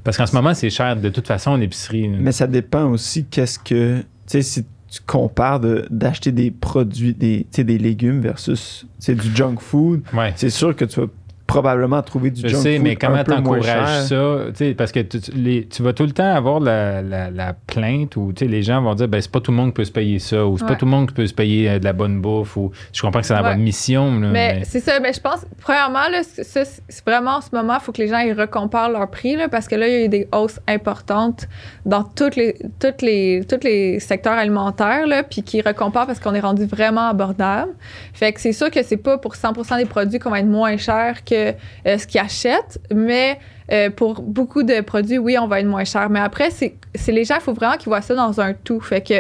[0.05, 2.09] parce qu'en ce moment, c'est cher de toute façon, l'épicerie.
[2.09, 3.99] Mais ça dépend aussi qu'est-ce que.
[4.01, 9.57] Tu sais, si tu compares de- d'acheter des produits, des, des légumes versus du junk
[9.61, 10.33] food, Ouais.
[10.37, 11.07] c'est sûr que tu vas
[11.51, 14.19] probablement trouver du Je junk sais, food mais comment un peu moins t'encourages cher.
[14.45, 14.51] ça?
[14.51, 17.53] Tu sais, parce que tu, les- tu vas tout le temps avoir la, la- la
[17.67, 19.75] plainte où tu sais, les gens vont dire ben, c'est pas tout le monde qui
[19.75, 20.77] peut se payer ça ou c'est pas Ouais.
[20.79, 23.21] tout le monde qui peut se payer euh, de la bonne bouffe ou je comprends
[23.21, 23.51] que c'est dans Ouais.
[23.51, 24.21] votre mission.
[24.21, 27.49] là, Mais mais- c'est ça, mais je pense, premièrement, là, ça, c'est vraiment en ce
[27.53, 29.93] moment, il faut que les gens ils recomparent leur prix, là, parce que là, il
[29.93, 31.49] y a eu des hausses importantes
[31.85, 36.35] dans toutes les, toutes les, tous les secteurs alimentaires, là, puis qui recomparent parce qu'on
[36.35, 37.73] est rendu vraiment abordable.
[38.13, 40.77] Fait que c'est sûr que c'est pas pour 100 des produits qu'on va être moins
[40.77, 41.40] cher que
[41.87, 43.39] euh, ce qu'ils achètent, mais
[43.73, 46.11] euh, pour beaucoup de produits, oui, on va être moins cher.
[46.11, 46.75] Mais après, c'est
[47.09, 48.81] les gens, il faut vraiment qu'ils voient ça dans un tout.
[48.81, 49.15] Fait que,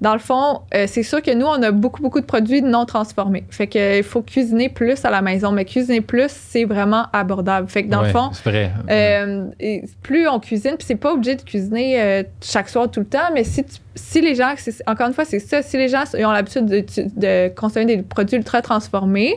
[0.00, 2.84] dans le fond, euh, c'est sûr que nous, on a beaucoup, beaucoup de produits non
[2.84, 3.42] transformés.
[3.50, 5.50] Fait que, il faut cuisiner plus à la maison.
[5.50, 7.68] Mais cuisiner plus, c'est vraiment abordable.
[7.68, 8.70] Fait que, dans Ouais, le fond, c'est vrai.
[8.90, 13.06] euh, et plus on cuisine, puis c'est pas obligé de cuisiner chaque soir tout le
[13.06, 14.54] temps, mais si, tu- si les gens,
[14.86, 18.62] encore une fois, c'est ça, si les gens ont l'habitude de, consommer des produits ultra
[18.62, 19.34] transformés,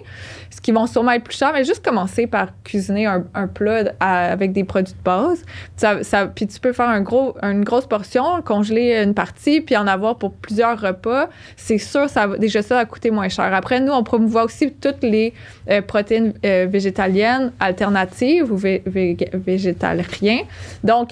[0.50, 3.94] ce qui vont sûrement être plus cher, mais juste commencer par cuisiner un, un plat
[4.00, 5.44] avec des produits de base.
[6.36, 10.80] Puis tu peux faire une grosse portion, congeler une partie, puis en avoir pour plusieurs
[10.80, 11.30] repas.
[11.56, 13.54] C'est sûr, ça déjà ça va coûter moins cher.
[13.54, 15.34] Après, nous, on promouvoit aussi toutes les
[15.70, 20.42] euh, protéines euh, végétaliennes alternatives ou vé- vé- végétariens.
[20.84, 21.12] Donc,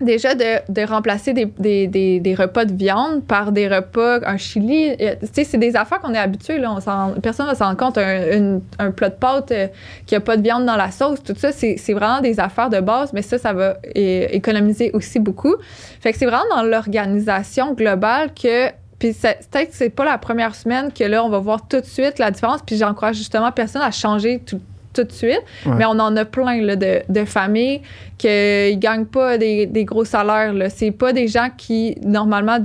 [0.00, 4.36] déjà de, de remplacer des, des, des, des repas de viande par des repas, un
[4.36, 6.76] chili, euh, tu sais, c'est des affaires qu'on est habitué, là,
[7.22, 9.66] personne ne s'en rendre compte, un, un plat de pâtes euh,
[10.06, 12.80] qui a pas de viande dans la sauce, tout ça, c'est vraiment des affaires de
[12.80, 15.56] base, mais ça, ça va économiser aussi beaucoup.
[16.00, 20.56] Fait que c'est vraiment dans l'organisation globale que puis peut-être que c'est pas la première
[20.56, 22.62] semaine que là, on va voir tout de suite la différence.
[22.66, 24.60] Puis j'encourage justement personne à changer tout,
[25.02, 25.42] tout de suite.
[25.66, 25.74] Ouais.
[25.76, 27.82] Mais on en a plein là, de, de familles
[28.16, 30.52] qui ne gagnent pas des, des gros salaires.
[30.52, 30.70] Là.
[30.70, 32.58] C'est pas des gens qui, normalement,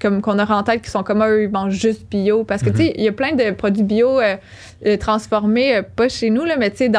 [0.00, 2.44] comme qu'on aura en tête, qui sont comme eux, ils mangent juste bio.
[2.44, 4.36] Parce que, tu sais, il y a plein de produits bio euh,
[4.84, 6.92] euh, transformés, euh, pas chez nous, là, mais tu sais,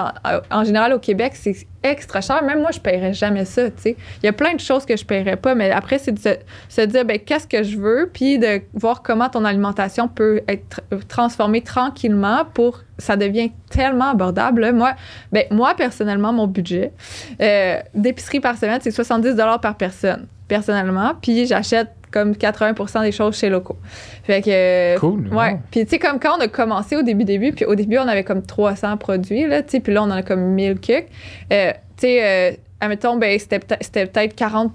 [0.52, 2.44] en général, au Québec, c'est extra cher.
[2.44, 3.64] Même moi, je paierais jamais ça.
[3.86, 6.38] Il y a plein de choses que je paierais pas, mais après, c'est de
[6.70, 10.82] se, dire, ben, qu'est-ce que je veux, puis de voir comment ton alimentation peut être
[10.92, 14.72] tr- transformée tranquillement pour ça devient tellement abordable.
[14.72, 14.94] Moi,
[15.32, 16.94] ben, moi, personnellement, mon budget
[17.42, 21.14] euh, d'épicerie par semaine, c'est 70 par personne, personnellement.
[21.22, 23.76] Puis j'achète comme 80 des choses chez Locaux.
[24.24, 24.50] Fait que.
[24.50, 25.28] euh, Cool.
[25.34, 25.52] Ouais.
[25.52, 25.60] wow.
[25.70, 28.08] Puis, tu sais, comme quand on a commencé au début, début, puis au début, on
[28.08, 31.08] avait comme 300 produits, là, tu sais, puis là, on en a comme 1000 cucs.
[31.52, 34.74] Euh, tu sais, euh, admettons, ben, c'était peut- c'était peut-être 40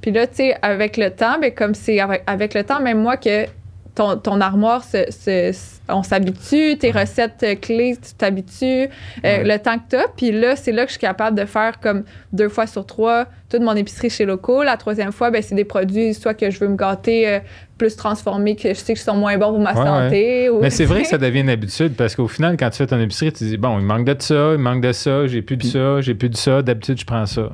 [0.00, 3.00] Puis là, tu sais, avec le temps, ben, comme c'est avec, avec le temps, même
[3.00, 3.46] moi, que
[3.94, 5.52] ton, ton armoire, se, se-
[5.88, 8.88] on s'habitue, tes recettes clés, tu t'habitues,
[9.24, 10.06] euh, le temps que tu as.
[10.16, 13.26] Puis là, c'est là que je suis capable de faire comme deux fois sur trois
[13.50, 14.62] toute mon épicerie chez Loco.
[14.62, 17.38] La troisième fois, ben, c'est des produits, soit que je veux me gâter euh,
[17.76, 20.48] plus transformés, que je sais que sont moins bons pour ma Ouais, santé.
[20.48, 22.86] ou- Mais c'est vrai que ça devient une habitude parce qu'au final, quand tu fais
[22.86, 25.56] ton épicerie, tu dis bon, il manque de ça, il manque de ça, j'ai plus
[25.58, 27.50] de ça, j'ai plus de ça, d'habitude, je prends ça.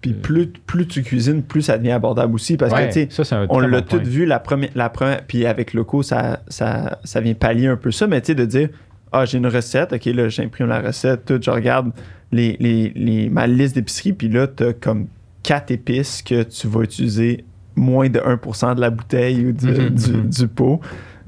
[0.00, 2.56] Puis plus, plus tu cuisines, plus ça devient abordable aussi.
[2.56, 5.22] Parce Ouais, que, tu sais, on l'a bon tout vu la première, la première.
[5.26, 8.06] Puis avec Loco, ça, ça, ça vient pallier un peu ça.
[8.06, 8.68] Mais tu sais, de dire
[9.12, 11.90] Ah, j'ai une recette, ok, là, j'imprime la recette, tout, je regarde
[12.32, 15.06] les, les, les- ma liste d'épicerie, puis là, tu as comme
[15.42, 17.44] quatre épices que tu vas utiliser
[17.76, 20.80] moins de 1% de la bouteille ou du, Mhm, du, du pot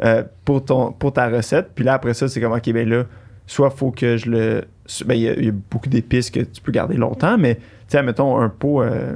[0.04, 1.70] euh, pour, ton, pour ta recette.
[1.74, 3.04] Puis là, après ça, c'est comme, ok, ben là,
[3.46, 4.64] soit faut que je le.
[5.06, 7.58] Ben, il y, a- il y a beaucoup d'épices que tu peux garder longtemps, mais
[7.96, 9.14] sais, mettons un pot, euh,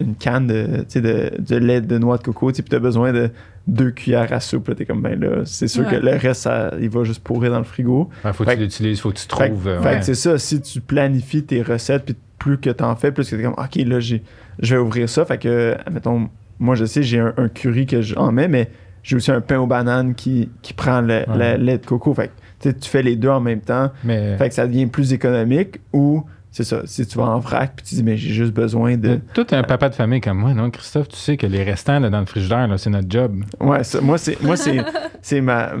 [0.00, 2.70] une canne de, tu sais, de, de lait de noix de coco, tu sais, puis
[2.70, 3.30] t'as besoin de
[3.66, 5.90] deux cuillères à soupe, là, t'es comme, ben là, c'est sûr Ouais.
[5.92, 8.08] que le reste, ça, il va juste pourrir dans le frigo.
[8.24, 9.68] Il faut que tu l'utilises, il faut que tu Fait, trouves.
[9.68, 10.02] euh, fait ouais.
[10.02, 13.42] c'est ça, si tu planifies tes recettes, puis plus que t'en fais, plus que t'es
[13.42, 14.22] comme, ok, là, j'ai,
[14.60, 15.24] je vais ouvrir ça.
[15.24, 18.68] Fait que, mettons, moi, je sais, j'ai un, un curry que j'en mets, mais
[19.02, 21.56] j'ai aussi un pain aux bananes qui, qui prend le, Ouais.
[21.58, 22.12] le lait de coco.
[22.14, 22.32] Fait que,
[22.68, 23.90] tu tu fais les deux en même temps.
[24.04, 26.24] Mais Fait que ça devient plus économique ou,
[26.56, 29.18] c'est ça, si tu vas en vrac, puis tu dis, mais j'ai juste besoin de.
[29.34, 31.08] t'es un papa de famille comme moi, non, Christophe?
[31.08, 33.42] Tu sais que les restants là, dans le frigidaire, là, c'est notre job.
[33.60, 34.78] Ouais, ça- moi, c'est, moi, c'est,
[35.20, 35.72] c'est ma,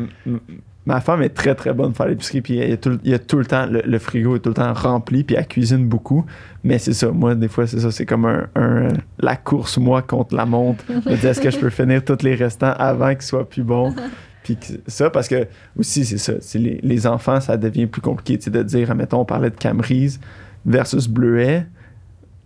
[0.86, 2.40] ma femme est très, très bonne pour faire l'épicerie.
[2.42, 4.40] Puis il y a tout, il y a tout le temps, le, le frigo est
[4.40, 5.22] tout le temps rempli.
[5.24, 6.26] Puis elle cuisine beaucoup.
[6.64, 7.90] Mais c'est ça, moi, des fois, c'est ça.
[7.92, 8.88] C'est comme un, un-
[9.20, 10.84] la course, moi, contre la montre.
[10.88, 13.62] Je me dis, est-ce que je peux finir tous les restants avant qu'ils soient plus
[13.62, 13.94] bons?
[14.42, 15.46] Puis ça, parce que
[15.78, 16.34] aussi, c'est ça.
[16.40, 19.48] c'est les, les enfants, ça devient plus compliqué tu sais, de dire, admettons, on parlait
[19.50, 20.20] de Camerise
[20.66, 21.66] versus Bleuet.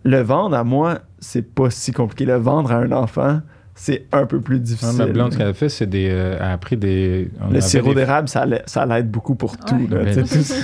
[0.03, 2.25] Le vendre à moi, c'est pas si compliqué.
[2.25, 3.41] Le vendre à un enfant,
[3.81, 4.97] c'est un peu plus Ouais, difficile.
[4.97, 6.09] ma blonde, ce qu'elle a fait, c'est des.
[6.11, 7.29] euh, elle a pris des.
[7.41, 9.73] on Le sirop d'érable, ça, l'a- ça l'aide beaucoup pour tout.
[9.89, 10.03] Ouais.
[10.03, 10.21] là, tout,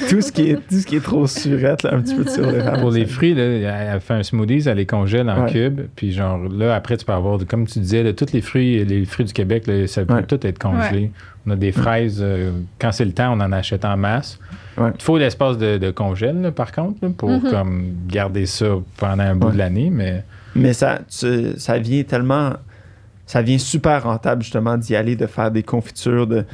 [0.09, 2.30] tout ce qui est, tout ce qui est trop surette, là, un petit peu de
[2.30, 2.82] sirop d'érable.
[2.82, 3.43] Pour les fruits, là,
[3.93, 5.51] elle fait un smoothie, elle les congèle en Ouais.
[5.51, 5.82] cubes.
[5.95, 9.05] Puis genre là, après, tu peux avoir, comme tu disais, là, tous les fruits, les
[9.05, 10.24] fruits du Québec, là, ça peut Ouais.
[10.24, 11.09] tout être congelé.
[11.47, 14.39] On a des fraises, euh, quand c'est le temps, on en achète en masse.
[14.78, 14.89] Ouais.
[14.93, 17.49] Il faut l'espace de, de congèle, là, par contre, là, pour Mhm.
[17.49, 18.66] comme garder ça
[18.97, 19.53] pendant un bout Ouais.
[19.53, 19.89] de l'année.
[19.89, 22.53] Mais Mais ça, tu- ça vient tellement.
[23.26, 26.46] Ça vient super rentable, justement, d'y aller, de faire des confitures, de,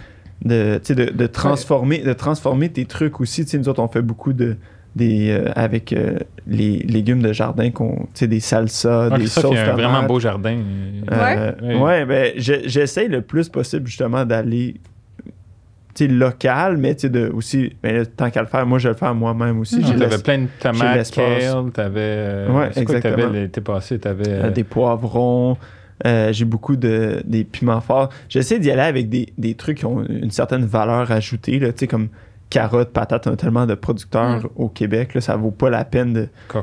[0.46, 3.44] de, tu sais, de, de transformer, de transformer tes trucs aussi.
[3.46, 4.58] Tu sais, nous autres, on fait beaucoup de.
[4.94, 6.18] Des, euh, avec euh,
[6.48, 9.74] les légumes de jardin, qu'on, tu sais, des salsas, Ah, des Christophe, sauces a un
[9.74, 10.58] vraiment beau jardin.
[11.10, 11.76] Euh, Ouais.
[11.78, 14.82] ouais, ben, je- j'essaye le plus possible justement d'aller
[15.94, 18.80] tu sais, local, mais tu sais, de aussi, ben, là, tant qu'à le faire, moi
[18.80, 19.82] je vais le faire moi-même aussi.
[19.82, 22.00] J'ai T'avais laissé- plein de tomates, kale, t'avais.
[22.02, 23.16] euh, Ouais, c'est exactement.
[23.16, 23.98] t'avais l'été passé?
[24.00, 24.28] T'avais.
[24.28, 25.58] euh, euh, des poivrons,
[26.06, 28.10] euh, j'ai beaucoup de des piments forts.
[28.30, 31.80] J'essaie d'y aller avec des, des trucs qui ont une certaine valeur ajoutée, là, tu
[31.80, 32.08] sais, comme
[32.50, 34.48] carottes, patates, on a tellement de producteurs Mm.
[34.58, 36.58] au Québec, là, ça vaut pas la peine de, que,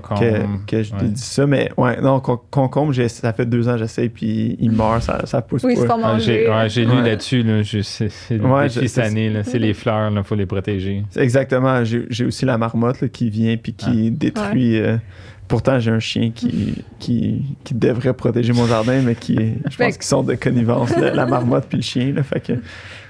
[0.66, 1.08] que je te ouais.
[1.08, 4.54] dise ça, mais ouais, non, con- concombre, j'ai- ça fait deux ans que j'essaie, puis
[4.60, 5.80] il meurt, ça, ça pousse Oui, pas.
[5.80, 7.02] c'est pas Ah, j'ai ouais, lu Ouais.
[7.08, 10.34] là-dessus, là, c'est c'est le défi cette c'est- année, là, c'est les fleurs, il faut
[10.34, 11.04] les protéger.
[11.16, 11.82] Exactement.
[11.84, 14.78] J'ai j'ai aussi la marmotte là, qui vient puis qui détruit.
[14.78, 14.98] euh,
[15.48, 19.94] pourtant, j'ai un chien qui, qui, qui devrait protéger mon jardin, mais qui je pense
[19.94, 22.12] qu'ils sont de connivence, la, la marmotte puis le chien.
[22.14, 22.52] Là, fait que,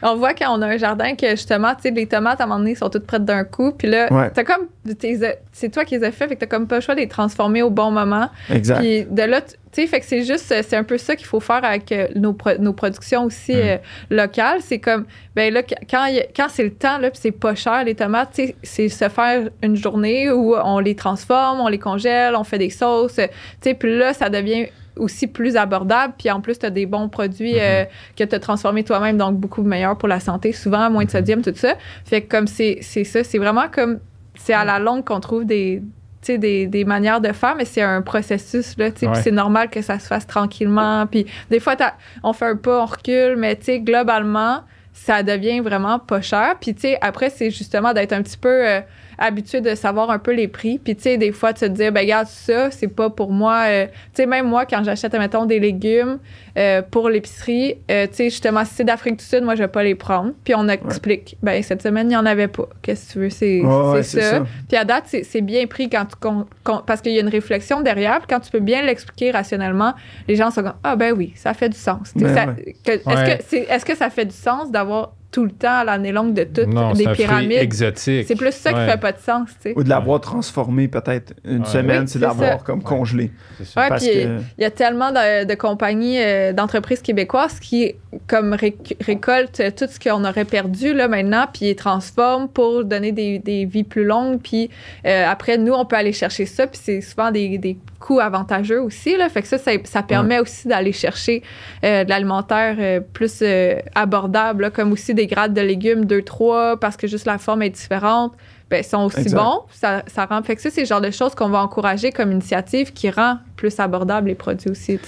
[0.03, 2.47] On voit quand on a un jardin que justement, tu sais, les tomates à un
[2.47, 3.73] moment donné sont toutes prêtes d'un coup.
[3.73, 4.31] Puis là, Ouais.
[4.33, 4.67] t'as comme.
[4.99, 7.01] t'es- C'est toi qui les as fait, fait que t'as comme pas le choix de
[7.01, 8.31] les transformer au bon moment.
[8.49, 8.79] exact.
[8.79, 11.15] Puis de là, tu tu sais, fait que c'est juste, euh, c'est un peu ça
[11.17, 13.61] qu'il faut faire avec euh, nos, pro- nos productions aussi Mm.
[13.61, 13.77] euh,
[14.11, 14.59] locales.
[14.61, 15.07] C'est comme,
[15.37, 17.95] ben là, qu- quand, il quand c'est le temps, là, puis c'est pas cher, les
[17.95, 22.35] tomates, tu sais, c'est se faire une journée où on les transforme, on les congèle,
[22.37, 23.23] on fait des sauces, tu
[23.61, 24.67] sais, puis là, ça devient
[24.97, 26.15] aussi plus abordable.
[26.19, 27.85] Puis en plus, tu as des bons produits euh,
[28.17, 31.41] que tu as transformés toi-même, donc beaucoup meilleurs pour la santé, souvent, moins de sodium,
[31.41, 31.75] tout ça.
[32.05, 34.01] Fait que comme c'est ça, c'est vraiment comme,
[34.35, 35.83] c'est à la longue qu'on trouve des
[36.27, 39.23] des, des manières de faire, mais c'est un processus, là, tu sais, puis Ouais.
[39.23, 42.83] c'est normal que ça se fasse tranquillement, puis des fois, t'as- on fait un pas,
[42.83, 44.63] on recule, mais, tu sais, globalement,
[44.93, 48.67] ça devient vraiment pas cher, puis, tu sais, après, c'est justement d'être un petit peu
[48.69, 48.81] euh,
[49.19, 51.93] habitué de savoir un peu les prix, puis, tu sais, des fois, de se dire,
[51.93, 53.93] ben, regarde, ça, c'est pas pour moi, euh, tu
[54.23, 56.19] sais, même moi, quand j'achète, mettons, des légumes
[56.57, 59.69] euh, pour l'épicerie, euh, tu sais, justement, si c'est d'Afrique du Sud, moi, je vais
[59.69, 63.09] pas les prendre, puis on explique, ben, cette semaine, il y en avait pas, qu'est-ce
[63.09, 64.45] que tu veux, c'est Ouais, ouais, c'est ça.
[64.69, 67.21] Puis à date, c'est c'est bien pris quand tu con- con- parce qu'il y a
[67.23, 68.19] une réflexion derrière.
[68.19, 69.95] Puis quand tu peux bien l'expliquer rationnellement,
[70.29, 72.13] les gens sont comme ah ben oui, ça fait du sens.
[72.17, 72.75] Tu Ben ça- ouais.
[72.85, 73.37] que- Est-ce Ouais.
[73.39, 76.35] que c'est est-ce que ça fait du sens d'avoir tout le temps, à l'année longue,
[76.35, 77.53] de toutes Non, fruit pyramides.
[77.53, 78.27] exotique.
[78.27, 78.85] C'est plus ça Ouais.
[78.87, 79.73] qui fait pas de sens, tu sais.
[79.77, 81.65] Ou de l'avoir transformé peut-être une Ouais.
[81.69, 82.65] semaine, Oui, c'est d'avoir ça.
[82.65, 82.85] comme Ouais.
[82.85, 83.31] congelé.
[83.57, 87.95] Puis que il y a tellement de, de compagnies, euh, d'entreprises québécoises qui
[88.27, 93.13] comme réc- récoltent tout ce qu'on aurait perdu là maintenant, puis ils transforment pour donner
[93.13, 94.41] des, des vies plus longues.
[94.43, 94.71] Puis
[95.07, 97.77] euh, après, nous, on peut aller chercher ça, puis c'est souvent des, des
[98.19, 99.17] avantageux aussi.
[99.17, 101.43] Là, fait que ça, ça, ça permet aussi d'aller chercher
[101.85, 106.79] euh, de l'alimentaire euh, plus euh, abordable, là, comme aussi des grades de légumes 2-3,
[106.79, 108.33] parce que juste la forme est différente.
[108.71, 109.39] Ben, sont aussi Exact.
[109.39, 109.63] bons.
[109.71, 110.43] Ça, ça rend.
[110.43, 113.39] Fait que ça, c'est le genre de choses qu'on va encourager comme initiative qui rend
[113.57, 114.99] plus abordable les produits aussi.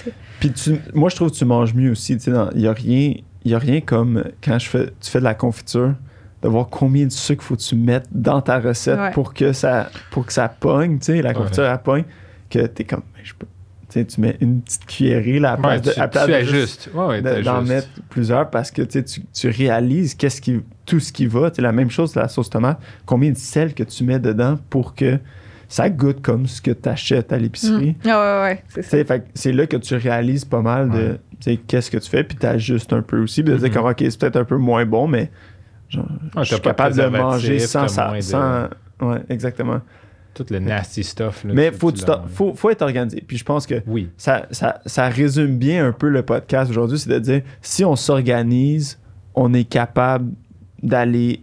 [0.40, 2.16] Puis tu, moi, je trouve que tu manges mieux aussi.
[2.16, 3.14] tu sais, dans- Il n'y a, rien-
[3.44, 5.92] il y a rien comme quand je fais, tu fais de la confiture,
[6.42, 9.10] de voir combien de sucre faut que tu mettes dans ta recette Ouais.
[9.10, 10.98] pour, que ça, pour que ça pogne.
[10.98, 11.68] tu sais, La confiture, Ouais.
[11.70, 12.04] elle pogne.
[12.50, 13.46] Que tu es comme, Ben, je peux.
[14.04, 16.32] tu mets une petite cuillerée là, à la Ouais, place de- tu, à place tu
[16.32, 16.90] de juste.
[16.94, 19.02] Ouais, de- d'en mettre plusieurs parce que tu,
[19.32, 21.50] tu, réalises qu'est-ce qui, tout ce qui va.
[21.58, 22.78] La même chose de la sauce tomate.
[23.06, 25.18] Combien de sel que tu mets dedans pour que
[25.68, 27.96] ça goûte comme ce que tu achètes à l'épicerie.
[28.04, 29.04] Ah ouais, ouais, c'est ça.
[29.04, 31.20] fait c'est là que tu réalises pas mal de Ouais.
[31.40, 33.42] tu sais, qu'est-ce que tu fais, puis tu ajustes un peu aussi.
[33.44, 33.74] Puis de dire Mhm.
[33.74, 35.30] comme, OK, c'est peut-être un peu moins bon, mais
[35.88, 38.08] genre, Ah, je suis capable de manger sans ça.
[38.08, 38.62] moins de- Sans...
[39.00, 39.80] Ouais, exactement.
[40.34, 41.44] Tout le nasty stuff.
[41.44, 41.92] là, mais faut,
[42.32, 43.22] faut, faut être organisé.
[43.26, 44.08] Puis je pense que Oui.
[44.16, 47.96] ça, ça, ça résume bien un peu le podcast aujourd'hui, c'est de dire si on
[47.96, 48.98] s'organise,
[49.34, 50.30] on est capable
[50.82, 51.42] d'aller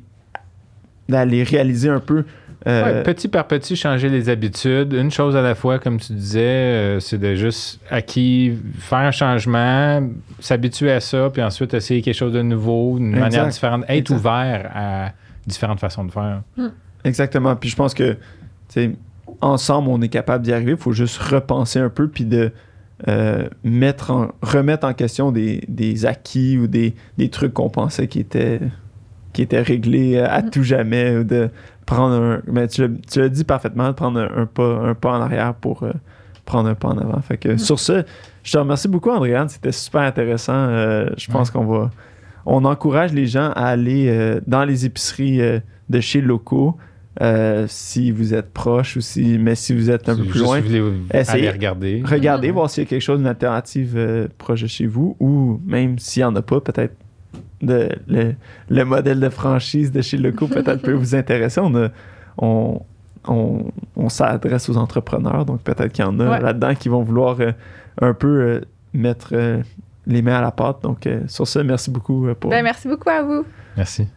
[1.09, 2.25] d'aller réaliser un peu.
[2.65, 4.91] euh, Ouais, petit par petit, changer les habitudes.
[4.93, 9.11] Une chose à la fois, comme tu disais, euh, c'est de juste acquis faire un
[9.11, 10.01] changement,
[10.39, 13.19] s'habituer à ça, puis ensuite essayer quelque chose de nouveau, d'une Exact.
[13.21, 14.15] manière différente, être Exact.
[14.15, 15.11] ouvert à
[15.45, 16.41] différentes façons de faire.
[17.05, 17.55] Exactement.
[17.55, 18.17] Puis je pense que,
[19.41, 20.71] ensemble, on est capable d'y arriver.
[20.71, 22.51] Il faut juste repenser un peu, puis de
[23.07, 28.07] euh, mettre en, remettre en question des, des acquis ou des, des trucs qu'on pensait
[28.07, 28.59] qui étaient,
[29.33, 30.49] qui étaient réglés à Mhm.
[30.49, 31.49] tout jamais, ou de
[31.85, 32.41] prendre un.
[32.47, 35.21] Mais tu l'as- tu l'as dit parfaitement, de prendre un, un pas, un pas en
[35.21, 35.91] arrière pour euh,
[36.45, 37.21] prendre un pas en avant.
[37.21, 37.57] Fait que Mhm.
[37.59, 38.03] sur ce,
[38.43, 39.49] je te remercie beaucoup, Andréane.
[39.49, 40.53] C'était super intéressant.
[40.55, 41.53] Euh, je pense Ouais.
[41.59, 41.91] qu'on va.
[42.47, 46.77] On encourage les gens à aller euh, dans les épiceries euh, de chez locaux.
[47.21, 50.39] Euh, si vous êtes proche ou si, mais si vous êtes un Si peu plus
[50.39, 50.83] loin, vous voulez
[51.13, 52.03] essayez- aller regarder.
[52.05, 55.59] regardez voir s'il y a quelque chose, une alternative euh, proche de chez vous, ou
[55.65, 56.95] même s'il n'y en a pas, peut-être
[57.61, 58.33] de- le,
[58.69, 61.59] le modèle de franchise de chez Loco peut-être peut vous intéresser.
[61.59, 61.89] On, a-
[62.37, 62.81] on,
[63.27, 63.65] on,
[63.95, 66.39] on s'adresse aux entrepreneurs, donc peut-être qu'il y en a Ouais.
[66.41, 67.51] là-dedans qui vont vouloir euh,
[67.99, 68.61] un peu euh,
[68.93, 69.61] mettre euh,
[70.05, 70.83] les mains à la pâte.
[70.83, 72.51] Donc, euh, sur ce, merci beaucoup euh, pour.
[72.51, 73.43] Ben, merci beaucoup à vous.
[73.75, 74.07] Merci.